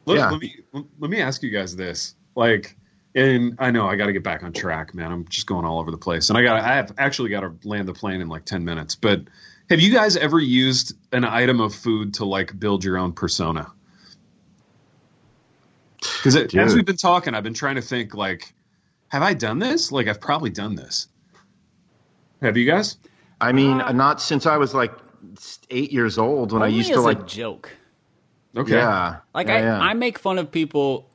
Let, 0.05 0.17
Yeah. 0.17 0.29
let 0.29 0.41
me 0.41 0.55
let 0.99 1.09
me 1.11 1.19
ask 1.21 1.41
you 1.43 1.49
guys 1.49 1.75
this. 1.75 2.15
Like, 2.35 2.77
and 3.15 3.55
I 3.59 3.71
know 3.71 3.87
I 3.87 3.95
got 3.95 4.05
to 4.05 4.13
get 4.13 4.23
back 4.23 4.43
on 4.43 4.53
track, 4.53 4.93
man. 4.93 5.11
I'm 5.11 5.27
just 5.27 5.47
going 5.47 5.65
all 5.65 5.79
over 5.79 5.89
the 5.89 5.97
place, 5.97 6.29
and 6.29 6.37
I 6.37 6.43
got 6.43 6.61
I 6.61 6.75
have 6.75 6.93
actually 6.99 7.29
got 7.29 7.41
to 7.41 7.53
land 7.67 7.87
the 7.87 7.93
plane 7.93 8.21
in 8.21 8.27
like 8.29 8.45
ten 8.45 8.63
minutes. 8.63 8.95
But 8.95 9.23
have 9.69 9.79
you 9.79 9.93
guys 9.93 10.15
ever 10.15 10.39
used 10.39 10.93
an 11.11 11.25
item 11.25 11.59
of 11.59 11.75
food 11.75 12.15
to 12.15 12.25
like 12.25 12.57
build 12.57 12.83
your 12.83 12.97
own 12.97 13.13
persona? 13.13 13.71
Because 15.99 16.35
as 16.35 16.75
we've 16.75 16.85
been 16.85 16.97
talking, 16.97 17.33
I've 17.33 17.43
been 17.43 17.53
trying 17.53 17.75
to 17.75 17.81
think 17.81 18.13
like, 18.13 18.53
have 19.09 19.23
I 19.23 19.33
done 19.33 19.59
this? 19.59 19.91
Like, 19.91 20.07
I've 20.07 20.21
probably 20.21 20.49
done 20.49 20.75
this. 20.75 21.07
Have 22.41 22.57
you 22.57 22.65
guys? 22.65 22.97
I 23.41 23.51
mean, 23.51 23.81
uh, 23.81 23.91
not 23.91 24.21
since 24.21 24.45
I 24.45 24.57
was 24.57 24.73
like 24.73 24.91
8 25.69 25.91
years 25.91 26.17
old 26.17 26.51
when 26.51 26.61
I 26.61 26.67
used 26.67 26.89
as 26.91 26.97
to 26.97 27.01
a 27.01 27.03
like 27.03 27.27
joke. 27.27 27.69
Okay. 28.55 28.73
yeah. 28.73 29.17
Like 29.33 29.47
yeah, 29.47 29.55
I, 29.55 29.59
yeah. 29.59 29.79
I 29.79 29.93
make 29.93 30.19
fun 30.19 30.37
of 30.37 30.51
people 30.51 31.09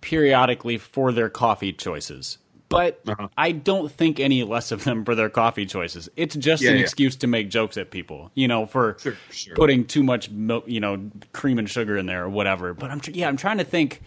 periodically 0.00 0.78
for 0.78 1.12
their 1.12 1.28
coffee 1.28 1.72
choices, 1.72 2.38
but 2.68 3.00
Uh-huh. 3.06 3.28
I 3.36 3.52
don't 3.52 3.90
think 3.90 4.20
any 4.20 4.42
less 4.44 4.72
of 4.72 4.84
them 4.84 5.04
for 5.04 5.14
their 5.14 5.30
coffee 5.30 5.66
choices. 5.66 6.08
It's 6.16 6.36
just 6.36 6.62
Yeah, 6.62 6.70
an 6.72 6.76
yeah. 6.76 6.82
excuse 6.82 7.16
to 7.16 7.26
make 7.26 7.48
jokes 7.50 7.76
at 7.76 7.90
people, 7.90 8.30
you 8.34 8.46
know, 8.48 8.66
for 8.66 8.96
Sure, 9.00 9.16
sure. 9.30 9.54
putting 9.54 9.84
too 9.86 10.02
much 10.02 10.30
milk, 10.30 10.64
you 10.66 10.80
know, 10.80 11.10
cream 11.32 11.58
and 11.58 11.68
sugar 11.68 11.96
in 11.96 12.06
there 12.06 12.24
or 12.24 12.28
whatever. 12.28 12.74
But 12.74 12.90
I'm 12.90 13.00
tr- 13.00 13.12
yeah, 13.12 13.28
I'm 13.28 13.36
trying 13.36 13.58
to 13.58 13.64
think. 13.64 14.00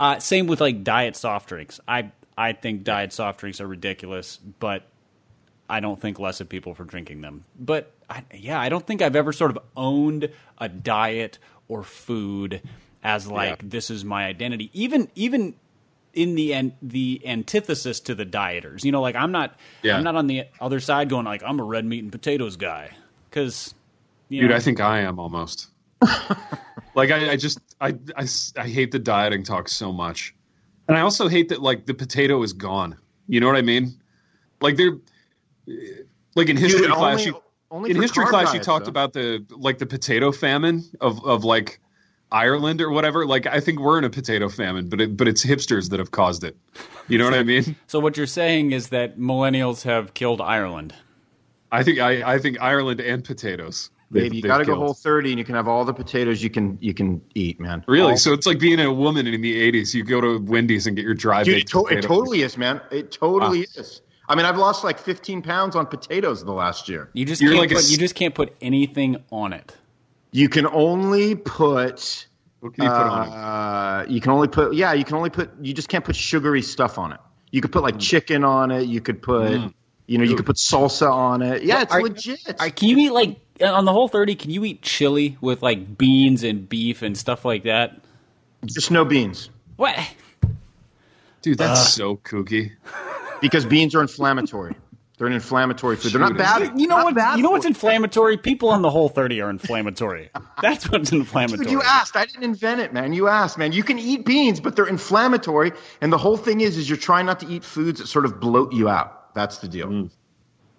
Uh, 0.00 0.18
same 0.20 0.46
with 0.46 0.60
like 0.60 0.84
diet 0.84 1.16
soft 1.16 1.48
drinks. 1.48 1.80
I 1.88 2.10
I 2.36 2.52
think 2.52 2.84
diet 2.84 3.12
soft 3.12 3.40
drinks 3.40 3.60
are 3.60 3.66
ridiculous, 3.66 4.38
but 4.60 4.84
I 5.68 5.80
don't 5.80 6.00
think 6.00 6.18
less 6.20 6.40
of 6.40 6.48
people 6.48 6.72
for 6.74 6.84
drinking 6.84 7.20
them. 7.20 7.44
But 7.58 7.92
I, 8.08 8.22
yeah, 8.32 8.60
I 8.60 8.68
don't 8.68 8.86
think 8.86 9.02
I've 9.02 9.16
ever 9.16 9.32
sort 9.32 9.50
of 9.50 9.58
owned 9.76 10.30
a 10.58 10.68
diet 10.68 11.38
or 11.66 11.82
food 11.82 12.62
as 13.02 13.26
like 13.26 13.60
Yeah. 13.62 13.68
this 13.68 13.90
is 13.90 14.04
my 14.04 14.24
identity. 14.26 14.70
Even 14.72 15.08
even 15.16 15.54
in 16.18 16.34
the 16.34 16.52
an, 16.54 16.72
the 16.82 17.22
antithesis 17.24 18.00
to 18.00 18.14
the 18.14 18.26
dieters. 18.26 18.84
You 18.84 18.92
know, 18.92 19.00
like 19.00 19.14
I'm 19.14 19.32
not 19.32 19.56
Yeah. 19.82 19.96
I'm 19.96 20.04
not 20.04 20.16
on 20.16 20.26
the 20.26 20.44
other 20.60 20.80
side 20.80 21.08
going 21.08 21.24
like 21.24 21.42
I'm 21.44 21.60
a 21.60 21.64
red 21.64 21.84
meat 21.84 22.02
and 22.02 22.12
potatoes 22.12 22.56
guy 22.56 22.90
because 23.30 23.74
Dude, 24.30 24.50
know, 24.50 24.56
I 24.56 24.60
think 24.60 24.80
I 24.80 25.00
am 25.00 25.18
almost. 25.18 25.68
like 26.94 27.10
I, 27.10 27.30
I 27.32 27.36
just 27.36 27.60
I 27.80 28.66
hate 28.68 28.90
the 28.92 28.98
dieting 28.98 29.42
talk 29.42 29.68
so 29.68 29.92
much, 29.92 30.34
and 30.88 30.96
I 30.96 31.00
also 31.00 31.28
hate 31.28 31.48
that 31.48 31.62
like 31.62 31.86
the 31.86 31.94
potato 31.94 32.42
is 32.42 32.52
gone. 32.52 32.96
You 33.26 33.40
know 33.40 33.46
what 33.46 33.56
I 33.56 33.62
mean? 33.62 33.98
Like 34.60 34.76
they're 34.76 34.98
like 36.34 36.48
in 36.48 36.56
history 36.56 36.82
Dude, 36.86 36.92
class. 36.92 37.20
only- 37.20 37.24
you, 37.26 37.42
only 37.70 37.90
in 37.90 38.00
history 38.00 38.24
carb 38.24 38.30
class, 38.30 38.54
you 38.54 38.60
talked 38.60 38.86
though. 38.86 38.90
about 38.90 39.12
the 39.12 39.44
like 39.50 39.78
the 39.78 39.86
potato 39.86 40.32
famine 40.32 40.84
of 41.00 41.24
of 41.24 41.44
like 41.44 41.80
Ireland 42.30 42.80
or 42.80 42.90
whatever. 42.90 43.26
Like 43.26 43.46
I 43.46 43.60
think 43.60 43.80
we're 43.80 43.98
in 43.98 44.04
a 44.04 44.10
potato 44.10 44.48
famine, 44.48 44.88
but 44.88 45.00
it, 45.00 45.16
but 45.16 45.28
it's 45.28 45.44
hipsters 45.44 45.90
that 45.90 45.98
have 45.98 46.10
caused 46.10 46.44
it. 46.44 46.56
You 47.08 47.18
know 47.18 47.24
what 47.24 47.34
I 47.34 47.42
mean? 47.42 47.74
so 47.86 47.98
what 48.00 48.16
you're 48.16 48.26
saying 48.26 48.72
is 48.72 48.88
that 48.90 49.18
millennials 49.18 49.82
have 49.84 50.14
killed 50.14 50.40
Ireland. 50.40 50.94
I 51.72 51.82
think 51.82 51.98
I 52.00 52.34
I 52.34 52.38
think 52.38 52.60
Ireland 52.60 53.00
and 53.00 53.24
potatoes. 53.24 53.90
they've- 54.10 54.32
you 54.32 54.40
got 54.42 54.58
to 54.58 54.64
go 54.64 54.74
whole 54.74 54.94
30 54.94 55.30
and 55.32 55.38
you 55.38 55.44
can 55.44 55.54
have 55.54 55.68
all 55.68 55.84
the 55.84 55.92
potatoes 55.92 56.42
you 56.42 56.48
can 56.50 56.78
you 56.80 56.94
can 56.94 57.20
eat, 57.34 57.60
man. 57.60 57.84
Really? 57.86 58.12
All- 58.12 58.16
So 58.18 58.32
it's 58.32 58.46
like 58.46 58.58
being 58.58 58.80
a 58.80 58.92
woman 58.92 59.26
in 59.26 59.40
the 59.42 59.54
'80s. 59.72 59.92
You 59.94 60.02
go 60.04 60.20
to 60.20 60.38
Wendy's 60.38 60.86
and 60.86 60.96
get 60.96 61.04
your 61.04 61.14
dry 61.14 61.42
Dude, 61.44 61.54
it, 61.54 61.56
baked 61.60 61.70
to- 61.70 61.86
it 61.98 62.02
totally 62.02 62.42
is, 62.42 62.56
man. 62.56 62.80
It 62.90 63.12
totally 63.12 63.66
ah. 63.76 63.80
is. 63.80 64.00
I 64.30 64.34
mean, 64.34 64.44
I've 64.44 64.58
lost 64.58 64.84
like 64.84 64.98
15 64.98 65.40
pounds 65.40 65.74
on 65.76 65.86
potatoes 65.86 66.44
the 66.44 66.52
last 66.52 66.86
year. 66.88 67.08
You 67.14 67.24
just 67.24 67.40
You're 67.40 67.52
can't 67.52 67.60
like 67.62 67.70
put, 67.70 67.78
s- 67.78 67.90
you 67.90 67.96
just 67.96 68.14
can't 68.14 68.34
put 68.34 68.54
anything 68.60 69.16
on 69.30 69.54
it. 69.54 69.74
You 70.30 70.48
can 70.48 70.66
only 70.66 71.34
put 71.34 72.26
What 72.60 72.74
can 72.74 72.84
you 72.84 72.90
put 72.90 72.96
on 72.96 73.28
it? 73.28 73.32
Uh, 73.32 74.12
you 74.12 74.20
can 74.20 74.32
only 74.32 74.48
put 74.48 74.74
yeah. 74.74 74.92
You 74.92 75.04
can 75.04 75.16
only 75.16 75.30
put. 75.30 75.50
You 75.60 75.72
just 75.74 75.88
can't 75.88 76.04
put 76.04 76.16
sugary 76.16 76.62
stuff 76.62 76.98
on 76.98 77.12
it. 77.12 77.20
You 77.50 77.60
could 77.60 77.72
put 77.72 77.82
like 77.82 77.98
chicken 77.98 78.44
on 78.44 78.70
it. 78.70 78.82
You 78.86 79.00
could 79.00 79.22
put. 79.22 79.72
You 80.06 80.16
know, 80.16 80.24
you 80.24 80.36
could 80.36 80.46
put 80.46 80.56
salsa 80.56 81.10
on 81.10 81.42
it. 81.42 81.64
Yeah, 81.64 81.82
it's 81.82 81.92
Are- 81.92 82.00
legit. 82.02 82.40
Are, 82.58 82.70
can 82.70 82.88
you 82.88 82.98
eat 82.98 83.10
like 83.10 83.36
on 83.62 83.84
the 83.84 83.92
whole 83.92 84.08
thirty? 84.08 84.34
Can 84.36 84.50
you 84.50 84.64
eat 84.64 84.80
chili 84.82 85.36
with 85.40 85.62
like 85.62 85.98
beans 85.98 86.42
and 86.44 86.68
beef 86.68 87.02
and 87.02 87.16
stuff 87.16 87.44
like 87.44 87.64
that? 87.64 88.00
just 88.64 88.90
no 88.90 89.04
beans 89.04 89.50
What? 89.76 89.96
Dude, 91.42 91.58
that's 91.58 91.80
uh, 91.80 91.84
so 91.84 92.16
kooky. 92.16 92.72
because 93.40 93.64
beans 93.64 93.94
are 93.94 94.02
inflammatory. 94.02 94.74
They're 95.18 95.26
an 95.26 95.32
inflammatory 95.32 95.96
food. 95.96 96.12
They're 96.12 96.20
not 96.20 96.36
bad. 96.36 96.80
You 96.80 96.86
know 96.86 97.02
what? 97.02 97.14
bad 97.16 97.36
You 97.36 97.42
know 97.42 97.50
what's 97.50 97.66
inflammatory? 97.66 98.36
People 98.38 98.68
on 98.68 98.82
the 98.82 98.90
whole 98.90 99.08
thirty 99.08 99.40
are 99.40 99.50
inflammatory. 99.50 100.30
That's 100.62 100.88
what's 100.90 101.10
inflammatory. 101.10 101.64
Dude, 101.64 101.72
you 101.72 101.82
asked. 101.82 102.16
I 102.16 102.24
didn't 102.24 102.44
invent 102.44 102.80
it, 102.80 102.92
man. 102.92 103.12
You 103.12 103.26
asked, 103.26 103.58
man. 103.58 103.72
You 103.72 103.82
can 103.82 103.98
eat 103.98 104.24
beans, 104.24 104.60
but 104.60 104.76
they're 104.76 104.86
inflammatory. 104.86 105.72
And 106.00 106.12
the 106.12 106.18
whole 106.18 106.36
thing 106.36 106.60
is, 106.60 106.76
is 106.76 106.88
you're 106.88 106.96
trying 106.96 107.26
not 107.26 107.40
to 107.40 107.48
eat 107.48 107.64
foods 107.64 107.98
that 107.98 108.06
sort 108.06 108.24
of 108.24 108.38
bloat 108.38 108.72
you 108.72 108.88
out. 108.88 109.34
That's 109.34 109.58
the 109.58 109.66
deal. 109.68 109.88
Mm. 109.88 110.10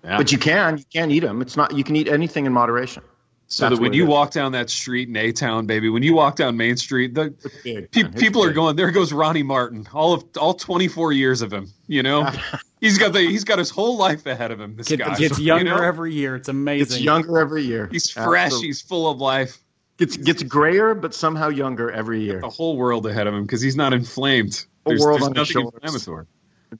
Yeah. 0.06 0.18
But 0.18 0.32
you 0.32 0.38
can, 0.38 0.78
you 0.78 0.86
can 0.94 1.12
eat 1.12 1.20
them. 1.20 1.42
It's 1.42 1.58
not. 1.58 1.76
You 1.76 1.84
can 1.84 1.98
eat 1.98 2.08
anything 2.08 2.46
in 2.46 2.54
moderation. 2.54 3.04
so 3.48 3.66
that's 3.66 3.76
that 3.76 3.82
when 3.82 3.92
what 3.92 3.96
you 3.96 4.04
is. 4.04 4.10
walk 4.10 4.32
down 4.32 4.54
that 4.54 4.70
street 4.70 5.10
in 5.10 5.18
A 5.18 5.34
Town, 5.34 5.66
baby, 5.66 5.90
when 5.90 6.04
you 6.04 6.14
walk 6.14 6.38
down 6.38 6.56
Main 6.56 6.78
Street, 6.78 7.14
the 7.14 7.34
pe- 7.64 7.74
man. 7.74 7.88
It's 7.94 8.22
people 8.22 8.42
are 8.46 8.54
going. 8.54 8.78
There 8.78 8.90
goes 8.92 9.12
Ronnie 9.12 9.44
Martin. 9.44 9.86
All 9.94 10.14
of 10.14 10.24
all 10.40 10.54
24 10.54 11.12
years 11.12 11.42
of 11.42 11.52
him. 11.52 11.68
You 11.88 12.04
know, 12.04 12.32
he's 12.80 12.98
got 12.98 13.14
the 13.14 13.20
he's 13.22 13.44
got 13.44 13.60
his 13.60 13.70
whole 13.70 13.98
life 13.98 14.26
ahead 14.26 14.52
of 14.52 14.60
him. 14.60 14.76
This 14.76 14.88
Get, 14.88 15.00
guy 15.00 15.16
gets 15.18 15.40
you 15.40 15.46
younger 15.46 15.66
know? 15.66 15.82
every 15.84 16.14
year. 16.14 16.36
It's 16.36 16.50
amazing. 16.50 16.82
It's 16.98 17.02
younger 17.02 17.40
every 17.40 17.64
year. 17.64 17.88
He's 17.92 18.10
fresh. 18.10 18.46
Absolutely. 18.46 18.68
He's 18.68 18.82
full 18.82 19.10
of 19.10 19.20
life. 19.20 19.58
gets 19.98 20.18
gets 20.18 20.44
grayer, 20.44 20.94
but 20.96 21.14
somehow 21.14 21.50
younger 21.50 21.92
every 21.92 22.22
year. 22.24 22.40
The 22.42 22.50
whole 22.50 22.78
world 22.78 23.06
ahead 23.06 23.28
of 23.28 23.34
him 23.34 23.44
because 23.44 23.62
he's 23.62 23.76
not 23.76 23.94
inflamed. 23.94 24.66
Whole 24.86 24.92
There's, 24.92 25.02
world 25.02 25.20
there's 25.22 25.28
on 25.30 25.36
his 25.36 25.38
nothing 25.38 25.54
shoulders. 25.64 25.80
inflammatory. 25.84 26.26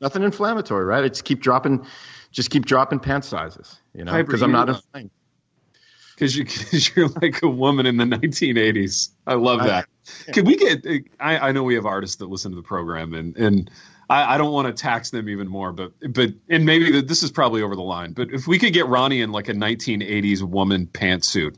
Nothing 0.02 0.24
inflammatory, 0.24 0.86
right? 0.86 1.04
It's 1.04 1.22
keep 1.22 1.42
dropping, 1.42 1.86
just 2.32 2.50
keep 2.52 2.66
dropping 2.66 3.00
pant 3.00 3.26
sizes. 3.26 3.80
You 3.94 4.06
know, 4.06 4.24
because 4.24 4.42
I'm 4.44 4.52
not 4.52 4.70
inflamed. 4.70 5.10
because 6.16 6.36
you, 6.38 6.46
cause 6.46 6.92
you're 6.96 7.08
like 7.10 7.42
a 7.44 7.50
woman 7.50 7.86
in 7.88 7.98
the 7.98 8.06
1980s. 8.06 9.10
I 9.26 9.34
love 9.34 9.62
I- 9.62 9.68
that. 9.68 9.90
Could 10.34 10.48
we 10.48 10.56
get? 10.56 10.86
I, 11.20 11.50
I 11.50 11.52
know 11.52 11.64
we 11.64 11.76
have 11.76 11.86
artists 11.86 12.16
that 12.18 12.30
listen 12.30 12.52
to 12.52 12.56
the 12.56 12.64
program, 12.64 13.14
and 13.14 13.36
and 13.38 13.70
I, 14.10 14.36
I 14.36 14.38
don't 14.38 14.52
want 14.52 14.68
to 14.68 14.74
tax 14.74 15.12
them 15.12 15.30
even 15.30 15.48
more, 15.48 15.72
but 15.72 15.94
but 16.10 16.32
and 16.50 16.66
maybe 16.66 16.92
that 16.94 17.08
this 17.08 17.24
is 17.24 17.32
probably 17.32 17.62
over 17.62 17.76
the 17.76 17.84
line. 17.84 18.14
But 18.14 18.32
if 18.32 18.48
we 18.48 18.58
could 18.58 18.74
get 18.74 18.88
Ronnie 18.88 19.22
in 19.22 19.32
like 19.32 19.50
a 19.50 19.54
1980s 19.54 20.42
woman 20.42 20.88
pantsuit, 20.88 21.56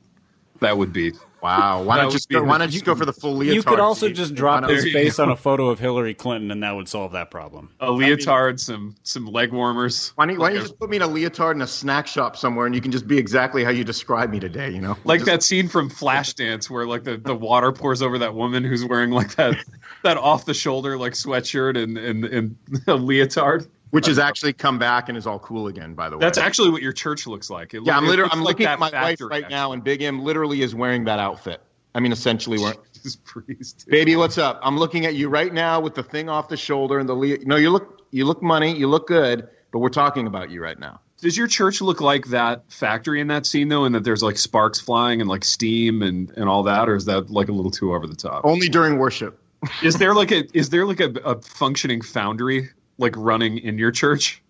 that 0.60 0.78
would 0.78 0.92
be 0.92 1.14
Wow. 1.42 1.82
Why 1.84 1.98
don't 1.98 2.08
would 2.08 2.14
you 2.14 2.20
be 2.28 2.36
go, 2.36 2.44
why 2.44 2.58
don't 2.58 2.72
you 2.72 2.82
go 2.82 2.96
for 2.96 3.06
the 3.06 3.14
full 3.14 3.36
leotard? 3.36 3.56
You 3.56 3.64
could 3.64 3.80
also 3.80 4.06
Steve? 4.06 4.16
just 4.16 4.36
drop 4.36 4.70
his 4.70 4.84
face 4.92 5.18
on 5.20 5.30
a 5.30 5.36
photo 5.36 5.70
of 5.70 5.80
Hillary 5.80 6.14
Clinton, 6.14 6.52
and 6.52 6.62
that 6.64 6.76
would 6.76 6.88
solve 6.88 7.14
that 7.14 7.32
problem. 7.32 7.70
A 7.80 7.92
leotard, 7.92 8.60
some 8.60 8.96
some 9.04 9.26
leg 9.26 9.52
warmers. 9.52 10.14
Why 10.16 10.26
don't, 10.26 10.36
you, 10.36 10.40
why 10.40 10.50
don't 10.50 10.58
you 10.58 10.62
just 10.62 10.80
put 10.80 10.90
me 10.90 10.98
in 10.98 11.02
a 11.02 11.08
leotard 11.08 11.56
in 11.56 11.62
a 11.62 11.68
snack 11.68 12.08
shop 12.08 12.38
somewhere, 12.38 12.66
and 12.68 12.76
you 12.76 12.82
can 12.82 12.92
just 12.92 13.08
be 13.08 13.18
exactly 13.18 13.64
how 13.64 13.72
you 13.72 13.84
describe 13.84 14.30
me 14.30 14.40
today? 14.40 14.70
You 14.70 14.82
know, 14.82 14.98
like 15.04 15.22
Just- 15.22 15.32
that 15.32 15.44
scene 15.44 15.68
from 15.68 15.90
Flashdance 15.90 16.70
where 16.70 16.86
like 16.86 17.04
the, 17.04 17.18
the 17.18 17.36
water 17.36 17.72
pours 17.72 18.02
over 18.02 18.20
that 18.20 18.36
woman 18.36 18.64
who's 18.64 18.86
wearing 18.86 19.12
like 19.12 19.36
that 19.36 19.58
that 20.04 20.18
off 20.18 20.46
the 20.46 20.54
shoulder 20.54 20.98
like 20.98 21.14
sweatshirt 21.14 21.82
and 21.82 21.98
and, 21.98 22.26
and 22.26 22.56
a 22.88 22.96
leotard. 22.96 23.68
Which 23.92 24.08
has 24.08 24.18
actually 24.18 24.54
come 24.54 24.80
back 24.80 25.10
and 25.10 25.18
is 25.18 25.28
all 25.28 25.40
cool 25.40 25.68
again. 25.68 25.94
By 25.94 26.10
the 26.10 26.18
way, 26.18 26.22
That's 26.22 26.38
actually 26.38 26.72
what 26.72 26.82
your 26.82 26.94
church 26.94 27.28
looks 27.28 27.50
like. 27.50 27.74
It 27.74 27.84
yeah. 27.86 27.96
I'm 27.96 28.08
literally 28.08 28.32
I'm 28.34 28.40
like 28.40 28.54
looking 28.54 28.66
at 28.66 28.80
my 28.80 28.90
wife 28.90 29.20
right 29.22 29.50
now, 29.50 29.74
and 29.74 29.84
Big 29.84 30.02
M 30.02 30.24
literally 30.24 30.62
is 30.62 30.74
wearing 30.74 31.06
that 31.06 31.20
outfit. 31.20 31.62
I 31.94 32.00
mean, 32.00 32.12
essentially, 32.12 32.58
wearing. 32.58 32.78
Jesus 32.96 33.18
Priest. 33.18 33.86
Baby, 33.88 34.16
what's 34.16 34.38
up? 34.38 34.60
I'm 34.64 34.78
looking 34.78 35.06
at 35.06 35.14
you 35.16 35.30
right 35.30 35.54
now 35.54 35.82
with 35.82 35.94
the 35.94 36.04
thing 36.04 36.30
off 36.30 36.48
the 36.48 36.58
shoulder 36.58 37.00
and 37.00 37.08
the 37.08 37.14
le- 37.14 37.40
no. 37.44 37.58
You 37.58 37.70
look 37.70 38.02
you 38.12 38.26
look 38.26 38.42
money. 38.42 38.76
You 38.76 38.88
look 38.88 39.08
good, 39.08 39.50
but 39.72 39.80
we're 39.80 39.90
talking 39.90 40.26
about 40.26 40.50
you 40.50 40.62
right 40.64 40.80
now. 40.80 41.02
Does 41.20 41.38
your 41.38 41.48
church 41.48 41.82
look 41.82 42.02
like 42.02 42.28
that 42.28 42.72
factory 42.72 43.22
in 43.22 43.28
that 43.28 43.46
scene 43.46 43.68
though, 43.68 43.84
and 43.84 43.94
that 43.94 44.04
there's 44.04 44.24
like 44.24 44.38
sparks 44.38 44.80
flying 44.80 45.22
and 45.22 45.30
like 45.30 45.44
steam 45.44 46.02
and 46.02 46.32
and 46.32 46.48
all 46.48 46.64
that, 46.64 46.88
or 46.88 46.96
is 46.96 47.06
that 47.06 47.30
like 47.30 47.50
a 47.50 47.52
little 47.52 47.72
too 47.72 47.94
over 47.94 48.08
the 48.08 48.16
top? 48.16 48.46
Only 48.46 48.70
during 48.70 48.98
worship. 48.98 49.38
Is 49.84 49.98
there 49.98 50.16
like 50.16 50.32
a 50.32 50.46
is 50.58 50.70
there 50.70 50.86
like 50.86 51.02
a, 51.02 51.10
a 51.24 51.42
functioning 51.42 52.02
foundry 52.02 52.70
like 53.02 53.16
running 53.18 53.58
in 53.58 53.78
your 53.78 53.92
church? 53.92 54.42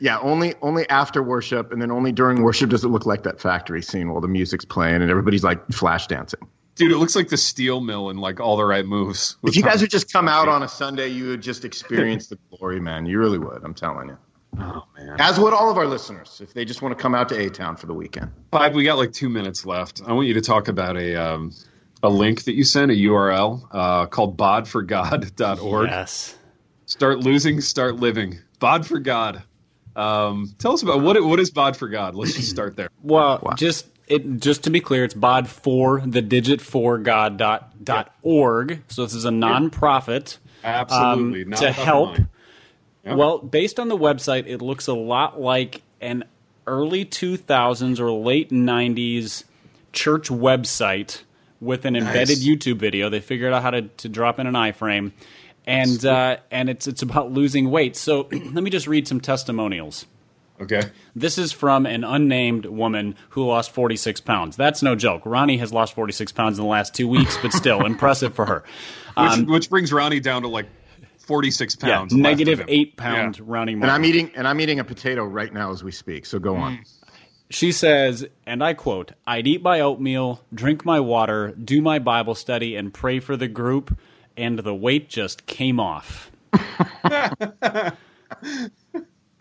Yeah, 0.00 0.18
only 0.20 0.54
only 0.62 0.88
after 0.88 1.22
worship, 1.22 1.72
and 1.72 1.82
then 1.82 1.90
only 1.90 2.12
during 2.12 2.42
worship 2.42 2.70
does 2.70 2.84
it 2.84 2.88
look 2.88 3.04
like 3.04 3.24
that 3.24 3.40
factory 3.40 3.82
scene 3.82 4.10
while 4.10 4.20
the 4.20 4.28
music's 4.28 4.64
playing 4.64 5.02
and 5.02 5.10
everybody's 5.10 5.42
like 5.42 5.66
flash 5.72 6.06
dancing. 6.06 6.40
Dude, 6.76 6.92
it 6.92 6.98
looks 6.98 7.16
like 7.16 7.28
the 7.28 7.36
steel 7.36 7.80
mill 7.80 8.08
and 8.08 8.20
like 8.20 8.38
all 8.38 8.56
the 8.56 8.64
right 8.64 8.86
moves. 8.86 9.36
If 9.42 9.56
you 9.56 9.64
guys 9.64 9.80
would 9.80 9.90
just 9.90 10.12
come 10.12 10.28
out 10.28 10.46
on 10.48 10.62
a 10.62 10.68
Sunday, 10.68 11.08
you 11.08 11.30
would 11.30 11.40
just 11.40 11.64
experience 11.64 12.28
the 12.28 12.38
glory, 12.50 12.78
man. 12.80 13.06
You 13.06 13.18
really 13.18 13.38
would. 13.38 13.64
I'm 13.64 13.74
telling 13.74 14.10
you. 14.10 14.18
oh 14.60 14.84
man, 14.96 15.16
As 15.18 15.40
would 15.40 15.52
all 15.52 15.70
of 15.72 15.76
our 15.76 15.86
listeners, 15.86 16.40
if 16.40 16.54
they 16.54 16.64
just 16.64 16.80
want 16.80 16.96
to 16.96 17.02
come 17.02 17.16
out 17.16 17.30
to 17.30 17.36
A 17.36 17.50
Town 17.50 17.74
for 17.76 17.86
the 17.86 17.94
weekend. 17.94 18.30
Five, 18.52 18.76
we 18.76 18.84
got 18.84 18.96
like 18.96 19.12
two 19.12 19.28
minutes 19.28 19.66
left. 19.66 20.00
I 20.06 20.12
want 20.12 20.28
you 20.28 20.34
to 20.34 20.40
talk 20.40 20.68
about 20.68 20.96
a 20.96 21.16
um, 21.16 21.52
a 22.04 22.08
link 22.08 22.44
that 22.44 22.54
you 22.54 22.62
sent, 22.62 22.92
a 22.92 22.94
URL 22.94 23.66
uh, 23.72 24.06
called 24.06 24.36
bodforgod.org. 24.36 25.88
Yes. 25.88 26.37
Start 26.88 27.18
losing, 27.18 27.60
start 27.60 27.96
living. 27.96 28.38
Bod 28.60 28.86
for 28.86 28.98
God. 28.98 29.42
Um, 29.94 30.54
tell 30.58 30.72
us 30.72 30.82
about 30.82 31.02
what 31.02 31.22
what 31.22 31.38
is 31.38 31.50
Bod 31.50 31.76
for 31.76 31.86
God. 31.86 32.14
Let's 32.14 32.34
just 32.34 32.48
start 32.48 32.76
there. 32.76 32.88
Well, 33.02 33.52
just 33.58 33.86
it 34.06 34.40
just 34.40 34.64
to 34.64 34.70
be 34.70 34.80
clear, 34.80 35.04
it's 35.04 35.12
bod 35.12 35.48
for 35.48 36.00
the 36.00 36.22
digit 36.22 36.62
for 36.62 36.96
God 36.96 37.36
dot 37.36 37.84
dot 37.84 38.14
org. 38.22 38.82
So 38.88 39.02
this 39.02 39.12
is 39.12 39.26
a 39.26 39.30
nonprofit 39.30 40.38
Absolutely 40.64 41.42
um, 41.42 41.50
not 41.50 41.58
to 41.58 41.72
help. 41.72 42.18
Yep. 43.04 43.16
Well, 43.18 43.38
based 43.38 43.78
on 43.78 43.88
the 43.88 43.98
website, 43.98 44.46
it 44.46 44.62
looks 44.62 44.86
a 44.86 44.94
lot 44.94 45.38
like 45.38 45.82
an 46.00 46.24
early 46.66 47.04
2000s 47.04 48.00
or 48.00 48.10
late 48.10 48.50
90s 48.50 49.44
church 49.92 50.28
website 50.28 51.22
with 51.60 51.84
an 51.84 51.96
embedded 51.96 52.38
YouTube 52.38 52.78
video. 52.78 53.08
They 53.08 53.20
figured 53.20 53.52
out 53.52 53.62
how 53.62 53.70
to, 53.70 53.82
to 53.82 54.08
drop 54.08 54.38
in 54.38 54.46
an 54.46 54.54
iframe, 54.54 55.12
and 55.68 56.04
uh, 56.04 56.38
and 56.50 56.68
it's 56.68 56.88
it's 56.88 57.02
about 57.02 57.30
losing 57.30 57.70
weight. 57.70 57.94
So 57.94 58.28
let 58.32 58.64
me 58.64 58.70
just 58.70 58.88
read 58.88 59.06
some 59.06 59.20
testimonials. 59.20 60.06
Okay. 60.60 60.82
This 61.14 61.38
is 61.38 61.52
from 61.52 61.86
an 61.86 62.02
unnamed 62.02 62.66
woman 62.66 63.14
who 63.28 63.46
lost 63.46 63.70
46 63.70 64.20
pounds. 64.22 64.56
That's 64.56 64.82
no 64.82 64.96
joke. 64.96 65.22
Ronnie 65.24 65.58
has 65.58 65.72
lost 65.72 65.94
46 65.94 66.32
pounds 66.32 66.58
in 66.58 66.64
the 66.64 66.68
last 66.68 66.96
two 66.96 67.06
weeks, 67.06 67.38
but 67.40 67.52
still 67.52 67.86
impressive 67.86 68.34
for 68.34 68.44
her. 68.44 68.64
Which, 69.16 69.46
which 69.48 69.70
brings 69.70 69.92
Ronnie 69.92 70.18
down 70.18 70.42
to 70.42 70.48
like 70.48 70.66
forty 71.18 71.50
six 71.52 71.76
Um, 71.80 71.88
Yeah, 71.88 71.96
pounds. 71.98 72.12
left 72.12 72.22
negative 72.22 72.60
of 72.60 72.68
him. 72.68 72.74
eight 72.76 72.96
pound 72.96 73.36
Yeah. 73.38 73.44
Ronnie. 73.46 73.74
And 73.74 73.84
I'm 73.84 74.04
eating 74.04 74.32
and 74.34 74.48
I'm 74.48 74.60
eating 74.60 74.80
a 74.80 74.84
potato 74.84 75.24
right 75.24 75.52
now 75.52 75.70
as 75.70 75.84
we 75.84 75.92
speak. 75.92 76.26
So 76.26 76.38
go 76.40 76.56
on. 76.56 76.80
She 77.50 77.70
says, 77.72 78.26
and 78.44 78.62
I 78.64 78.74
quote, 78.74 79.12
I'd 79.26 79.46
eat 79.46 79.62
my 79.62 79.80
oatmeal, 79.80 80.42
drink 80.52 80.84
my 80.84 80.98
water, 81.00 81.52
do 81.52 81.80
my 81.80 81.98
Bible 81.98 82.34
study, 82.34 82.74
and 82.76 82.92
pray 82.92 83.20
for 83.20 83.36
the 83.38 83.48
group, 83.48 83.96
and 84.38 84.58
the 84.60 84.74
weight 84.74 85.08
just 85.08 85.44
came 85.46 85.78
off. 85.80 86.30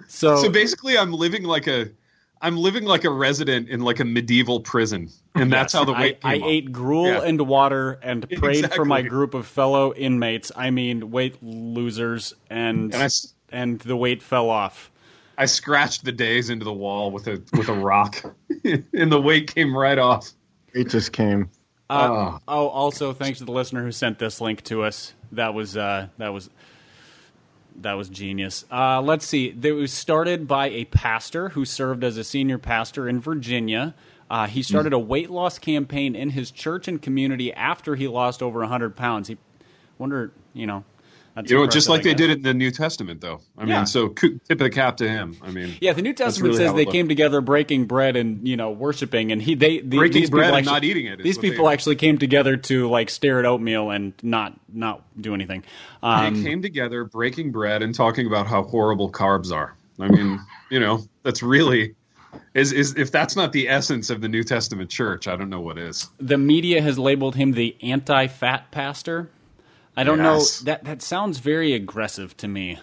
so, 0.07 0.35
So 0.37 0.49
basically, 0.49 0.97
I'm 0.97 1.13
living 1.13 1.43
like 1.43 1.67
a, 1.67 1.89
I'm 2.41 2.57
living 2.57 2.83
like 2.85 3.03
a 3.03 3.09
resident 3.09 3.69
in 3.69 3.81
like 3.81 3.99
a 3.99 4.05
medieval 4.05 4.59
prison, 4.59 5.09
and 5.35 5.51
that's 5.51 5.73
how 5.73 5.83
the 5.85 5.93
weight. 5.93 6.19
I 6.23 6.33
came 6.35 6.43
off. 6.43 6.49
ate 6.49 6.71
gruel 6.71 7.07
Yeah. 7.07 7.21
and 7.23 7.41
water 7.47 7.99
and 8.03 8.29
prayed 8.37 8.71
for 8.73 8.85
my 8.85 9.01
group 9.01 9.33
of 9.33 9.47
fellow 9.47 9.93
inmates. 9.93 10.51
I 10.55 10.69
mean, 10.69 11.11
weight 11.11 11.37
losers, 11.41 12.33
and 12.49 12.93
And 12.93 13.01
I 13.01 13.05
s- 13.05 13.33
and 13.49 13.79
the 13.79 13.95
weight 13.97 14.21
fell 14.21 14.49
off. 14.49 14.91
I 15.39 15.45
scratched 15.45 16.03
the 16.03 16.11
days 16.11 16.49
into 16.49 16.65
the 16.65 16.73
wall 16.73 17.11
with 17.11 17.27
a 17.27 17.41
with 17.53 17.69
a 17.69 17.73
rock, 17.73 18.21
and 18.93 19.11
the 19.11 19.21
weight 19.21 19.53
came 19.53 19.75
right 19.75 19.97
off. 19.99 20.31
It 20.73 20.89
just 20.89 21.11
came. 21.13 21.49
Uh, 21.89 22.39
oh, 22.47 22.67
also 22.67 23.13
thanks 23.13 23.39
to 23.39 23.45
the 23.45 23.51
listener 23.51 23.83
who 23.83 23.91
sent 23.91 24.19
this 24.19 24.41
link 24.41 24.63
to 24.63 24.83
us. 24.83 25.13
That 25.31 25.53
was 25.53 25.77
uh, 25.77 26.07
that 26.17 26.29
was 26.29 26.49
that 27.77 27.93
was 27.93 28.09
genius. 28.09 28.65
Uh, 28.71 29.01
let's 29.01 29.25
see. 29.25 29.55
It 29.61 29.71
was 29.71 29.93
started 29.93 30.47
by 30.47 30.69
a 30.69 30.85
pastor 30.85 31.49
who 31.49 31.63
served 31.63 32.03
as 32.03 32.17
a 32.17 32.23
senior 32.23 32.57
pastor 32.57 33.07
in 33.07 33.21
Virginia. 33.21 33.93
Uh, 34.29 34.47
he 34.47 34.61
started 34.61 34.91
a 34.91 34.99
weight 34.99 35.29
loss 35.29 35.57
campaign 35.57 36.13
in 36.13 36.31
his 36.31 36.51
church 36.51 36.89
and 36.89 37.01
community 37.01 37.53
after 37.53 37.95
he 37.95 38.09
lost 38.09 38.43
over 38.43 38.59
100 38.59 38.95
pounds. 38.95 39.29
He 39.29 39.37
wonder, 39.97 40.33
you 40.53 40.67
know, 40.67 40.83
that's 41.37 41.51
You 41.51 41.57
know, 41.57 41.67
just 41.67 41.87
like 41.87 42.03
they 42.03 42.13
did 42.13 42.29
in 42.31 42.41
the 42.41 42.53
New 42.53 42.71
Testament, 42.71 43.21
though. 43.21 43.41
I 43.57 43.65
mean, 43.65 43.85
so 43.85 44.09
tip 44.09 44.41
of 44.49 44.57
the 44.59 44.69
cap 44.69 44.97
to 44.97 45.07
him. 45.09 45.37
I 45.41 45.51
mean, 45.51 45.75
Yeah, 45.79 45.93
the 45.93 46.01
New 46.01 46.13
Testament 46.13 46.53
really 46.53 46.65
says 46.65 46.73
they 46.73 46.85
looked. 46.85 46.91
came 46.93 47.07
together 47.07 47.39
breaking 47.41 47.85
bread 47.85 48.15
and 48.15 48.47
you 48.47 48.57
know 48.57 48.71
worshiping, 48.71 49.31
and 49.31 49.41
he 49.41 49.55
they 49.55 49.79
the, 49.79 49.97
Breaking 49.97 50.21
these 50.21 50.29
bread 50.29 50.45
people 50.47 50.57
and 50.57 50.67
actually- 50.67 50.73
not 50.73 50.83
eating 50.83 51.05
it 51.05 51.23
These 51.23 51.37
people 51.37 51.69
actually 51.69 51.95
came 51.95 52.17
together 52.17 52.57
to 52.57 52.89
like 52.89 53.09
stare 53.09 53.39
at 53.39 53.45
oatmeal 53.45 53.91
and 53.91 54.13
not 54.23 54.59
not 54.73 55.03
do 55.19 55.33
anything. 55.33 55.63
they 56.01 56.07
Um, 56.07 56.43
came 56.43 56.61
together, 56.61 57.03
breaking 57.05 57.51
bread 57.51 57.81
and 57.83 57.93
talking 57.95 58.27
about 58.27 58.47
how 58.47 58.63
horrible 58.63 59.11
carbs 59.11 59.51
are. 59.53 59.75
I 59.99 60.07
mean, 60.09 60.39
you 60.69 60.79
know, 60.79 61.03
that's 61.23 61.41
really 61.43 61.95
is 62.53 62.71
is 62.71 62.95
if 62.95 63.11
that's 63.11 63.35
not 63.35 63.51
the 63.51 63.67
essence 63.69 64.09
of 64.09 64.21
the 64.21 64.27
New 64.27 64.43
Testament 64.43 64.89
church, 64.89 65.27
I 65.27 65.35
don't 65.35 65.49
know 65.49 65.61
what 65.61 65.77
is. 65.77 66.09
the 66.19 66.37
media 66.37 66.81
has 66.81 66.97
labeled 66.99 67.35
him 67.35 67.51
the 67.53 67.75
anti-fat 67.81 68.71
pastor. 68.71 69.29
I 69.97 70.03
don't 70.05 70.19
Yes. 70.19 70.61
know 70.61 70.65
that 70.71 70.85
that 70.85 71.01
sounds 71.01 71.39
very 71.39 71.73
aggressive 71.73 72.37
to 72.37 72.47
me. 72.47 72.79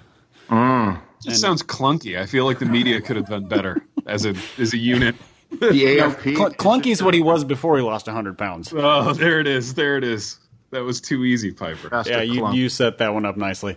It 0.50 0.98
just 1.22 1.40
sounds 1.40 1.62
clunky. 1.62 2.18
I 2.20 2.26
feel 2.26 2.44
like 2.44 2.58
the 2.58 2.66
media 2.66 3.00
could 3.00 3.16
have 3.16 3.26
done 3.28 3.44
better 3.46 3.82
as 4.06 4.26
a 4.26 4.34
as 4.58 4.74
a 4.74 4.78
unit. 4.78 5.14
The 5.50 5.68
AFP. 5.68 6.36
Cl- 6.36 6.50
Clunky's 6.50 7.00
what 7.00 7.14
he 7.14 7.22
was 7.22 7.44
before 7.44 7.76
he 7.76 7.82
lost 7.84 8.08
100 8.08 8.36
pounds. 8.36 8.72
Oh, 8.76 9.12
there 9.12 9.38
it 9.38 9.46
is. 9.46 9.74
There 9.74 9.96
it 9.96 10.02
is. 10.02 10.40
That 10.72 10.82
was 10.82 11.00
too 11.00 11.24
easy, 11.24 11.52
Piper. 11.52 11.90
Pastor 11.90 12.10
Yeah, 12.10 12.22
you, 12.22 12.52
you 12.52 12.68
set 12.68 12.98
that 12.98 13.14
one 13.14 13.24
up 13.24 13.36
nicely. 13.36 13.76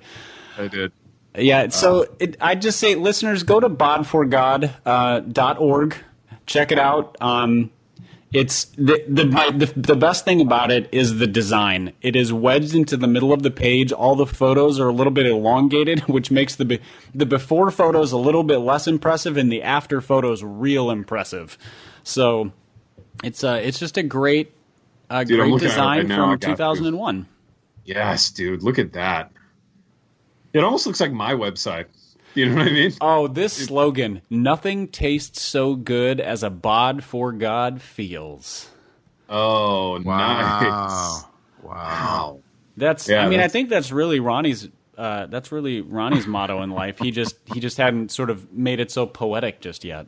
I 0.58 0.69
did. 0.69 0.91
Yeah, 1.38 1.67
so 1.69 2.08
it, 2.17 2.36
I 2.41 2.56
just 2.56 2.80
say, 2.80 2.95
listeners, 2.95 3.43
go 3.43 3.60
to 3.60 3.69
bodforgod.org, 3.69 4.71
uh, 4.88 5.19
dot 5.19 5.60
org, 5.60 5.95
check 6.47 6.71
it 6.71 6.80
out. 6.80 7.15
Um, 7.21 7.69
it's 8.34 8.66
the, 8.76 9.04
the 9.08 9.24
the 9.26 9.74
the 9.80 9.96
best 9.96 10.26
thing 10.26 10.42
about 10.42 10.70
it 10.70 10.90
is 10.92 11.18
the 11.18 11.28
design. 11.28 11.94
It 12.02 12.16
is 12.16 12.34
wedged 12.34 12.76
into 12.76 12.98
the 12.98 13.08
middle 13.08 13.32
of 13.32 13.42
the 13.42 13.52
page. 13.52 13.94
All 13.94 14.16
the 14.16 14.26
photos 14.26 14.80
are 14.80 14.90
a 14.90 14.94
little 14.94 15.13
bit 15.13 15.26
elongated, 15.26 16.00
which 16.08 16.30
makes 16.30 16.56
the 16.56 16.66
be- 16.66 16.82
the 17.16 17.26
before 17.26 17.72
photos 17.72 18.12
a 18.12 18.18
little 18.18 18.44
bit 18.44 18.58
less 18.58 18.86
impressive, 18.88 19.38
and 19.38 19.52
the 19.52 19.63
after 19.63 20.02
photos 20.02 20.44
real 20.44 20.92
impressive. 20.92 21.58
So 22.04 22.52
it's 23.24 23.44
uh 23.44 23.62
it's 23.63 23.80
just 23.80 23.98
a 23.98 24.04
great 24.04 24.54
uh, 25.10 25.24
Dude, 25.24 25.40
great 25.40 25.52
looking 25.52 25.68
at 25.68 25.72
it 25.72 26.04
design 26.04 26.10
right 26.10 26.16
from 26.16 26.40
2001. 26.40 27.28
Yes, 27.86 28.30
dude. 28.32 28.62
Look 28.62 28.78
at 28.78 28.94
that. 28.94 29.32
It 30.52 30.63
almost 30.63 30.86
looks 30.86 31.00
like 31.00 31.13
my 31.13 31.34
website. 31.34 31.86
You 32.38 32.50
know 32.50 32.56
what 32.58 32.67
I 32.67 32.71
mean? 32.71 32.94
Oh, 33.02 33.27
this 33.27 33.54
slogan: 33.54 34.21
"Nothing 34.29 34.88
tastes 34.90 35.42
so 35.42 35.75
good 35.75 36.19
as 36.19 36.44
a 36.44 36.50
bod 36.50 37.04
for 37.04 37.31
God 37.31 37.81
feels." 37.81 38.69
Oh, 39.29 40.00
Wow. 40.04 40.60
nice. 40.62 41.23
Wow. 41.63 41.73
Wow. 41.73 42.40
That's. 42.77 43.10
Yeah, 43.10 43.25
I 43.25 43.29
mean, 43.29 43.40
I 43.40 43.48
think 43.48 43.69
that's 43.69 43.92
really 43.92 44.19
Ronnie's. 44.19 44.69
Uh, 44.98 45.25
that's 45.27 45.52
really 45.52 45.81
Ronnie's 45.81 46.27
motto 46.35 46.62
in 46.62 46.69
life. 46.71 47.00
He 47.00 47.12
just 47.12 47.35
he 47.54 47.60
just 47.60 47.77
hadn't 47.77 48.12
sort 48.12 48.29
of 48.29 48.52
made 48.54 48.79
it 48.79 48.92
so 48.92 49.06
poetic 49.06 49.60
just 49.60 49.83
yet. 49.83 50.06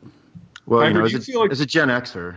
Well, 0.66 0.82
you 0.82 0.86
Piper, 0.90 0.98
know, 1.00 1.04
as 1.06 1.12
you 1.12 1.18
a, 1.18 1.22
feel 1.22 1.40
like- 1.40 1.50
as 1.50 1.60
a 1.60 1.66
Gen 1.66 1.88
Xer, 1.88 2.36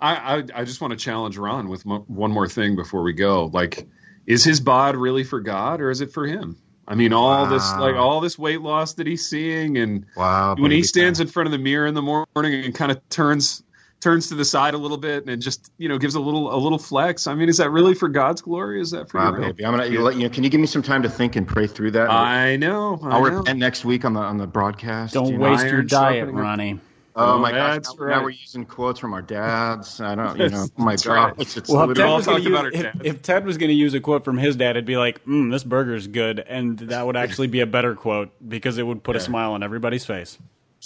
I, 0.00 0.14
I 0.38 0.44
I 0.54 0.64
just 0.64 0.80
want 0.80 0.92
to 0.92 0.96
challenge 0.98 1.36
Ron 1.36 1.68
with 1.68 1.84
mo- 1.84 2.04
one 2.08 2.32
more 2.32 2.48
thing 2.48 2.74
before 2.74 3.02
we 3.02 3.12
go. 3.12 3.50
Like, 3.52 3.86
is 4.26 4.42
his 4.44 4.60
bod 4.60 4.96
really 4.96 5.24
for 5.24 5.40
God 5.40 5.80
or 5.82 5.90
is 5.90 6.00
it 6.00 6.10
for 6.12 6.26
him? 6.26 6.56
I 6.88 6.94
mean, 6.94 7.12
all 7.12 7.46
this 7.46 7.74
like 7.76 7.96
all 7.96 8.20
this 8.20 8.38
weight 8.38 8.60
loss 8.60 8.94
that 8.94 9.06
he's 9.06 9.28
seeing, 9.28 9.76
and 9.78 10.06
Wow, 10.16 10.54
when 10.56 10.70
he 10.70 10.78
baby 10.78 10.86
stands 10.86 11.18
time. 11.18 11.26
in 11.26 11.32
front 11.32 11.46
of 11.48 11.52
the 11.52 11.58
mirror 11.58 11.86
in 11.86 11.94
the 11.94 12.02
morning 12.02 12.64
and 12.64 12.74
kind 12.74 12.92
of 12.92 13.06
turns 13.08 13.62
turns 14.00 14.28
to 14.28 14.34
the 14.34 14.44
side 14.44 14.74
a 14.74 14.78
little 14.78 14.98
bit 14.98 15.26
and 15.26 15.40
just 15.42 15.72
you 15.78 15.88
know 15.88 15.98
gives 15.98 16.14
a 16.14 16.20
little 16.20 16.54
a 16.54 16.58
little 16.58 16.78
flex. 16.78 17.26
I 17.26 17.34
mean, 17.34 17.48
is 17.48 17.56
that 17.56 17.70
really 17.70 17.94
for 17.94 18.08
God's 18.08 18.40
glory? 18.42 18.80
Is 18.80 18.92
that 18.92 19.10
for 19.10 19.18
Wow, 19.18 19.32
baby, 19.32 19.64
I'm 19.64 19.72
gonna 19.76 19.86
you, 19.86 20.00
let- 20.02 20.16
you 20.16 20.24
know. 20.24 20.28
Can 20.28 20.44
you 20.44 20.50
give 20.50 20.60
me 20.60 20.66
some 20.68 20.82
time 20.82 21.02
to 21.02 21.08
think 21.08 21.34
and 21.34 21.46
pray 21.48 21.66
through 21.66 21.90
that? 21.92 22.08
I 22.10 22.56
know. 22.56 23.00
I 23.02 23.16
I'll 23.16 23.22
know. 23.24 23.38
repent 23.38 23.58
next 23.58 23.84
week 23.84 24.04
on 24.04 24.12
the 24.12 24.20
on 24.20 24.36
the 24.38 24.46
broadcast. 24.46 25.14
Don't 25.14 25.32
you 25.32 25.38
know? 25.38 25.50
waste 25.50 25.66
your 25.66 25.82
diet. 25.82 26.28
Ronnie. 26.30 26.78
Oh 27.18 27.38
my 27.38 27.50
gosh! 27.50 27.74
That's 27.76 27.96
Now, 27.98 28.04
right. 28.04 28.16
now 28.18 28.22
we're 28.24 28.30
using 28.30 28.64
quotes 28.66 29.00
from 29.00 29.14
our 29.14 29.22
dads. 29.22 30.00
I 30.00 30.14
don't, 30.14 30.38
you 30.38 30.48
know, 30.50 30.66
my 30.76 30.92
That's 30.92 31.06
right. 31.06 31.36
gosh, 31.36 31.56
it's 31.56 31.68
Well, 31.70 31.82
if 31.82 31.88
literally- 31.88 31.94
Ted, 31.96 32.06
all 32.08 32.16
was 32.16 32.26
gonna 32.26 32.38
about 32.38 32.48
use, 32.50 32.58
our 32.58 32.66
if, 32.68 32.82
dads. 32.94 33.00
if 33.04 33.22
Ted 33.22 33.46
was 33.46 33.56
going 33.58 33.70
to 33.70 33.74
use 33.74 33.94
a 33.94 34.00
quote 34.00 34.24
from 34.24 34.36
his 34.38 34.54
dad, 34.56 34.70
it'd 34.72 34.84
be 34.84 34.96
like, 34.98 35.24
mm, 35.24 35.50
"This 35.50 35.64
burger's 35.64 36.06
good," 36.08 36.40
and 36.40 36.78
that 36.78 37.06
would 37.06 37.16
actually 37.16 37.46
be 37.48 37.60
a 37.60 37.66
better 37.66 37.94
quote 37.94 38.30
because 38.46 38.76
it 38.78 38.82
would 38.86 39.02
put 39.02 39.16
a 39.16 39.20
smile 39.20 39.52
on 39.52 39.62
everybody's 39.62 40.04
face. 40.04 40.36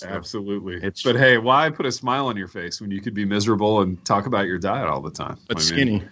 Absolutely. 0.05 0.77
It's- 0.77 1.03
but 1.03 1.17
hey, 1.17 1.37
why 1.39 1.69
put 1.71 1.85
a 1.87 1.93
smile 1.93 2.27
on 2.27 2.37
your 2.37 2.49
face 2.49 2.81
when 2.81 2.91
you 2.91 3.01
could 3.01 3.13
be 3.15 3.25
miserable 3.25 3.83
and 3.83 4.03
talk 4.05 4.27
about 4.27 4.47
your 4.47 4.59
diet 4.59 4.87
all 4.89 5.01
the 5.01 5.11
time? 5.11 5.37
but 5.49 5.57
I 5.57 5.61
mean- 5.61 5.67
skinny, 5.67 6.03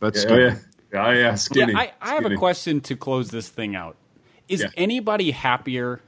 but 0.00 0.14
Yeah, 0.16 0.20
skinny. 0.20 0.42
oh, 0.42 0.46
yeah. 0.92 1.06
Oh, 1.06 1.10
yeah, 1.12 1.34
skinny. 1.34 1.72
Yeah, 1.72 1.78
I, 1.78 1.92
I 2.00 2.14
have 2.14 2.24
a 2.26 2.34
question 2.36 2.80
to 2.82 2.96
close 2.96 3.30
this 3.30 3.48
thing 3.48 3.76
out. 3.76 3.96
Is 4.48 4.62
Yeah. 4.62 4.68
anybody 4.76 5.30
happier? 5.30 6.00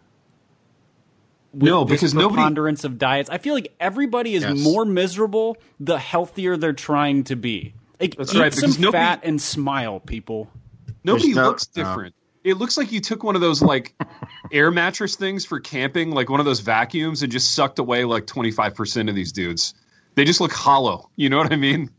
With 1.52 1.62
No, 1.64 1.84
because 1.84 2.14
nobody- 2.14 2.34
preponderance 2.36 2.84
of 2.84 2.98
diets. 2.98 3.28
I 3.28 3.38
feel 3.38 3.54
like 3.54 3.74
everybody 3.80 4.34
is 4.34 4.42
Yes. 4.44 4.58
more 4.58 4.84
miserable 4.84 5.56
the 5.80 5.98
healthier 5.98 6.56
they're 6.56 6.72
trying 6.72 7.24
to 7.24 7.36
be. 7.36 7.74
Like, 8.00 8.16
That's 8.16 8.34
eat 8.34 8.38
right, 8.40 8.54
some 8.54 8.70
nobody- 8.80 8.92
fat 8.92 9.20
and 9.24 9.40
smile, 9.42 9.98
people. 10.00 10.48
Nobody 11.04 11.34
no- 11.34 11.46
looks 11.46 11.66
different. 11.66 12.14
It 12.44 12.56
looks 12.56 12.78
like 12.78 12.90
you 12.92 13.00
took 13.00 13.22
one 13.22 13.34
of 13.34 13.40
those 13.42 13.60
like 13.62 13.94
air 14.52 14.70
mattress 14.70 15.16
things 15.16 15.44
for 15.44 15.60
camping, 15.60 16.10
like 16.12 16.30
one 16.30 16.40
of 16.40 16.46
those 16.46 16.60
vacuums, 16.60 17.22
and 17.22 17.30
just 17.30 17.52
sucked 17.52 17.78
away 17.78 18.04
like 18.04 18.26
twenty 18.26 18.50
five 18.50 18.74
percent 18.74 19.08
of 19.10 19.14
these 19.14 19.32
dudes. 19.32 19.74
They 20.14 20.24
just 20.24 20.40
look 20.40 20.52
hollow. 20.52 21.10
You 21.16 21.28
know 21.30 21.36
what 21.38 21.52
I 21.52 21.56
mean? 21.56 21.90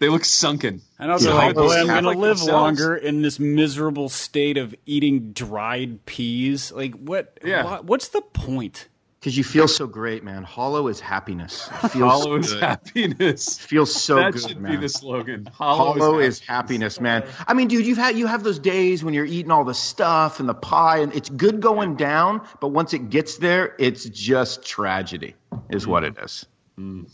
They 0.00 0.08
look 0.08 0.24
sunken. 0.24 0.82
I 0.98 1.06
know 1.06 1.12
Yeah, 1.12 1.18
they're 1.18 1.34
like, 1.34 1.54
those 1.54 1.70
boy, 1.72 1.80
I'm 1.80 1.88
have, 1.88 2.02
going 2.02 2.14
to 2.16 2.20
live 2.20 2.38
themselves. 2.38 2.50
longer 2.80 2.96
in 2.96 3.22
this 3.22 3.38
miserable 3.38 4.08
state 4.08 4.56
of 4.58 4.74
eating 4.86 5.30
dried 5.32 6.04
peas. 6.04 6.72
Like, 6.72 6.94
what? 6.94 7.38
Yeah. 7.44 7.64
what- 7.64 7.84
what's 7.84 8.08
the 8.08 8.20
point? 8.20 8.88
Because 9.24 9.38
you 9.38 9.44
feel 9.44 9.66
so 9.68 9.86
great, 9.86 10.22
man. 10.22 10.42
Hollow 10.42 10.86
is 10.88 11.00
happiness. 11.00 11.70
It 11.82 11.88
feels 11.92 12.12
Hollow 12.12 12.36
is 12.36 12.52
good. 12.52 12.62
happiness. 12.62 13.58
Feels 13.58 13.94
so 13.94 14.16
that 14.16 14.34
good, 14.34 14.42
should 14.42 14.60
man. 14.60 14.72
be 14.72 14.76
the 14.76 14.90
slogan. 14.90 15.48
Hollow, 15.50 15.94
Hollow 15.94 16.18
is, 16.18 16.40
is 16.40 16.46
happiness, 16.46 17.00
man. 17.00 17.24
I 17.48 17.54
mean, 17.54 17.68
dude, 17.68 17.86
you've 17.86 17.96
had 17.96 18.18
you 18.18 18.26
have 18.26 18.44
those 18.44 18.58
days 18.58 19.02
when 19.02 19.14
you're 19.14 19.24
eating 19.24 19.50
all 19.50 19.64
the 19.64 19.72
stuff 19.72 20.40
and 20.40 20.48
the 20.48 20.52
pie, 20.52 20.98
and 20.98 21.14
it's 21.14 21.30
good 21.30 21.62
going 21.62 21.96
down, 21.96 22.46
but 22.60 22.68
once 22.68 22.92
it 22.92 23.08
gets 23.08 23.38
there, 23.38 23.74
it's 23.78 24.04
just 24.04 24.62
tragedy, 24.62 25.36
is 25.70 25.86
what 25.86 26.04
it 26.04 26.18
is. 26.22 26.44
Mm. 26.78 27.10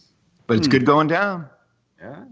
But 0.49 0.57
it's 0.57 0.67
good 0.67 0.83
mm. 0.83 0.87
going 0.87 1.07
down. 1.07 1.49
Yeah, 2.03 2.25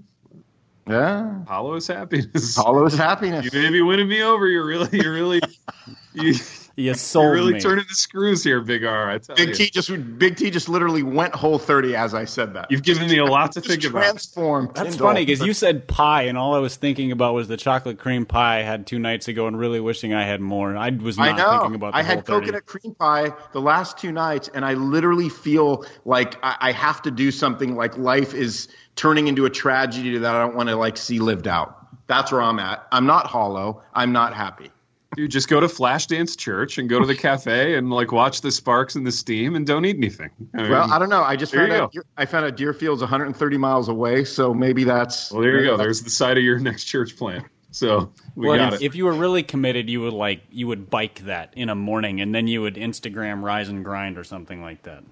Yeah, 0.88 1.44
hollow 1.46 1.76
is 1.76 1.86
happiness. 1.86 2.56
hollow 2.56 2.84
is 2.86 2.96
happiness. 2.96 3.48
You 3.54 3.62
may 3.62 3.70
be 3.70 3.82
winning 3.82 4.08
me 4.08 4.24
over. 4.24 4.48
You're 4.48 4.66
really, 4.66 4.98
you're 4.98 5.14
really, 5.14 5.40
you, 6.14 6.34
You 6.88 6.94
sold 6.94 7.24
you're 7.24 7.32
really 7.34 7.54
me. 7.54 7.60
turning 7.60 7.86
the 7.88 7.94
screws 7.94 8.44
here, 8.44 8.60
Big 8.60 8.84
R. 8.84 9.10
I 9.10 9.18
tell 9.18 9.34
Big 9.34 9.48
you, 9.48 9.54
T 9.54 9.70
just 9.70 9.90
Big 10.18 10.36
T 10.36 10.48
just 10.48 10.68
literally 10.68 11.02
went 11.02 11.34
Whole30 11.34 11.94
as 11.94 12.14
I 12.14 12.24
said 12.24 12.54
that. 12.54 12.70
you've 12.70 12.84
given 12.84 13.08
me 13.08 13.18
a 13.18 13.24
lot 13.24 13.50
to 13.52 13.60
just 13.60 13.68
think 13.68 13.84
about. 13.84 14.02
Transform. 14.02 14.70
That's 14.76 14.90
into 14.90 15.02
funny 15.02 15.24
because 15.24 15.44
you 15.44 15.54
said 15.54 15.88
pie, 15.88 16.22
and 16.22 16.38
all 16.38 16.54
I 16.54 16.58
was 16.58 16.76
thinking 16.76 17.10
about 17.10 17.34
was 17.34 17.48
the 17.48 17.56
chocolate 17.56 17.98
cream 17.98 18.26
pie 18.26 18.60
I 18.60 18.62
had 18.62 18.86
two 18.86 19.00
nights 19.00 19.26
ago, 19.26 19.48
and 19.48 19.58
really 19.58 19.80
wishing 19.80 20.14
I 20.14 20.24
had 20.24 20.40
more. 20.40 20.76
I 20.76 20.90
was 20.90 21.18
not 21.18 21.28
I 21.30 21.36
know. 21.36 21.50
thinking 21.58 21.74
about. 21.74 21.94
The 21.94 21.98
I 21.98 22.02
had 22.02 22.24
30. 22.24 22.46
coconut 22.46 22.66
cream 22.66 22.94
pie 22.94 23.32
the 23.52 23.60
last 23.60 23.98
two 23.98 24.12
nights, 24.12 24.48
and 24.54 24.64
I 24.64 24.74
literally 24.74 25.30
feel 25.30 25.84
like 26.04 26.36
I, 26.44 26.56
I 26.60 26.72
have 26.72 27.02
to 27.02 27.10
do 27.10 27.32
something. 27.32 27.74
Like 27.74 27.98
life 27.98 28.34
is 28.34 28.68
turning 28.94 29.26
into 29.26 29.46
a 29.46 29.50
tragedy 29.50 30.16
that 30.18 30.32
I 30.32 30.42
don't 30.42 30.54
want 30.54 30.68
to 30.68 30.76
like 30.76 30.96
see 30.96 31.18
lived 31.18 31.48
out. 31.48 31.74
That's 32.06 32.30
where 32.30 32.40
I'm 32.40 32.60
at. 32.60 32.86
I'm 32.92 33.06
not 33.06 33.26
hollow. 33.26 33.82
I'm 33.92 34.12
not 34.12 34.32
happy. 34.32 34.70
Dude, 35.16 35.30
just 35.30 35.48
go 35.48 35.58
to 35.58 35.66
Flashdance 35.66 36.36
Church 36.36 36.76
and 36.78 36.88
go 36.88 37.00
to 37.00 37.06
the 37.06 37.14
cafe 37.14 37.76
and 37.76 37.90
like 37.90 38.12
watch 38.12 38.42
the 38.42 38.50
sparks 38.52 38.94
and 38.94 39.06
the 39.06 39.10
steam 39.12 39.56
and 39.56 39.66
don't 39.66 39.84
eat 39.86 39.96
anything. 39.96 40.30
I 40.54 40.62
mean, 40.62 40.70
Well, 40.70 40.92
I 40.92 40.98
don't 40.98 41.08
know. 41.08 41.22
I 41.22 41.34
just 41.34 41.54
found 41.54 41.68
you 41.72 41.78
out. 41.78 41.94
I 42.16 42.26
found 42.26 42.44
out 42.44 42.56
Deerfield's 42.56 43.00
130 43.00 43.56
miles 43.56 43.88
away, 43.88 44.24
so 44.24 44.52
maybe 44.52 44.84
that's. 44.84 45.32
well, 45.32 45.40
there 45.42 45.58
you 45.60 45.64
go. 45.70 45.76
There's 45.78 46.02
the 46.02 46.10
site 46.10 46.36
of 46.36 46.44
your 46.44 46.58
next 46.60 46.84
church 46.84 47.16
plant. 47.16 47.46
So 47.70 48.12
we 48.34 48.48
Well, 48.48 48.56
got 48.58 48.74
if, 48.74 48.80
it. 48.82 48.84
if 48.84 48.94
you 48.96 49.06
were 49.06 49.12
really 49.14 49.42
committed, 49.42 49.88
you 49.90 50.00
would 50.02 50.12
like 50.12 50.42
you 50.50 50.66
would 50.68 50.88
bike 50.90 51.20
that 51.24 51.52
in 51.56 51.68
a 51.70 51.74
morning, 51.74 52.20
and 52.20 52.34
then 52.34 52.46
you 52.46 52.60
would 52.62 52.74
Instagram 52.76 53.42
rise 53.42 53.68
and 53.70 53.84
grind 53.84 54.18
or 54.18 54.24
something 54.24 54.60
like 54.62 54.82
that. 54.84 55.04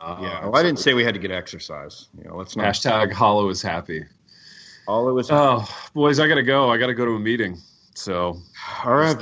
Uh, 0.00 0.18
yeah. 0.20 0.44
Well, 0.46 0.56
I 0.56 0.62
didn't 0.62 0.78
say 0.78 0.94
we 0.94 1.04
had 1.04 1.14
to 1.14 1.20
get 1.20 1.30
exercise. 1.30 2.06
You 2.16 2.28
know, 2.28 2.36
let's 2.36 2.54
not. 2.54 2.66
Hashtag 2.66 3.12
Hollow 3.12 3.48
is 3.48 3.60
happy. 3.62 4.04
All 4.86 5.08
it 5.08 5.12
was. 5.12 5.28
Oh, 5.30 5.66
boys, 5.94 6.20
I 6.20 6.28
gotta 6.28 6.42
go. 6.42 6.70
I 6.70 6.76
gotta 6.78 6.94
go 6.94 7.04
to 7.06 7.12
a 7.12 7.18
meeting. 7.18 7.58
So 7.98 8.40
all 8.84 8.94
right. 8.94 9.16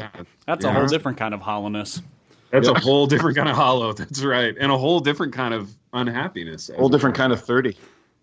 That's 0.47 0.65
a 0.65 0.69
Yeah. 0.69 0.75
whole 0.75 0.87
different 0.87 1.19
kind 1.19 1.35
of 1.35 1.41
hollowness. 1.41 2.03
that's 2.51 2.69
Yeah. 2.69 2.75
a 2.77 2.81
whole 2.81 3.07
different 3.07 3.37
kind 3.37 3.49
of 3.49 3.57
hollow. 3.57 3.93
That's 3.93 4.23
right, 4.23 4.55
and 4.59 4.71
a 4.71 4.79
whole 4.79 5.01
different 5.01 5.33
kind 5.33 5.53
of 5.55 5.71
unhappiness. 5.93 6.69
A 6.71 6.77
whole 6.77 6.89
different 6.89 7.17
kind 7.17 7.33
of 7.33 7.43
30. 7.45 7.77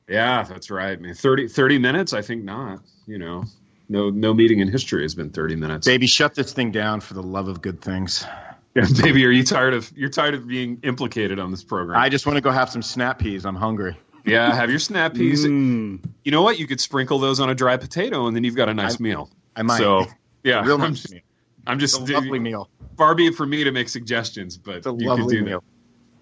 Yeah, 0.08 0.43
that's 0.43 0.70
right, 0.72 0.99
man. 0.99 1.14
30, 1.14 1.47
30 1.47 1.78
minutes? 1.80 2.14
I 2.14 2.22
think 2.22 2.43
not. 2.43 2.80
You 3.08 3.18
know, 3.18 3.43
no 3.89 4.10
no 4.10 4.34
meeting 4.34 4.60
in 4.60 4.70
history 4.70 5.01
has 5.04 5.14
been 5.16 5.30
thirty 5.30 5.56
minutes. 5.56 5.86
Baby, 5.86 6.08
shut 6.08 6.36
this 6.36 6.54
thing 6.54 6.72
down 6.72 7.01
for 7.01 7.14
the 7.16 7.24
love 7.24 7.47
of 7.47 7.62
good 7.62 7.82
things. 7.82 8.26
Yeah, 8.76 8.88
baby, 9.04 9.24
are 9.28 9.30
you 9.30 9.43
tired 9.43 9.76
of 9.76 9.91
you're 9.95 10.10
tired 10.10 10.34
of 10.34 10.47
being 10.47 10.80
implicated 10.82 11.38
on 11.38 11.51
this 11.51 11.64
program? 11.64 11.95
I 11.99 12.10
just 12.10 12.26
want 12.26 12.38
to 12.38 12.41
go 12.41 12.49
have 12.49 12.72
some 12.72 12.82
snap 12.82 13.20
peas. 13.20 13.45
I'm 13.45 13.56
hungry. 13.56 13.95
yeah, 14.26 14.51
have 14.56 14.72
your 14.72 14.80
snap 14.80 15.14
peas. 15.14 15.45
Mm. 15.45 15.99
You 16.24 16.32
know 16.32 16.41
what? 16.41 16.58
You 16.58 16.66
could 16.66 16.82
sprinkle 16.82 17.20
those 17.20 17.39
on 17.39 17.51
a 17.51 17.54
dry 17.54 17.78
potato, 17.78 18.26
and 18.26 18.36
then 18.36 18.43
you've 18.43 18.56
got 18.56 18.70
a 18.70 18.74
nice 18.74 18.95
I- 18.99 19.04
meal. 19.04 19.30
I 19.56 19.62
might. 19.62 19.78
So 19.78 20.08
yeah, 20.44 20.64
Real 20.64 20.76
I'm 20.76 20.91
nice 20.91 21.02
just, 21.02 21.14
meal. 21.14 21.22
I'm 21.66 21.80
It's 21.80 21.94
just 21.98 22.10
a 22.10 22.14
lovely 22.14 22.39
meal. 22.39 22.70
far 22.98 23.16
be 23.16 23.28
it 23.28 23.36
for 23.36 23.46
me 23.46 23.64
to 23.64 23.72
make 23.72 23.89
suggestions, 23.89 24.58
but 24.58 24.78
It's 24.78 24.88
a 24.88 24.91
you 24.91 24.98
could 24.98 25.06
lovely 25.08 25.36
do 25.38 25.44
meal. 25.46 25.64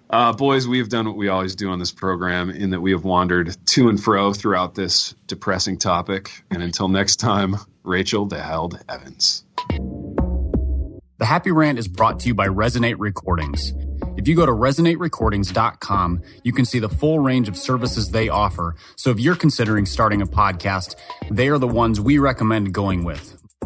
that. 0.09 0.15
Uh, 0.15 0.33
boys, 0.33 0.67
we 0.67 0.79
have 0.79 0.89
done 0.89 1.05
what 1.07 1.15
we 1.15 1.29
always 1.29 1.55
do 1.55 1.69
on 1.69 1.79
this 1.79 1.91
program 1.93 2.49
in 2.49 2.71
that 2.71 2.81
we 2.81 2.91
have 2.91 3.05
wandered 3.05 3.55
to 3.67 3.87
and 3.89 4.01
fro 4.01 4.33
throughout 4.33 4.75
this 4.75 5.15
depressing 5.27 5.77
topic. 5.77 6.43
And 6.51 6.61
until 6.61 6.89
next 6.89 7.15
time, 7.17 7.55
Rachel 7.83 8.25
the 8.25 8.41
Held 8.41 8.77
Evans. 8.89 9.45
The 11.17 11.25
Happy 11.25 11.51
Rant 11.51 11.79
is 11.79 11.87
brought 11.87 12.19
to 12.21 12.27
you 12.27 12.33
by 12.33 12.47
Resonate 12.47 12.95
Recordings. 12.97 13.71
If 14.17 14.27
you 14.27 14.35
go 14.35 14.45
to 14.45 14.51
resonaterecordings.com, 14.51 16.21
you 16.43 16.51
can 16.51 16.65
see 16.65 16.79
the 16.79 16.89
full 16.89 17.19
range 17.19 17.47
of 17.47 17.55
services 17.55 18.09
they 18.09 18.27
offer. 18.27 18.75
So 18.97 19.11
if 19.11 19.19
you're 19.19 19.35
considering 19.35 19.85
starting 19.85 20.21
a 20.21 20.25
podcast, 20.25 20.95
they 21.29 21.47
are 21.47 21.57
the 21.59 21.67
ones 21.67 22.01
we 22.01 22.17
recommend 22.17 22.73
going 22.73 23.03
with. 23.03 23.40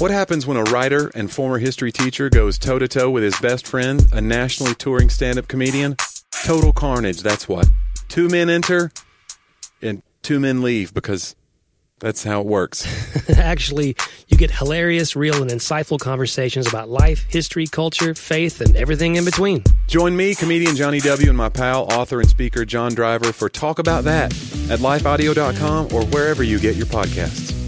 What 0.00 0.10
happens 0.10 0.46
when 0.46 0.56
a 0.56 0.62
writer 0.62 1.10
and 1.14 1.30
former 1.30 1.58
history 1.58 1.92
teacher 1.92 2.30
goes 2.30 2.58
toe 2.58 2.78
to 2.78 2.88
toe 2.88 3.10
with 3.10 3.22
his 3.22 3.38
best 3.38 3.66
friend, 3.66 4.06
a 4.12 4.20
nationally 4.22 4.74
touring 4.74 5.10
stand 5.10 5.38
up 5.38 5.46
comedian? 5.46 5.94
Total 6.42 6.72
carnage, 6.72 7.20
that's 7.20 7.46
what. 7.46 7.68
Two 8.08 8.30
men 8.30 8.48
enter 8.48 8.92
and 9.82 10.02
two 10.22 10.40
men 10.40 10.62
leave 10.62 10.94
because 10.94 11.36
that's 11.98 12.24
how 12.24 12.40
it 12.40 12.46
works. 12.46 12.88
Actually, 13.36 13.94
you 14.28 14.38
get 14.38 14.50
hilarious, 14.50 15.16
real, 15.16 15.42
and 15.42 15.50
insightful 15.50 16.00
conversations 16.00 16.66
about 16.66 16.88
life, 16.88 17.26
history, 17.28 17.66
culture, 17.66 18.14
faith, 18.14 18.62
and 18.62 18.76
everything 18.76 19.16
in 19.16 19.26
between. 19.26 19.62
Join 19.86 20.16
me, 20.16 20.34
comedian 20.34 20.76
Jonnie 20.76 21.02
W., 21.02 21.28
and 21.28 21.36
my 21.36 21.50
pal, 21.50 21.82
author, 21.92 22.20
and 22.20 22.30
speaker 22.30 22.64
John 22.64 22.94
Driver 22.94 23.34
for 23.34 23.50
Talk 23.50 23.78
About 23.78 24.04
That 24.04 24.32
at 24.70 24.78
lifeaudio.com 24.78 25.92
or 25.92 26.06
wherever 26.06 26.42
you 26.42 26.58
get 26.58 26.76
your 26.76 26.86
podcasts. 26.86 27.59